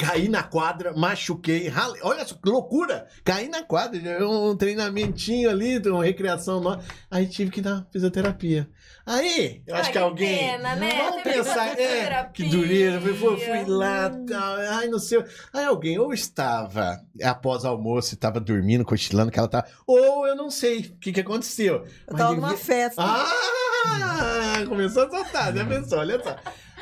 Caí 0.00 0.28
na 0.30 0.42
quadra, 0.42 0.94
machuquei, 0.94 1.68
ralei. 1.68 2.00
Olha 2.02 2.26
só 2.26 2.34
que 2.34 2.48
loucura! 2.48 3.06
Caí 3.22 3.48
na 3.48 3.62
quadra, 3.62 4.00
é 4.00 4.24
um 4.24 4.56
treinamentinho 4.56 5.50
ali, 5.50 5.76
uma 5.86 6.02
recreação 6.02 6.58
nova. 6.58 6.82
Aí 7.10 7.26
tive 7.26 7.50
que 7.50 7.60
dar 7.60 7.86
fisioterapia. 7.92 8.66
Aí, 9.04 9.62
eu 9.66 9.74
acho 9.74 9.86
Ai, 9.88 9.92
que 9.92 9.98
que 9.98 9.98
alguém. 9.98 10.38
pena, 10.38 10.74
né? 10.76 11.02
Vamos 11.02 11.22
pensar, 11.22 11.78
é, 11.78 12.24
que 12.32 12.44
dureza. 12.44 12.96
Eu 13.06 13.14
fui, 13.14 13.36
fui, 13.36 13.64
lá, 13.66 14.08
tal. 14.26 14.54
Ai, 14.56 14.86
não 14.88 14.98
sei. 14.98 15.22
Aí 15.52 15.66
alguém 15.66 15.98
ou 15.98 16.14
estava 16.14 16.98
após 17.22 17.66
almoço, 17.66 18.14
estava 18.14 18.40
dormindo, 18.40 18.84
cochilando, 18.86 19.30
que 19.30 19.38
ela 19.38 19.48
tava. 19.48 19.66
Ou 19.86 20.26
eu 20.26 20.34
não 20.34 20.50
sei 20.50 20.78
o 20.78 20.96
que, 20.98 21.12
que 21.12 21.20
aconteceu. 21.20 21.84
Eu 22.06 22.16
tava 22.16 22.34
numa 22.34 22.56
festa. 22.56 23.02
ah! 23.02 24.64
Começou 24.66 25.04
a 25.04 25.10
soltar, 25.10 25.54
já 25.54 25.64
pensou, 25.64 25.98
olha 25.98 26.22
só. 26.22 26.36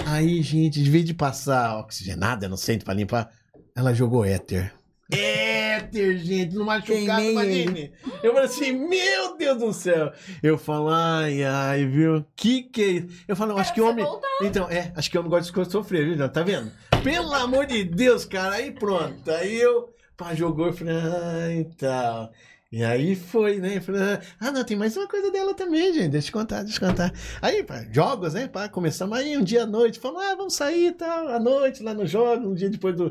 Aí, 0.06 0.42
gente, 0.42 0.82
de 0.82 0.90
vez 0.90 1.04
de 1.04 1.14
passar 1.14 1.78
oxigenada 1.78 2.48
no 2.48 2.56
centro 2.56 2.84
pra 2.84 2.94
limpar, 2.94 3.30
ela 3.74 3.94
jogou 3.94 4.24
éter. 4.24 4.72
Éter, 5.10 6.18
gente, 6.18 6.54
no 6.54 6.64
machucado, 6.64 7.22
imagine. 7.22 7.92
Eu 8.22 8.32
falei 8.32 8.46
assim, 8.46 8.72
meu 8.72 9.36
Deus 9.36 9.58
do 9.58 9.72
céu. 9.72 10.12
Eu 10.42 10.58
falo, 10.58 10.90
ai, 10.90 11.44
ai, 11.44 11.86
viu? 11.86 12.24
Que 12.36 12.62
que 12.62 12.82
é 12.82 12.86
isso? 12.86 13.24
Eu 13.26 13.36
falo, 13.36 13.56
acho 13.58 13.72
que 13.72 13.80
homem... 13.80 14.04
voltar. 14.04 14.28
Então, 14.42 14.68
é, 14.70 14.92
acho 14.94 15.10
que 15.10 15.18
homem 15.18 15.30
gosta 15.30 15.64
de 15.64 15.70
sofrer, 15.70 16.16
viu? 16.16 16.28
Tá 16.28 16.42
vendo? 16.42 16.70
Pelo 17.02 17.32
amor 17.32 17.66
de 17.66 17.84
Deus, 17.84 18.24
cara, 18.24 18.56
aí 18.56 18.70
pronto. 18.70 19.30
Aí 19.30 19.56
eu, 19.56 19.88
pá, 20.16 20.34
jogou, 20.34 20.66
eu 20.66 20.72
falei, 20.72 20.94
ah, 20.94 21.52
então... 21.52 22.30
E 22.70 22.84
aí 22.84 23.16
foi, 23.16 23.58
né? 23.58 23.80
Falei, 23.80 24.18
ah, 24.38 24.52
não, 24.52 24.62
tem 24.62 24.76
mais 24.76 24.94
uma 24.94 25.08
coisa 25.08 25.30
dela 25.30 25.54
também, 25.54 25.92
gente. 25.94 26.10
Deixa 26.10 26.28
eu 26.28 26.32
contar, 26.32 26.62
deixa 26.62 26.84
eu 26.84 26.88
contar. 26.88 27.12
Aí, 27.40 27.64
pá, 27.64 27.82
jogos, 27.90 28.34
né? 28.34 28.46
Pá, 28.46 28.68
começamos 28.68 29.16
aí 29.16 29.38
um 29.38 29.42
dia 29.42 29.62
à 29.62 29.66
noite. 29.66 29.98
Falamos, 29.98 30.26
ah, 30.26 30.34
vamos 30.34 30.54
sair 30.54 30.88
e 30.88 30.92
tal, 30.92 31.28
à 31.28 31.40
noite, 31.40 31.82
lá 31.82 31.94
no 31.94 32.06
jogo, 32.06 32.46
um 32.46 32.54
dia 32.54 32.68
depois 32.68 32.94
do. 32.94 33.10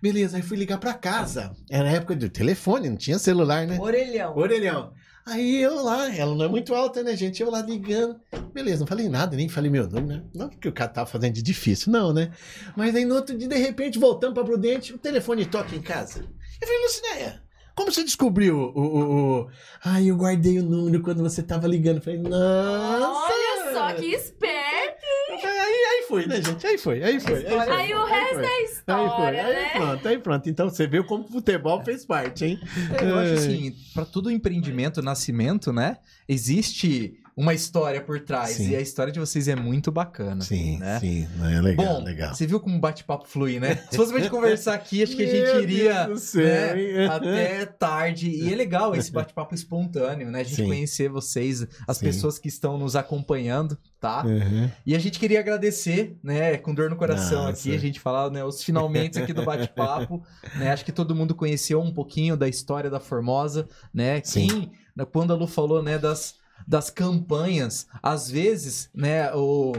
Beleza, 0.00 0.36
aí 0.36 0.42
fui 0.42 0.56
ligar 0.56 0.78
pra 0.78 0.94
casa. 0.94 1.52
Era 1.68 1.88
a 1.88 1.92
época 1.92 2.14
do 2.14 2.28
telefone, 2.28 2.88
não 2.88 2.96
tinha 2.96 3.18
celular, 3.18 3.66
né? 3.66 3.78
Orelhão. 3.80 4.36
Orelhão. 4.36 4.92
Aí 5.26 5.60
eu 5.60 5.82
lá, 5.82 6.12
ela 6.14 6.34
não 6.34 6.44
é 6.44 6.48
muito 6.48 6.74
alta, 6.74 7.02
né, 7.02 7.16
gente? 7.16 7.42
Eu 7.42 7.50
lá 7.50 7.62
ligando. 7.62 8.20
Beleza, 8.52 8.80
não 8.80 8.86
falei 8.86 9.08
nada, 9.08 9.36
nem 9.36 9.48
falei 9.48 9.70
meu 9.70 9.88
nome, 9.88 10.08
né? 10.08 10.24
Não 10.34 10.48
porque 10.48 10.68
o 10.68 10.72
cara 10.72 10.90
tava 10.90 11.06
fazendo 11.08 11.34
de 11.34 11.42
difícil, 11.42 11.92
não, 11.92 12.12
né? 12.12 12.32
Mas 12.76 12.94
aí 12.94 13.04
no 13.04 13.14
outro 13.14 13.36
dia, 13.36 13.48
de 13.48 13.56
repente, 13.56 13.98
voltando 13.98 14.34
pra 14.34 14.44
Prudente, 14.44 14.92
o 14.92 14.98
telefone 14.98 15.46
toca 15.46 15.74
em 15.74 15.82
casa. 15.82 16.20
Eu 16.60 16.66
falei, 16.66 16.82
Lucinéia, 16.82 17.42
como 17.74 17.90
você 17.90 18.04
descobriu 18.04 18.56
o. 18.58 18.78
o, 18.78 19.40
o... 19.42 19.48
Ai, 19.84 20.10
eu 20.10 20.16
guardei 20.16 20.58
o 20.58 20.62
número 20.62 21.02
quando 21.02 21.22
você 21.22 21.42
tava 21.42 21.66
ligando. 21.66 21.96
Eu 21.96 22.02
falei, 22.02 22.18
nossa! 22.20 23.32
Olha 23.32 23.72
só 23.72 23.92
que 23.94 24.06
esperto! 24.06 25.02
Aí, 25.30 25.48
aí 25.48 26.04
foi, 26.08 26.26
né, 26.26 26.42
gente? 26.42 26.66
Aí 26.66 26.78
foi, 26.78 27.02
aí 27.02 27.18
foi. 27.18 27.34
Aí, 27.46 27.48
foi, 27.48 27.74
Aí 27.74 27.94
o 27.94 28.04
resto 28.04 28.34
foi. 28.34 28.44
é 28.44 28.48
Aí 28.48 28.64
história, 28.64 29.44
foi, 29.44 29.54
aí 29.54 29.62
né? 29.62 29.70
pronto, 29.72 30.08
aí 30.08 30.18
pronto. 30.18 30.50
Então 30.50 30.68
você 30.68 30.86
viu 30.86 31.04
como 31.04 31.24
o 31.24 31.28
futebol 31.28 31.82
fez 31.82 32.04
parte, 32.04 32.44
hein? 32.44 32.60
Eu 33.00 33.18
acho 33.18 33.34
assim, 33.34 33.74
pra 33.94 34.04
todo 34.04 34.30
empreendimento, 34.30 35.00
nascimento, 35.02 35.72
né? 35.72 35.96
Existe 36.28 37.21
uma 37.36 37.54
história 37.54 38.00
por 38.00 38.20
trás. 38.20 38.50
Sim. 38.56 38.70
E 38.70 38.76
a 38.76 38.80
história 38.80 39.12
de 39.12 39.18
vocês 39.18 39.48
é 39.48 39.56
muito 39.56 39.90
bacana. 39.90 40.42
Sim, 40.42 40.78
né? 40.78 41.00
sim, 41.00 41.26
é 41.42 41.60
legal, 41.60 41.86
Bom, 41.86 42.04
legal. 42.04 42.34
você 42.34 42.46
viu 42.46 42.60
como 42.60 42.76
o 42.76 42.80
bate-papo 42.80 43.26
flui, 43.26 43.58
né? 43.58 43.76
Se 43.90 43.96
fosse 43.96 44.12
pra 44.12 44.20
gente 44.20 44.30
conversar 44.30 44.74
aqui, 44.74 45.02
acho 45.02 45.16
que 45.16 45.22
a 45.22 45.26
gente 45.26 45.62
iria 45.62 46.08
né, 46.08 47.06
até 47.06 47.64
tarde. 47.66 48.28
E 48.28 48.52
é 48.52 48.56
legal 48.56 48.94
esse 48.94 49.10
bate-papo 49.12 49.54
espontâneo, 49.54 50.30
né? 50.30 50.40
A 50.40 50.44
gente 50.44 50.56
Sim. 50.56 50.66
conhecer 50.66 51.08
vocês, 51.08 51.66
as 51.86 51.96
Sim. 51.96 52.06
pessoas 52.06 52.38
que 52.38 52.48
estão 52.48 52.76
nos 52.76 52.94
acompanhando, 52.94 53.78
tá? 53.98 54.24
Uhum. 54.26 54.70
E 54.84 54.94
a 54.94 54.98
gente 54.98 55.18
queria 55.18 55.40
agradecer, 55.40 56.18
né, 56.22 56.58
com 56.58 56.74
dor 56.74 56.90
no 56.90 56.96
coração 56.96 57.44
Nossa. 57.44 57.52
aqui, 57.52 57.74
a 57.74 57.78
gente 57.78 57.98
falar, 57.98 58.30
né, 58.30 58.44
os 58.44 58.62
finalmente 58.62 59.18
aqui 59.18 59.32
do 59.32 59.44
bate-papo, 59.44 60.22
né? 60.56 60.70
Acho 60.70 60.84
que 60.84 60.92
todo 60.92 61.14
mundo 61.14 61.34
conheceu 61.34 61.80
um 61.80 61.92
pouquinho 61.92 62.36
da 62.36 62.48
história 62.48 62.90
da 62.90 63.00
Formosa, 63.00 63.66
né? 63.92 64.20
Sim. 64.22 64.48
Quem, 64.48 65.06
quando 65.10 65.32
a 65.32 65.36
Lu 65.36 65.46
falou, 65.46 65.82
né, 65.82 65.98
das, 65.98 66.34
das 66.66 66.90
campanhas, 66.90 67.86
às 68.02 68.30
vezes, 68.30 68.90
né, 68.94 69.32
o 69.34 69.72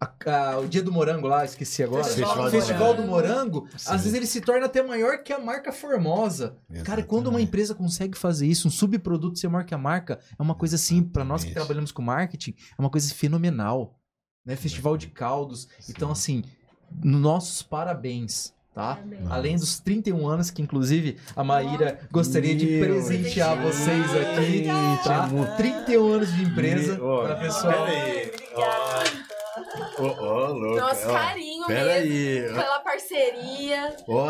a- 0.00 0.30
a- 0.30 0.58
o 0.60 0.68
dia 0.68 0.82
do 0.82 0.92
morango 0.92 1.26
lá, 1.26 1.44
esqueci 1.44 1.82
agora. 1.82 2.04
Festival 2.04 2.38
o 2.38 2.44
do 2.44 2.50
Festival 2.50 2.94
do 2.94 3.02
Morango. 3.04 3.68
Sim. 3.76 3.90
às 3.90 4.02
vezes 4.02 4.14
ele 4.14 4.26
se 4.26 4.40
torna 4.40 4.66
até 4.66 4.82
maior 4.82 5.22
que 5.22 5.32
a 5.32 5.38
marca 5.38 5.72
Formosa. 5.72 6.56
Cara, 6.84 7.02
quando 7.02 7.26
uma 7.28 7.38
Exatamente. 7.38 7.48
empresa 7.48 7.74
consegue 7.74 8.18
fazer 8.18 8.46
isso, 8.46 8.68
um 8.68 8.70
subproduto 8.70 9.38
ser 9.38 9.48
maior 9.48 9.64
que 9.64 9.74
a 9.74 9.78
marca, 9.78 10.20
é 10.38 10.42
uma 10.42 10.54
coisa 10.54 10.76
assim, 10.76 11.02
para 11.02 11.24
nós 11.24 11.42
que 11.42 11.48
Exatamente. 11.50 11.66
trabalhamos 11.66 11.92
com 11.92 12.02
marketing, 12.02 12.54
é 12.76 12.80
uma 12.82 12.90
coisa 12.90 13.12
fenomenal. 13.14 13.98
Né? 14.44 14.56
Festival 14.56 14.96
de 14.98 15.06
caldos. 15.06 15.68
Então, 15.88 16.10
assim, 16.10 16.44
nossos 17.02 17.62
parabéns, 17.62 18.52
tá? 18.74 18.98
Além 19.30 19.56
dos 19.56 19.78
31 19.78 20.26
anos, 20.26 20.50
que 20.50 20.60
inclusive 20.60 21.16
a 21.36 21.44
Maíra 21.44 22.00
gostaria 22.10 22.54
de 22.54 22.66
presentear 22.80 23.56
Deus. 23.58 23.76
vocês 23.76 24.04
aqui, 24.16 24.66
tá? 25.04 25.28
Gente, 25.28 25.56
31 25.56 26.12
anos 26.12 26.32
de 26.34 26.42
empresa 26.42 26.98
Ó, 27.00 27.22
para 27.22 27.36
pessoal. 27.36 27.86
Peraí. 27.86 28.32
Ó, 29.98 30.04
ó, 30.18 30.48
louco. 30.48 30.76
Nosso 30.80 31.06
carinho 31.06 31.66
Peraí. 31.66 32.08
mesmo 32.08 32.56
pela 32.56 32.80
parceria, 33.14 33.96
Ó, 34.08 34.26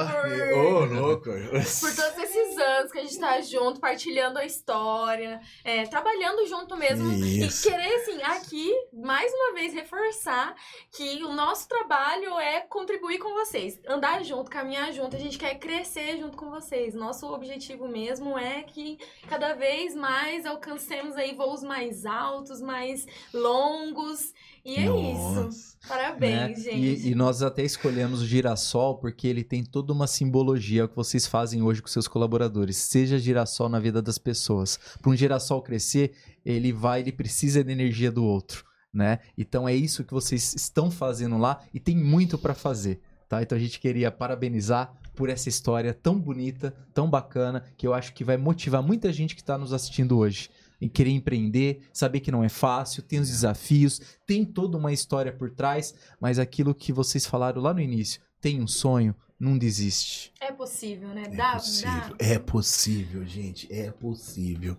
ô, 0.57 0.85
louco. 0.85 1.31
por 1.31 1.97
todos 1.97 2.19
esses 2.19 2.59
anos 2.59 2.93
que 2.93 2.99
a 2.99 3.03
gente 3.03 3.19
tá 3.19 3.41
junto, 3.41 3.81
partilhando 3.81 4.39
a 4.39 4.45
história, 4.45 5.41
é, 5.65 5.85
trabalhando 5.87 6.47
junto 6.47 6.77
mesmo. 6.77 7.11
Isso. 7.13 7.69
E 7.69 7.71
querer, 7.71 7.95
assim, 7.95 8.23
aqui, 8.23 8.73
mais 8.93 9.33
uma 9.33 9.55
vez, 9.55 9.73
reforçar 9.73 10.55
que 10.93 11.23
o 11.25 11.33
nosso 11.33 11.67
trabalho 11.67 12.39
é 12.39 12.61
contribuir 12.61 13.19
com 13.19 13.33
vocês. 13.33 13.81
Andar 13.89 14.23
junto, 14.23 14.51
caminhar 14.51 14.93
junto. 14.93 15.17
A 15.17 15.19
gente 15.19 15.39
quer 15.39 15.59
crescer 15.59 16.19
junto 16.19 16.37
com 16.37 16.51
vocês. 16.51 16.95
Nosso 16.95 17.33
objetivo 17.33 17.89
mesmo 17.89 18.39
é 18.39 18.63
que 18.63 18.99
cada 19.29 19.55
vez 19.55 19.95
mais 19.95 20.45
alcancemos 20.45 21.17
aí 21.17 21.35
voos 21.35 21.63
mais 21.63 22.05
altos, 22.05 22.61
mais 22.61 23.07
longos. 23.33 24.35
E 24.65 24.77
é 24.77 24.85
isso. 24.87 25.77
Parabéns, 25.87 26.65
né? 26.65 26.65
gente. 26.73 27.07
E, 27.07 27.11
e 27.11 27.15
nós 27.15 27.43
até 27.43 27.63
escolhemos 27.63 28.23
o 28.23 28.27
girassol 28.27 28.97
porque 28.97 29.29
ele 29.29 29.45
tem 29.45 29.63
toda 29.63 29.93
uma 29.93 30.07
simbologia 30.07 30.85
é 30.85 30.89
que 30.89 30.97
vocês 30.97 31.27
fazem 31.27 31.63
hoje 31.63 31.83
com 31.83 31.89
seus 31.89 32.09
colaboradores. 32.09 32.79
Seja 32.79 33.19
girassol 33.19 33.69
na 33.69 33.79
vida 33.79 34.01
das 34.01 34.17
pessoas. 34.17 34.79
Para 35.03 35.11
um 35.11 35.17
girassol 35.17 35.61
crescer, 35.61 36.13
ele 36.45 36.73
vai, 36.73 37.01
ele 37.01 37.13
precisa 37.13 37.63
da 37.63 37.71
energia 37.71 38.11
do 38.11 38.25
outro, 38.25 38.65
né? 38.93 39.19
Então 39.37 39.69
é 39.69 39.75
isso 39.75 40.03
que 40.03 40.15
vocês 40.15 40.55
estão 40.55 40.91
fazendo 40.91 41.37
lá 41.37 41.61
e 41.75 41.79
tem 41.79 41.97
muito 41.97 42.39
para 42.39 42.55
fazer, 42.55 43.03
tá? 43.29 43.43
Então 43.43 43.57
a 43.57 43.61
gente 43.61 43.79
queria 43.79 44.11
parabenizar 44.11 44.95
por 45.15 45.29
essa 45.29 45.51
história 45.51 45.93
tão 45.93 46.19
bonita, 46.19 46.75
tão 46.95 47.09
bacana, 47.09 47.63
que 47.77 47.87
eu 47.87 47.93
acho 47.93 48.15
que 48.15 48.25
vai 48.25 48.39
motivar 48.39 48.83
muita 48.83 49.13
gente 49.13 49.35
que 49.35 49.43
está 49.43 49.59
nos 49.59 49.75
assistindo 49.75 50.19
hoje 50.19 50.49
em 50.85 50.89
querer 50.89 51.13
empreender, 51.13 51.81
saber 51.95 52.21
que 52.21 52.31
não 52.31 52.45
é 52.45 52.49
fácil, 52.51 53.03
tem 53.03 53.19
os 53.19 53.29
desafios, 53.29 54.01
tem 54.27 54.45
toda 54.45 54.77
uma 54.77 54.93
história 54.93 55.33
por 55.33 55.51
trás, 55.51 55.95
mas 56.21 56.39
aquilo 56.39 56.75
que 56.75 56.93
vocês 56.93 57.25
falaram 57.25 57.63
lá 57.63 57.73
no 57.73 57.81
início, 57.81 58.21
tem 58.39 58.61
um 58.61 58.67
sonho, 58.67 59.17
não 59.41 59.57
desiste, 59.59 60.33
É 60.41 60.53
possível, 60.53 61.09
né? 61.09 61.25
É 61.27 61.37
dá, 61.37 61.55
possível, 61.55 61.91
dá. 61.91 62.17
é 62.19 62.39
possível, 62.39 63.27
gente, 63.27 63.73
é 63.73 63.91
possível. 63.91 64.77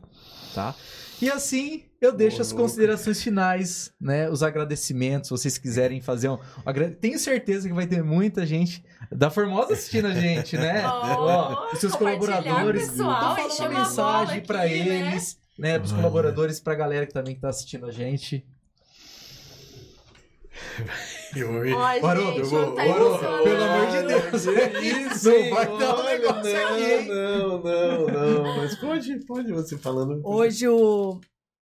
tá? 0.54 0.74
E 1.22 1.30
assim, 1.30 1.84
eu 2.00 2.12
deixo 2.12 2.38
Ô, 2.38 2.42
as 2.42 2.54
considerações 2.54 3.22
finais, 3.22 3.92
né? 4.00 4.30
Os 4.30 4.44
agradecimentos, 4.44 5.28
se 5.28 5.32
vocês 5.32 5.58
quiserem 5.58 6.02
fazer 6.02 6.30
um, 6.30 6.36
um 6.36 6.94
Tenho 7.00 7.20
certeza 7.20 7.68
que 7.68 7.74
vai 7.74 7.88
ter 7.88 8.04
muita 8.04 8.46
gente 8.46 8.84
da 9.12 9.30
Formosa 9.30 9.74
assistindo 9.74 10.08
a 10.08 10.14
gente, 10.14 10.56
né? 10.56 10.86
Ó, 10.88 11.74
os 11.74 11.80
seus 11.80 11.96
colaboradores, 11.96 12.90
pessoal, 12.90 13.34
então 13.34 13.50
fala 13.50 13.70
uma 13.70 13.80
mensagem 13.80 14.38
aqui, 14.38 14.48
pra 14.48 14.60
né? 14.60 15.18
Né? 15.58 15.78
Pros 15.80 15.92
Vai. 15.92 16.02
colaboradores, 16.02 16.60
pra 16.60 16.76
galera 16.76 17.06
que 17.06 17.14
também 17.14 17.36
que 17.36 17.42
tá 17.42 17.50
assistindo 17.50 17.86
a 17.86 17.92
gente. 17.92 18.46
Haroldo, 22.04 22.34
gente, 22.34 22.40
eu 22.40 22.46
vou- 22.46 22.62
não 22.68 22.76
tá 22.76 22.82
Haroldo, 22.84 23.06
emocionado. 23.26 23.44
pelo 23.44 23.64
amor 23.64 23.88
de 23.88 24.08
Deus. 24.08 24.46
Isso, 25.12 25.30
Não 25.30 25.50
vai 25.50 25.78
dar 25.78 26.00
um 26.00 26.04
negócio 26.06 26.54
não, 26.54 26.68
aqui, 26.74 26.84
hein? 26.84 27.08
Não, 27.08 27.62
não, 27.62 28.08
não, 28.08 28.58
mas 28.58 28.76
pode, 28.76 29.26
pode 29.26 29.52
você 29.52 29.78
falando. 29.78 30.22
Hoje 30.24 30.68
o, 30.68 31.20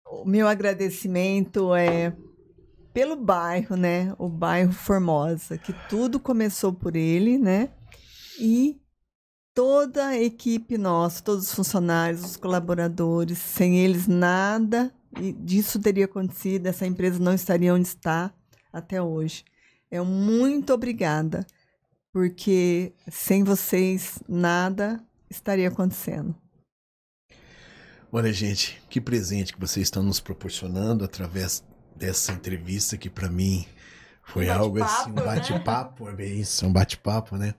o 0.07 0.25
meu 0.25 0.47
agradecimento 0.47 1.75
é 1.75 2.13
pelo 2.93 3.17
bairro, 3.17 3.77
né? 3.77 4.15
O 4.19 4.29
bairro 4.29 4.73
Formosa, 4.73 5.59
que 5.59 5.73
tudo 5.89 6.21
começou 6.21 6.73
por 6.73 6.95
ele, 6.97 7.39
né? 7.39 7.71
E 8.41 8.81
toda 9.57 10.09
a 10.09 10.23
equipe 10.23 10.77
nossa, 10.77 11.23
todos 11.23 11.47
os 11.47 11.55
funcionários, 11.55 12.23
os 12.23 12.37
colaboradores, 12.37 13.39
sem 13.39 13.79
eles 13.79 14.07
nada 14.07 14.93
e 15.19 15.33
disso 15.33 15.81
teria 15.81 16.05
acontecido, 16.05 16.67
essa 16.67 16.87
empresa 16.87 17.19
não 17.19 17.33
estaria 17.33 17.73
onde 17.73 17.89
está 17.89 18.31
até 18.71 19.01
hoje. 19.01 19.47
Eu 19.91 20.05
muito 20.05 20.75
obrigada, 20.75 21.47
porque 22.13 22.93
sem 23.11 23.43
vocês 23.45 24.19
nada 24.29 25.03
estaria 25.31 25.69
acontecendo. 25.69 26.37
Olha, 28.13 28.31
gente, 28.35 28.83
que 28.91 29.01
presente 29.01 29.55
que 29.55 29.61
vocês 29.61 29.87
estão 29.87 30.03
nos 30.03 30.21
proporcionando 30.21 31.03
através 31.03 31.65
dessa 31.97 32.31
entrevista 32.31 32.99
que 32.99 33.09
para 33.09 33.31
mim 33.31 33.67
foi 34.23 34.51
Um 34.51 34.53
algo 34.53 34.83
assim, 34.83 35.11
um 35.11 35.15
bate-papo, 35.15 35.25
né? 35.25 35.25
bate-papo, 35.25 36.09
é 36.11 36.13
bem 36.13 36.41
isso, 36.41 36.67
um 36.67 36.73
bate-papo, 36.73 37.37
né? 37.39 37.55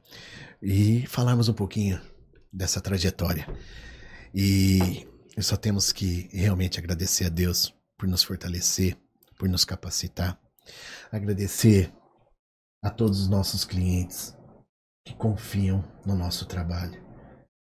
E 0.61 1.05
falarmos 1.07 1.47
um 1.49 1.53
pouquinho 1.53 2.01
dessa 2.51 2.81
trajetória. 2.81 3.47
E 4.33 5.07
só 5.39 5.55
temos 5.55 5.91
que 5.91 6.29
realmente 6.31 6.79
agradecer 6.79 7.25
a 7.25 7.29
Deus 7.29 7.73
por 7.97 8.07
nos 8.07 8.23
fortalecer, 8.23 8.97
por 9.37 9.47
nos 9.47 9.63
capacitar. 9.63 10.39
Agradecer 11.11 11.93
a 12.83 12.89
todos 12.89 13.21
os 13.21 13.27
nossos 13.27 13.63
clientes 13.63 14.35
que 15.05 15.15
confiam 15.15 15.83
no 16.05 16.15
nosso 16.15 16.45
trabalho. 16.45 17.01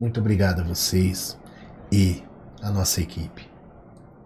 Muito 0.01 0.21
obrigado 0.21 0.61
a 0.61 0.65
vocês 0.65 1.39
e 1.93 2.23
a 2.61 2.71
nossa 2.71 3.01
equipe. 3.01 3.49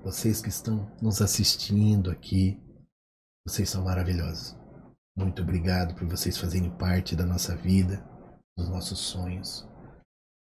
Vocês 0.03 0.41
que 0.41 0.49
estão 0.49 0.91
nos 1.03 1.21
assistindo 1.21 2.11
aqui, 2.11 2.59
vocês 3.47 3.69
são 3.69 3.85
maravilhosos. 3.85 4.57
Muito 5.17 5.43
obrigado 5.43 5.95
por 5.95 6.09
vocês 6.09 6.39
fazerem 6.39 6.71
parte 6.71 7.15
da 7.15 7.27
nossa 7.27 7.55
vida, 7.55 8.03
dos 8.61 8.69
nossos 8.69 8.99
sonhos. 8.99 9.67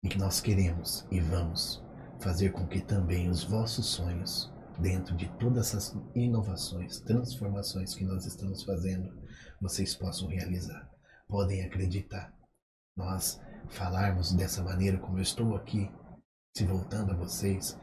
E 0.03 0.09
que 0.09 0.17
nós 0.17 0.39
queremos 0.41 1.05
e 1.11 1.19
vamos 1.19 1.83
fazer 2.19 2.51
com 2.51 2.67
que 2.67 2.81
também 2.81 3.29
os 3.29 3.43
vossos 3.43 3.85
sonhos, 3.85 4.51
dentro 4.77 5.15
de 5.15 5.27
todas 5.37 5.67
essas 5.67 5.97
inovações, 6.15 6.99
transformações 6.99 7.95
que 7.95 8.05
nós 8.05 8.25
estamos 8.25 8.63
fazendo, 8.63 9.11
vocês 9.61 9.95
possam 9.95 10.27
realizar. 10.27 10.89
Podem 11.27 11.63
acreditar. 11.63 12.33
Nós 12.95 13.41
falarmos 13.69 14.33
dessa 14.33 14.63
maneira 14.63 14.97
como 14.97 15.17
eu 15.17 15.21
estou 15.21 15.55
aqui, 15.55 15.89
se 16.55 16.65
voltando 16.65 17.11
a 17.11 17.15
vocês, 17.15 17.77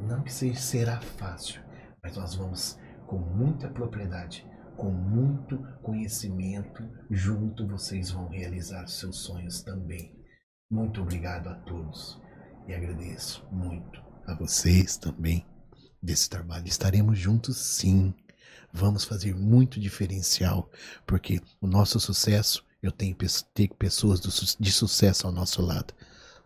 não 0.00 0.22
que 0.22 0.32
seja, 0.32 0.60
será 0.60 1.00
fácil, 1.00 1.62
mas 2.02 2.16
nós 2.16 2.34
vamos 2.34 2.78
com 3.06 3.18
muita 3.18 3.68
propriedade, 3.68 4.46
com 4.78 4.92
muito 4.92 5.58
conhecimento, 5.82 6.88
junto 7.10 7.66
vocês 7.66 8.12
vão 8.12 8.28
realizar 8.28 8.86
seus 8.86 9.18
sonhos 9.18 9.60
também. 9.60 10.16
Muito 10.70 11.02
obrigado 11.02 11.48
a 11.48 11.54
todos 11.54 12.18
e 12.68 12.72
agradeço 12.72 13.44
muito 13.50 14.00
a 14.24 14.34
vocês 14.34 14.96
também 14.96 15.44
desse 16.00 16.30
trabalho. 16.30 16.68
Estaremos 16.68 17.18
juntos 17.18 17.56
sim. 17.56 18.14
Vamos 18.72 19.02
fazer 19.02 19.34
muito 19.34 19.80
diferencial, 19.80 20.70
porque 21.04 21.40
o 21.60 21.66
nosso 21.66 21.98
sucesso, 21.98 22.64
eu 22.80 22.92
tenho 22.92 23.16
ter 23.52 23.68
pessoas 23.74 24.20
de 24.60 24.70
sucesso 24.70 25.26
ao 25.26 25.32
nosso 25.32 25.60
lado, 25.60 25.92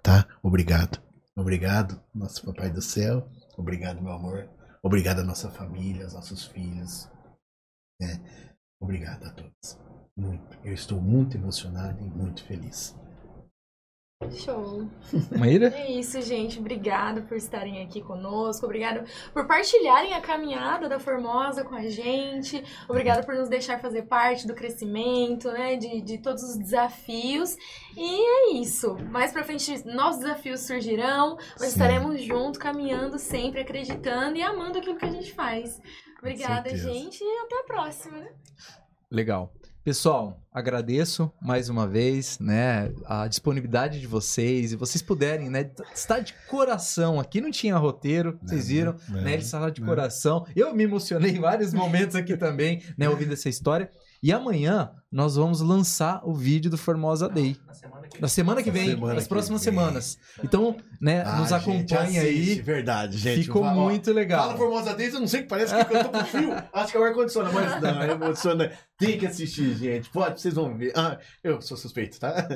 tá? 0.03 0.27
Obrigado. 0.43 1.03
Obrigado, 1.37 2.01
nosso 2.15 2.47
Papai 2.47 2.71
do 2.71 2.81
Céu. 2.81 3.29
Obrigado, 3.59 4.01
meu 4.01 4.13
amor. 4.13 4.49
Obrigado 4.83 5.19
à 5.21 5.25
nossa 5.25 5.51
família, 5.51 6.05
aos 6.05 6.15
nossos 6.15 6.47
filhos. 6.47 7.09
Né? 8.03 8.21
Obrigado 8.81 9.25
a 9.25 9.31
todos. 9.31 9.79
Muito. 10.17 10.59
Eu 10.65 10.75
estou 10.75 11.01
muito 11.01 11.37
emocionado 11.37 12.05
e 12.05 12.11
muito 12.11 12.45
feliz. 12.45 12.95
Show. 14.31 14.89
Maíra? 15.37 15.73
É 15.75 15.91
isso, 15.91 16.21
gente. 16.21 16.59
Obrigada 16.59 17.23
por 17.23 17.37
estarem 17.37 17.83
aqui 17.83 18.01
conosco. 18.01 18.67
Obrigada 18.67 19.05
por 19.33 19.47
partilharem 19.47 20.15
a 20.15 20.21
caminhada 20.21 20.89
da 20.89 21.01
Formosa 21.01 21.65
com 21.65 21.75
a 21.75 21.89
gente. 21.89 22.63
Obrigada 22.89 23.23
por 23.23 23.35
nos 23.35 23.49
deixar 23.49 23.81
fazer 23.81 24.03
parte 24.03 24.47
do 24.47 24.55
crescimento, 24.55 25.51
né? 25.51 25.77
De, 25.77 26.01
de 26.01 26.19
todos 26.19 26.43
os 26.43 26.57
desafios. 26.57 27.57
E 27.97 28.53
é 28.53 28.53
isso. 28.61 28.97
Mais 29.11 29.33
pra 29.33 29.45
frente, 29.45 29.85
novos 29.87 30.19
desafios 30.19 30.61
surgirão. 30.61 31.37
Mas 31.59 31.69
Sim. 31.73 31.81
estaremos 31.81 32.23
juntos, 32.23 32.59
caminhando 32.59 33.19
sempre, 33.19 33.61
acreditando 33.61 34.37
e 34.37 34.43
amando 34.43 34.79
aquilo 34.79 34.97
que 34.97 35.07
a 35.07 35.11
gente 35.11 35.33
faz. 35.33 35.81
Obrigada, 36.23 36.71
certeza. 36.71 36.93
gente. 36.93 37.23
E 37.23 37.39
até 37.45 37.61
a 37.61 37.65
próxima, 37.65 38.19
né? 38.19 38.29
Legal. 39.11 39.53
Pessoal, 39.85 40.41
agradeço 40.53 41.33
mais 41.43 41.69
uma 41.69 41.89
vez, 41.89 42.39
né, 42.39 42.95
a 43.05 43.27
disponibilidade 43.27 44.01
de 44.01 44.07
vocês 44.07 44.73
e 44.73 44.77
vocês 44.77 45.03
puderem, 45.03 45.51
né, 45.51 45.69
estar 45.93 46.21
de 46.21 46.33
coração 46.49 47.19
aqui, 47.19 47.41
não 47.41 47.51
tinha 47.51 47.77
roteiro, 47.77 48.39
vocês 48.41 48.69
viram, 48.69 48.95
né, 49.09 49.33
ele 49.33 49.43
estava 49.43 49.73
de 49.73 49.81
não. 49.81 49.89
coração. 49.89 50.47
Eu 50.55 50.73
me 50.73 50.85
emocionei 50.85 51.33
em 51.33 51.41
vários 51.41 51.75
momentos 51.75 52.15
aqui 52.15 52.37
também, 52.37 52.81
né, 52.97 53.09
ouvindo 53.09 53.33
essa 53.33 53.49
história. 53.49 53.91
E 54.23 54.33
amanhã 54.33 54.93
nós 55.13 55.37
vamos 55.37 55.61
lançar 55.61 56.21
o 56.25 56.35
vídeo 56.35 56.71
do 56.71 56.79
Formosa 56.79 57.29
Day. 57.29 57.57
Na 58.21 58.29
semana 58.29 58.63
que 58.63 58.71
vem, 58.71 58.91
Semana 58.91 59.15
nas 59.15 59.25
que 59.25 59.29
próximas 59.29 59.65
vem. 59.65 59.73
semanas. 59.73 60.19
Então, 60.45 60.77
né, 61.01 61.23
Ah, 61.25 61.37
nos 61.37 61.53
assiste, 61.53 61.97
aí. 61.97 62.61
Verdade, 62.61 63.17
gente. 63.19 63.45
Ficou 63.45 63.65
muito 63.65 64.13
legal. 64.13 64.45
Fala 64.47 64.57
Formosa 64.57 64.95
Days, 64.95 65.15
eu 65.15 65.21
não 65.21 65.27
sei 65.27 65.43
que 65.43 65.49
parece 65.49 65.75
que 65.75 65.95
eu 65.97 66.05
tô 66.05 66.11
com 66.11 66.25
frio. 66.25 66.55
Acho 66.73 66.93
que 66.93 66.97
é 66.97 67.01
o 67.01 67.05
ar-condicionado, 67.05 67.55
mas 67.55 67.83
não, 67.83 68.03
é 68.03 68.11
emociona. 68.13 68.73
Tem 68.99 69.19
que 69.19 69.27
assistir, 69.27 69.75
gente. 69.77 70.11
Pode, 70.11 70.41
vocês 70.41 70.55
vão 70.55 70.77
ver. 70.77 70.93
Ah, 70.95 71.19
eu 71.43 71.61
sou 71.61 71.77
suspeito, 71.77 72.21
tá? 72.21 72.33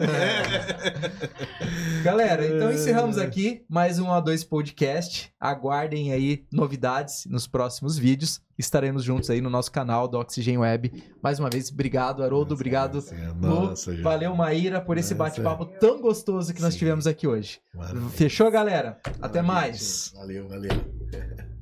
Galera, 2.04 2.46
então 2.46 2.70
encerramos 2.70 3.18
aqui 3.18 3.64
mais 3.68 3.98
um 3.98 4.06
A2 4.06 4.46
Podcast. 4.46 5.32
Aguardem 5.40 6.12
aí 6.12 6.44
novidades 6.52 7.24
nos 7.26 7.46
próximos 7.46 7.98
vídeos. 7.98 8.40
Estaremos 8.58 9.02
juntos 9.02 9.28
aí 9.28 9.40
no 9.40 9.50
nosso 9.50 9.72
canal 9.72 10.06
do 10.06 10.18
Oxygen 10.18 10.58
Web. 10.58 11.02
Mais 11.22 11.40
uma 11.40 11.50
vez, 11.50 11.70
obrigado, 11.70 12.22
Haroldo. 12.22 12.45
Obrigado, 12.54 13.04
Lu. 13.40 13.48
Nossa, 13.48 13.92
gente. 13.92 14.02
Valeu, 14.02 14.34
Maíra, 14.34 14.80
por 14.80 14.98
esse 14.98 15.14
bate-papo 15.14 15.66
tão 15.66 16.00
gostoso 16.00 16.52
que 16.52 16.60
nós 16.62 16.76
tivemos 16.76 17.06
aqui 17.06 17.26
hoje. 17.26 17.60
Maravilha. 17.74 18.08
Fechou, 18.10 18.50
galera? 18.50 19.00
Até 19.20 19.42
mais. 19.42 20.12
Valeu, 20.14 20.48
valeu. 20.48 20.70